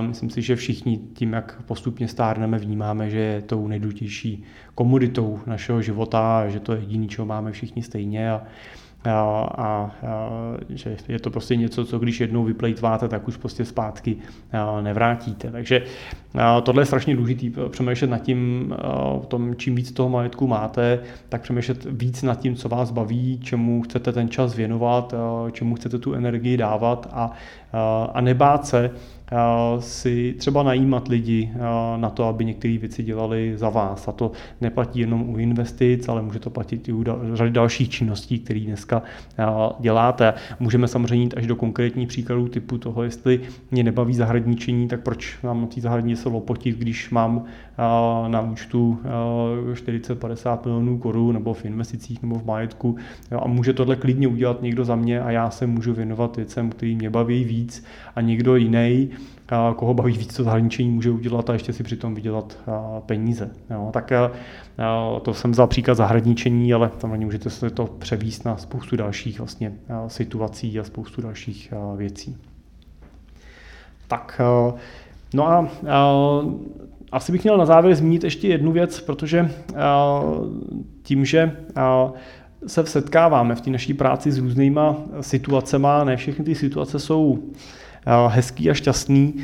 myslím 0.00 0.30
si, 0.30 0.42
že 0.42 0.56
všichni 0.56 0.98
tím, 1.14 1.32
jak 1.32 1.62
postupně 1.66 2.08
stárneme, 2.08 2.58
vnímáme, 2.58 3.10
že 3.10 3.18
je 3.18 3.42
tou 3.42 3.68
nejdůležitější 3.68 4.42
komoditou 4.74 5.40
našeho 5.46 5.82
života, 5.82 6.48
že 6.48 6.60
to 6.60 6.72
je 6.72 6.80
jediný, 6.80 7.08
čeho 7.08 7.26
máme 7.26 7.52
všichni 7.52 7.82
stejně 7.82 8.30
a, 8.30 8.42
a, 9.04 9.10
a, 9.58 9.90
že 10.68 10.96
je 11.08 11.18
to 11.18 11.30
prostě 11.30 11.56
něco, 11.56 11.84
co 11.84 11.98
když 11.98 12.20
jednou 12.20 12.44
vyplejtváte, 12.44 13.08
tak 13.08 13.28
už 13.28 13.36
prostě 13.36 13.64
zpátky 13.64 14.16
nevrátíte. 14.80 15.50
Takže 15.50 15.82
tohle 16.62 16.82
je 16.82 16.86
strašně 16.86 17.16
důležité 17.16 17.68
přemýšlet 17.68 18.10
nad 18.10 18.18
tím, 18.18 18.74
tom, 19.28 19.54
čím 19.56 19.74
víc 19.74 19.92
toho 19.92 20.08
majetku 20.08 20.46
máte, 20.46 20.98
tak 21.28 21.42
přemýšlet 21.42 21.86
víc 21.90 22.22
nad 22.22 22.40
tím, 22.40 22.56
co 22.56 22.68
vás 22.68 22.90
baví, 22.90 23.40
čemu 23.42 23.82
chcete 23.82 24.12
ten 24.12 24.28
čas 24.28 24.54
věnovat, 24.54 25.14
čemu 25.52 25.74
chcete 25.74 25.98
tu 25.98 26.14
energii 26.14 26.56
dávat 26.56 27.08
a, 27.12 27.32
a 28.14 28.20
nebát 28.20 28.66
se 28.66 28.90
si 29.78 30.34
třeba 30.38 30.62
najímat 30.62 31.08
lidi 31.08 31.50
na 31.96 32.10
to, 32.10 32.24
aby 32.24 32.44
některé 32.44 32.78
věci 32.78 33.02
dělali 33.02 33.52
za 33.56 33.68
vás. 33.68 34.08
A 34.08 34.12
to 34.12 34.32
neplatí 34.60 35.00
jenom 35.00 35.28
u 35.28 35.36
investic, 35.36 36.08
ale 36.08 36.22
může 36.22 36.38
to 36.38 36.50
platit 36.50 36.88
i 36.88 36.92
u 36.92 37.04
řady 37.34 37.50
dalších 37.50 37.88
činností, 37.88 38.38
které 38.38 38.60
dneska 38.60 39.02
děláte. 39.80 40.34
Můžeme 40.60 40.88
samozřejmě 40.88 41.24
jít 41.24 41.34
až 41.36 41.46
do 41.46 41.56
konkrétních 41.56 42.08
příkladů 42.08 42.48
typu 42.48 42.78
toho, 42.78 43.02
jestli 43.02 43.40
mě 43.70 43.84
nebaví 43.84 44.14
zahradničení, 44.14 44.88
tak 44.88 45.00
proč 45.00 45.38
mám 45.42 45.60
na 45.60 45.66
té 45.66 45.80
zahradně 45.80 46.16
se 46.16 46.28
lopotit, 46.28 46.78
když 46.78 47.10
mám 47.10 47.44
na 48.28 48.40
účtu 48.40 48.98
40-50 49.72 50.58
milionů 50.64 50.98
korun 50.98 51.34
nebo 51.34 51.54
v 51.54 51.64
investicích 51.64 52.22
nebo 52.22 52.38
v 52.38 52.46
majetku 52.46 52.96
a 53.42 53.48
může 53.48 53.72
tohle 53.72 53.96
klidně 53.96 54.28
udělat 54.28 54.62
někdo 54.62 54.84
za 54.84 54.96
mě 54.96 55.20
a 55.20 55.30
já 55.30 55.50
se 55.50 55.66
můžu 55.66 55.94
věnovat 55.94 56.36
věcem, 56.36 56.70
který 56.70 56.96
mě 56.96 57.10
baví 57.10 57.44
víc 57.44 57.84
a 58.16 58.20
někdo 58.20 58.56
jiný 58.56 59.08
koho 59.76 59.94
baví 59.94 60.18
víc 60.18 60.36
to 60.36 60.44
zahraničení, 60.44 60.90
může 60.90 61.10
udělat 61.10 61.50
a 61.50 61.52
ještě 61.52 61.72
si 61.72 61.82
přitom 61.82 62.14
vydělat 62.14 62.58
peníze. 63.06 63.50
Jo, 63.70 63.90
tak 63.92 64.12
to 65.22 65.34
jsem 65.34 65.54
za 65.54 65.66
příklad 65.66 65.94
zahradničení, 65.94 66.74
ale 66.74 66.90
tam 66.98 67.18
můžete 67.18 67.50
se 67.50 67.70
to 67.70 67.84
převíst 67.84 68.44
na 68.44 68.56
spoustu 68.56 68.96
dalších 68.96 69.38
vlastně 69.38 69.72
situací 70.08 70.80
a 70.80 70.84
spoustu 70.84 71.22
dalších 71.22 71.72
věcí. 71.96 72.36
Tak, 74.08 74.40
no 75.34 75.48
a 75.48 75.68
asi 77.12 77.32
bych 77.32 77.42
měl 77.42 77.56
na 77.58 77.66
závěr 77.66 77.94
zmínit 77.94 78.24
ještě 78.24 78.48
jednu 78.48 78.72
věc, 78.72 79.00
protože 79.00 79.50
tím, 81.02 81.24
že 81.24 81.56
se 82.66 82.86
setkáváme 82.86 83.54
v 83.54 83.60
té 83.60 83.70
naší 83.70 83.94
práci 83.94 84.32
s 84.32 84.38
různýma 84.38 84.96
situacemi, 85.20 85.88
ne 86.04 86.16
všechny 86.16 86.44
ty 86.44 86.54
situace 86.54 86.98
jsou 86.98 87.38
hezký 88.28 88.70
a 88.70 88.74
šťastný 88.74 89.34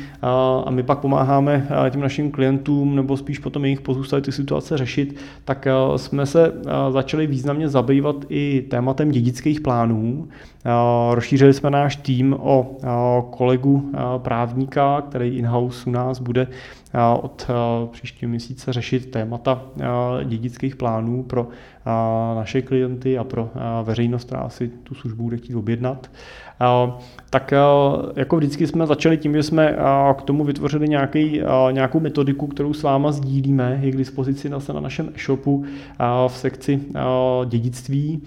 a 0.65 0.69
my 0.69 0.83
pak 0.83 0.99
pomáháme 0.99 1.67
těm 1.89 2.01
našim 2.01 2.31
klientům 2.31 2.95
nebo 2.95 3.17
spíš 3.17 3.39
potom 3.39 3.65
jejich 3.65 3.81
pozůstali 3.81 4.21
ty 4.21 4.31
situace 4.31 4.77
řešit, 4.77 5.15
tak 5.45 5.67
jsme 5.95 6.25
se 6.25 6.53
začali 6.89 7.27
významně 7.27 7.69
zabývat 7.69 8.15
i 8.29 8.65
tématem 8.69 9.11
dědických 9.11 9.61
plánů. 9.61 10.27
Rozšířili 11.11 11.53
jsme 11.53 11.69
náš 11.69 11.95
tým 11.95 12.35
o 12.39 12.77
kolegu 13.37 13.91
právníka, 14.17 15.01
který 15.01 15.37
in-house 15.37 15.89
u 15.89 15.91
nás 15.93 16.19
bude 16.19 16.47
od 17.21 17.47
příštího 17.91 18.29
měsíce 18.29 18.73
řešit 18.73 19.11
témata 19.11 19.61
dědických 20.23 20.75
plánů 20.75 21.23
pro 21.23 21.47
naše 22.35 22.61
klienty 22.61 23.17
a 23.17 23.23
pro 23.23 23.49
veřejnost, 23.83 24.23
která 24.23 24.49
si 24.49 24.67
tu 24.67 24.95
službu 24.95 25.23
bude 25.23 25.37
chtít 25.37 25.55
objednat. 25.55 26.11
Tak 27.29 27.53
jako 28.15 28.37
vždycky 28.37 28.67
jsme 28.67 28.87
začali 28.87 29.17
tím, 29.17 29.33
že 29.33 29.43
jsme 29.43 29.77
k 30.17 30.21
tomu 30.21 30.43
vytvořili 30.43 30.89
nějaký, 30.89 31.41
nějakou 31.71 31.99
metodiku, 31.99 32.47
kterou 32.47 32.73
s 32.73 32.83
váma 32.83 33.11
sdílíme, 33.11 33.79
je 33.81 33.91
k 33.91 33.97
dispozici 33.97 34.49
na, 34.49 34.57
na 34.73 34.79
našem 34.79 35.09
e-shopu 35.15 35.65
v 36.27 36.37
sekci 36.37 36.79
dědictví. 37.45 38.21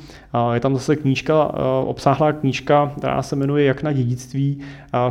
Je 0.52 0.60
tam 0.60 0.74
zase 0.74 0.96
knížka, 0.96 1.54
obsáhlá 1.84 2.32
knížka, 2.32 2.92
která 2.98 3.22
se 3.22 3.36
jmenuje 3.36 3.64
Jak 3.64 3.82
na 3.82 3.92
dědictví, 3.92 4.58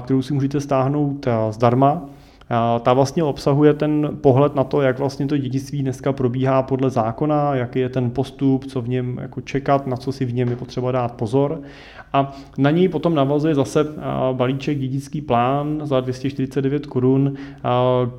kterou 0.03 0.21
si 0.21 0.33
můžete 0.33 0.61
stáhnout 0.61 1.27
zdarma. 1.49 2.01
Ta 2.81 2.93
vlastně 2.93 3.23
obsahuje 3.23 3.73
ten 3.73 4.09
pohled 4.21 4.55
na 4.55 4.63
to, 4.63 4.81
jak 4.81 4.99
vlastně 4.99 5.27
to 5.27 5.37
dědictví 5.37 5.81
dneska 5.81 6.13
probíhá 6.13 6.63
podle 6.63 6.89
zákona, 6.89 7.55
jaký 7.55 7.79
je 7.79 7.89
ten 7.89 8.11
postup, 8.11 8.65
co 8.65 8.81
v 8.81 8.89
něm 8.89 9.17
jako 9.21 9.41
čekat, 9.41 9.87
na 9.87 9.97
co 9.97 10.11
si 10.11 10.25
v 10.25 10.33
něm 10.33 10.49
je 10.49 10.55
potřeba 10.55 10.91
dát 10.91 11.11
pozor. 11.11 11.61
A 12.15 12.33
na 12.57 12.71
něj 12.71 12.87
potom 12.87 13.15
navazuje 13.15 13.55
zase 13.55 13.85
balíček 14.33 14.79
dědický 14.79 15.21
plán 15.21 15.81
za 15.83 15.99
249 15.99 16.85
korun. 16.85 17.33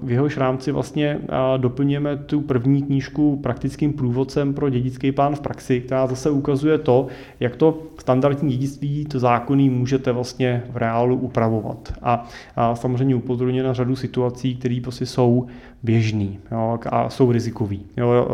V 0.03 0.11
jehož 0.11 0.37
rámci 0.37 0.73
vlastně 0.73 1.19
doplňujeme 1.57 2.17
tu 2.17 2.41
první 2.41 2.83
knížku 2.83 3.37
praktickým 3.43 3.93
průvodcem 3.93 4.55
pro 4.55 4.69
dědický 4.69 5.13
plán 5.13 5.35
v 5.35 5.41
praxi, 5.41 5.81
která 5.81 6.07
zase 6.07 6.31
ukazuje 6.31 6.79
to, 6.79 7.07
jak 7.41 7.57
to 7.57 7.79
standardní 8.01 8.51
dědictví, 8.51 9.05
to 9.05 9.19
zákonný 9.19 9.71
můžete 9.71 10.13
vlastně 10.13 10.63
v 10.71 10.77
reálu 10.77 11.17
upravovat. 11.17 11.93
A, 12.03 12.29
samozřejmě 12.75 13.15
upozorňuje 13.15 13.63
na 13.63 13.73
řadu 13.73 13.97
situací, 13.97 14.57
které 14.57 14.81
prostě 14.83 15.07
jsou 15.07 15.47
běžný 15.83 16.39
jo, 16.53 16.79
a 16.91 17.09
jsou 17.09 17.33
rizikový. 17.33 17.81
Jo, 17.97 18.29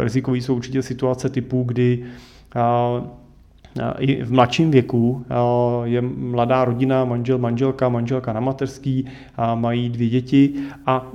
rizikový 0.00 0.42
jsou 0.42 0.54
určitě 0.54 0.82
situace 0.82 1.28
typu, 1.28 1.62
kdy 1.62 2.04
i 3.98 4.24
v 4.24 4.32
mladším 4.32 4.70
věku 4.70 5.24
je 5.84 6.00
mladá 6.16 6.64
rodina, 6.64 7.04
manžel, 7.04 7.38
manželka, 7.38 7.88
manželka 7.88 8.32
na 8.32 8.40
mateřský, 8.40 9.06
mají 9.54 9.88
dvě 9.88 10.08
děti. 10.08 10.54
A 10.86 11.12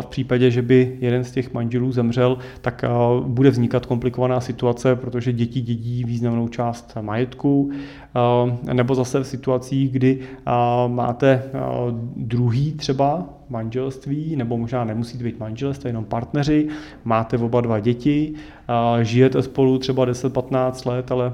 v 0.00 0.06
případě, 0.06 0.50
že 0.50 0.62
by 0.62 0.96
jeden 1.00 1.24
z 1.24 1.30
těch 1.30 1.54
manželů 1.54 1.92
zemřel, 1.92 2.38
tak 2.60 2.84
bude 3.26 3.50
vznikat 3.50 3.86
komplikovaná 3.86 4.40
situace, 4.40 4.96
protože 4.96 5.32
děti 5.32 5.60
dědí 5.60 6.04
významnou 6.04 6.48
část 6.48 6.96
majetku, 7.00 7.70
nebo 8.72 8.94
zase 8.94 9.20
v 9.20 9.26
situacích, 9.26 9.92
kdy 9.92 10.18
máte 10.86 11.42
druhý 12.16 12.72
třeba 12.72 13.37
manželství, 13.50 14.36
nebo 14.36 14.58
možná 14.58 14.84
nemusíte 14.84 15.24
být 15.24 15.40
manželství, 15.40 15.88
jenom 15.88 16.04
partneři, 16.04 16.68
máte 17.04 17.38
oba 17.38 17.60
dva 17.60 17.80
děti, 17.80 18.34
žijete 19.02 19.42
spolu 19.42 19.78
třeba 19.78 20.06
10-15 20.06 20.90
let, 20.90 21.12
ale 21.12 21.32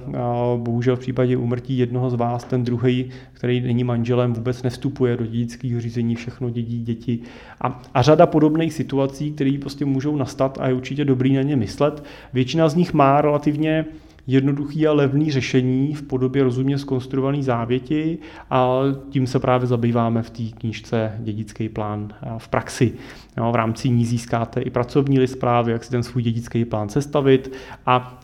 bohužel 0.56 0.96
v 0.96 1.00
případě 1.00 1.36
umrtí 1.36 1.78
jednoho 1.78 2.10
z 2.10 2.14
vás, 2.14 2.44
ten 2.44 2.64
druhý, 2.64 3.10
který 3.32 3.60
není 3.60 3.84
manželem, 3.84 4.32
vůbec 4.32 4.62
nevstupuje 4.62 5.16
do 5.16 5.26
dědického 5.26 5.80
řízení, 5.80 6.14
všechno 6.14 6.50
dědí 6.50 6.82
děti. 6.82 7.18
A, 7.60 7.82
a 7.94 8.02
řada 8.02 8.26
podobných 8.26 8.72
situací, 8.72 9.32
které 9.32 9.56
prostě 9.60 9.84
můžou 9.84 10.16
nastat 10.16 10.58
a 10.60 10.68
je 10.68 10.74
určitě 10.74 11.04
dobrý 11.04 11.34
na 11.34 11.42
ně 11.42 11.56
myslet. 11.56 12.04
Většina 12.32 12.68
z 12.68 12.74
nich 12.74 12.92
má 12.92 13.20
relativně 13.20 13.84
jednoduchý 14.26 14.86
a 14.86 14.92
levný 14.92 15.30
řešení 15.30 15.94
v 15.94 16.02
podobě 16.02 16.44
rozumně 16.44 16.78
skonstruované 16.78 17.42
závěti 17.42 18.18
a 18.50 18.78
tím 19.10 19.26
se 19.26 19.38
právě 19.38 19.66
zabýváme 19.66 20.22
v 20.22 20.30
té 20.30 20.42
knížce 20.58 21.12
Dědický 21.18 21.68
plán 21.68 22.12
v 22.38 22.48
praxi. 22.48 22.92
Jo, 23.36 23.52
v 23.52 23.54
rámci 23.54 23.88
ní 23.88 24.04
získáte 24.04 24.60
i 24.60 24.70
pracovní 24.70 25.18
list 25.18 25.36
právě, 25.36 25.72
jak 25.72 25.84
si 25.84 25.90
ten 25.90 26.02
svůj 26.02 26.22
dědický 26.22 26.64
plán 26.64 26.88
sestavit 26.88 27.52
a 27.86 28.20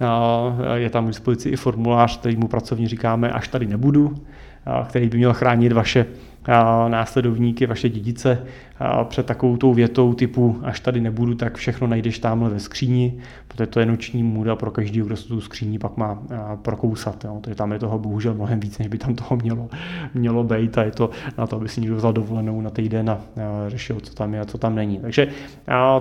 je 0.75 0.91
tam 0.91 1.05
k 1.05 1.09
dispozici 1.09 1.49
i 1.49 1.57
formulář, 1.57 2.19
který 2.19 2.37
mu 2.37 2.49
pracovně 2.49 2.89
říkáme, 2.89 3.31
až 3.31 3.49
tady 3.49 3.67
nebudu, 3.67 4.15
který 4.89 5.09
by 5.09 5.17
měl 5.17 5.35
chránit 5.35 5.73
vaše 5.73 6.07
následovníky, 6.89 7.67
vaše 7.67 7.89
dědice 7.89 8.47
před 9.05 9.27
takovou 9.27 9.57
tou 9.57 9.75
větou 9.75 10.15
typu 10.15 10.59
až 10.63 10.81
tady 10.81 11.01
nebudu, 11.01 11.35
tak 11.35 11.57
všechno 11.57 11.87
najdeš 11.87 12.19
tamhle 12.19 12.51
ve 12.51 12.61
skříni, 12.61 13.19
protože 13.61 13.71
to 13.71 13.81
je 13.81 13.87
noční 13.87 14.23
můda 14.23 14.57
pro 14.57 14.71
každý, 14.71 15.01
kdo 15.01 15.17
se 15.17 15.29
tu 15.29 15.41
skříni 15.41 15.79
pak 15.79 15.97
má 15.97 16.23
prokousat. 16.63 17.25
Jo. 17.25 17.39
Takže 17.41 17.55
tam 17.55 17.73
je 17.73 17.79
toho 17.79 17.99
bohužel 17.99 18.35
mnohem 18.35 18.61
víc, 18.61 18.79
než 18.79 18.89
by 18.89 18.99
tam 18.99 19.15
toho 19.15 19.37
mělo, 19.37 19.69
mělo 20.15 20.45
být 20.45 20.79
a 20.79 20.85
je 20.85 20.91
to 20.91 21.11
na 21.39 21.47
to, 21.47 21.57
aby 21.57 21.69
si 21.69 21.81
někdo 21.81 21.97
vzal 21.97 22.13
dovolenou 22.13 22.61
na 22.61 22.71
týden 22.71 23.11
a 23.11 23.21
řešil, 23.69 24.01
co 24.01 24.15
tam 24.15 24.35
je 24.35 24.41
a 24.41 24.45
co 24.45 24.59
tam 24.59 24.75
není. 24.75 24.99
Takže 24.99 25.29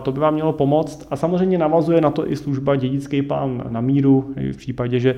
to 0.03 0.12
by 0.12 0.20
vám 0.20 0.34
mělo 0.34 0.53
pomoct 0.53 1.07
a 1.12 1.16
samozřejmě 1.16 1.57
navazuje 1.57 2.01
na 2.01 2.12
to 2.12 2.32
i 2.32 2.36
služba 2.36 2.76
dědický 2.76 3.22
plán 3.22 3.64
na 3.70 3.82
míru, 3.82 4.34
v 4.51 4.57
případě, 4.57 4.99
že 4.99 5.16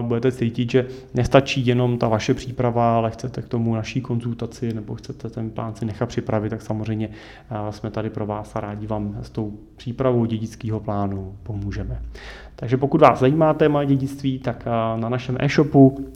budete 0.00 0.32
cítit, 0.32 0.70
že 0.70 0.86
nestačí 1.14 1.66
jenom 1.66 1.98
ta 1.98 2.08
vaše 2.08 2.34
příprava, 2.34 2.96
ale 2.96 3.10
chcete 3.10 3.42
k 3.42 3.48
tomu 3.48 3.74
naší 3.74 4.00
konzultaci 4.00 4.74
nebo 4.74 4.94
chcete 4.94 5.30
ten 5.30 5.50
plán 5.50 5.74
si 5.74 5.84
nechat 5.84 6.06
připravit, 6.06 6.50
tak 6.50 6.62
samozřejmě 6.62 7.08
jsme 7.70 7.90
tady 7.90 8.10
pro 8.10 8.26
vás 8.26 8.56
a 8.56 8.60
rádi 8.60 8.86
vám 8.86 9.16
s 9.22 9.30
tou 9.30 9.52
přípravou 9.76 10.24
dědického 10.24 10.80
plánu 10.80 11.34
pomůžeme. 11.54 12.02
Takže 12.56 12.76
pokud 12.76 13.00
vás 13.00 13.18
zajímá 13.18 13.54
téma 13.54 13.84
dědictví, 13.84 14.38
tak 14.38 14.64
na 14.96 15.08
našem 15.08 15.36
e-shopu 15.40 16.06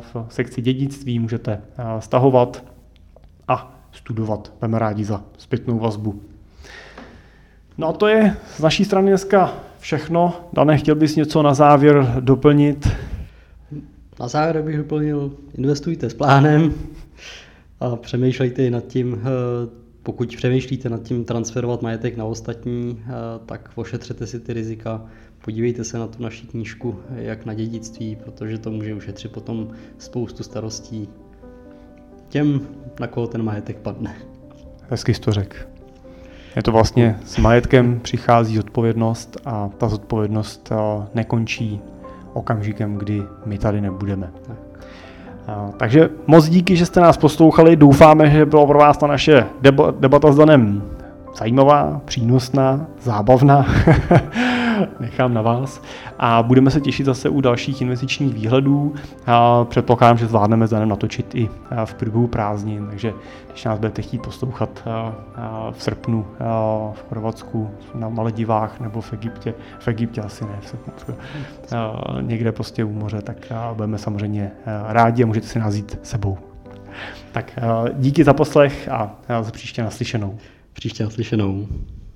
v 0.00 0.26
sekci 0.28 0.62
dědictví 0.62 1.18
můžete 1.18 1.60
stahovat 1.98 2.64
a 3.48 3.80
studovat. 3.92 4.52
Budeme 4.60 4.78
rádi 4.78 5.04
za 5.04 5.22
zpětnou 5.38 5.78
vazbu. 5.78 6.22
No 7.78 7.88
a 7.88 7.92
to 7.92 8.06
je 8.06 8.36
z 8.56 8.60
naší 8.60 8.84
strany 8.84 9.08
dneska 9.08 9.52
všechno. 9.78 10.32
Dane, 10.52 10.78
chtěl 10.78 10.94
bys 10.94 11.16
něco 11.16 11.42
na 11.42 11.54
závěr 11.54 12.16
doplnit? 12.20 12.88
Na 14.20 14.28
závěr 14.28 14.62
bych 14.62 14.76
doplnil, 14.76 15.32
investujte 15.54 16.10
s 16.10 16.14
plánem 16.14 16.74
a 17.80 17.96
přemýšlejte 17.96 18.70
nad 18.70 18.86
tím, 18.86 19.20
pokud 20.04 20.36
přemýšlíte 20.36 20.88
nad 20.88 21.02
tím 21.02 21.24
transferovat 21.24 21.82
majetek 21.82 22.16
na 22.16 22.24
ostatní, 22.24 23.04
tak 23.46 23.70
ošetřete 23.74 24.26
si 24.26 24.40
ty 24.40 24.52
rizika, 24.52 25.02
podívejte 25.44 25.84
se 25.84 25.98
na 25.98 26.06
tu 26.06 26.22
naši 26.22 26.46
knížku, 26.46 26.98
jak 27.16 27.46
na 27.46 27.54
dědictví, 27.54 28.16
protože 28.16 28.58
to 28.58 28.70
může 28.70 28.94
ušetřit 28.94 29.32
potom 29.32 29.68
spoustu 29.98 30.42
starostí 30.42 31.08
těm, 32.28 32.60
na 33.00 33.06
koho 33.06 33.26
ten 33.26 33.42
majetek 33.42 33.76
padne. 33.76 34.16
Hezky 34.90 35.14
jsi 35.14 35.20
to 35.20 35.32
řekl. 35.32 35.56
Je 36.56 36.62
to 36.62 36.72
vlastně 36.72 37.18
s 37.24 37.38
majetkem 37.38 38.00
přichází 38.00 38.56
zodpovědnost 38.56 39.36
a 39.44 39.70
ta 39.78 39.88
zodpovědnost 39.88 40.72
nekončí 41.14 41.80
okamžikem, 42.32 42.94
kdy 42.94 43.22
my 43.46 43.58
tady 43.58 43.80
nebudeme. 43.80 44.32
Tak. 44.46 44.73
Takže 45.76 46.08
moc 46.26 46.48
díky, 46.48 46.76
že 46.76 46.86
jste 46.86 47.00
nás 47.00 47.16
poslouchali. 47.16 47.76
Doufáme, 47.76 48.30
že 48.30 48.46
bylo 48.46 48.66
pro 48.66 48.78
vás 48.78 48.96
ta 48.96 49.06
naše 49.06 49.46
debata 50.00 50.32
s 50.32 50.36
Danem 50.36 50.82
zajímavá, 51.36 52.00
přínosná, 52.04 52.86
zábavná. 53.00 53.66
Nechám 55.00 55.34
na 55.34 55.42
vás. 55.42 55.82
A 56.18 56.42
budeme 56.42 56.70
se 56.70 56.80
těšit 56.80 57.06
zase 57.06 57.28
u 57.28 57.40
dalších 57.40 57.82
investičních 57.82 58.34
výhledů. 58.34 58.94
A 59.26 59.64
předpokládám, 59.64 60.18
že 60.18 60.26
zvládneme 60.26 60.66
za 60.66 60.84
natočit 60.84 61.34
i 61.34 61.48
v 61.84 61.94
průběhu 61.94 62.26
prázdnin, 62.26 62.86
takže 62.86 63.12
když 63.50 63.64
nás 63.64 63.78
budete 63.78 64.02
chtít 64.02 64.22
poslouchat 64.22 64.84
v 65.70 65.82
srpnu 65.82 66.26
v 66.92 67.04
Chorvatsku, 67.08 67.70
na 67.94 68.08
Maledivách 68.08 68.80
nebo 68.80 69.00
v 69.00 69.12
Egyptě, 69.12 69.54
v 69.78 69.88
Egyptě 69.88 70.20
asi 70.20 70.44
ne, 70.44 70.58
v 70.60 70.68
srpnu, 70.68 71.14
někde 72.20 72.52
prostě 72.52 72.84
u 72.84 72.92
moře, 72.92 73.22
tak 73.22 73.36
budeme 73.72 73.98
samozřejmě 73.98 74.50
rádi 74.86 75.22
a 75.22 75.26
můžete 75.26 75.46
si 75.46 75.58
nás 75.58 75.74
jít 75.74 75.98
sebou. 76.02 76.38
Tak 77.32 77.58
díky 77.92 78.24
za 78.24 78.32
poslech 78.32 78.88
a 78.88 79.16
za 79.42 79.50
příště 79.50 79.82
naslyšenou. 79.82 80.38
Příště 80.74 81.04
naslyšenou. 81.04 81.68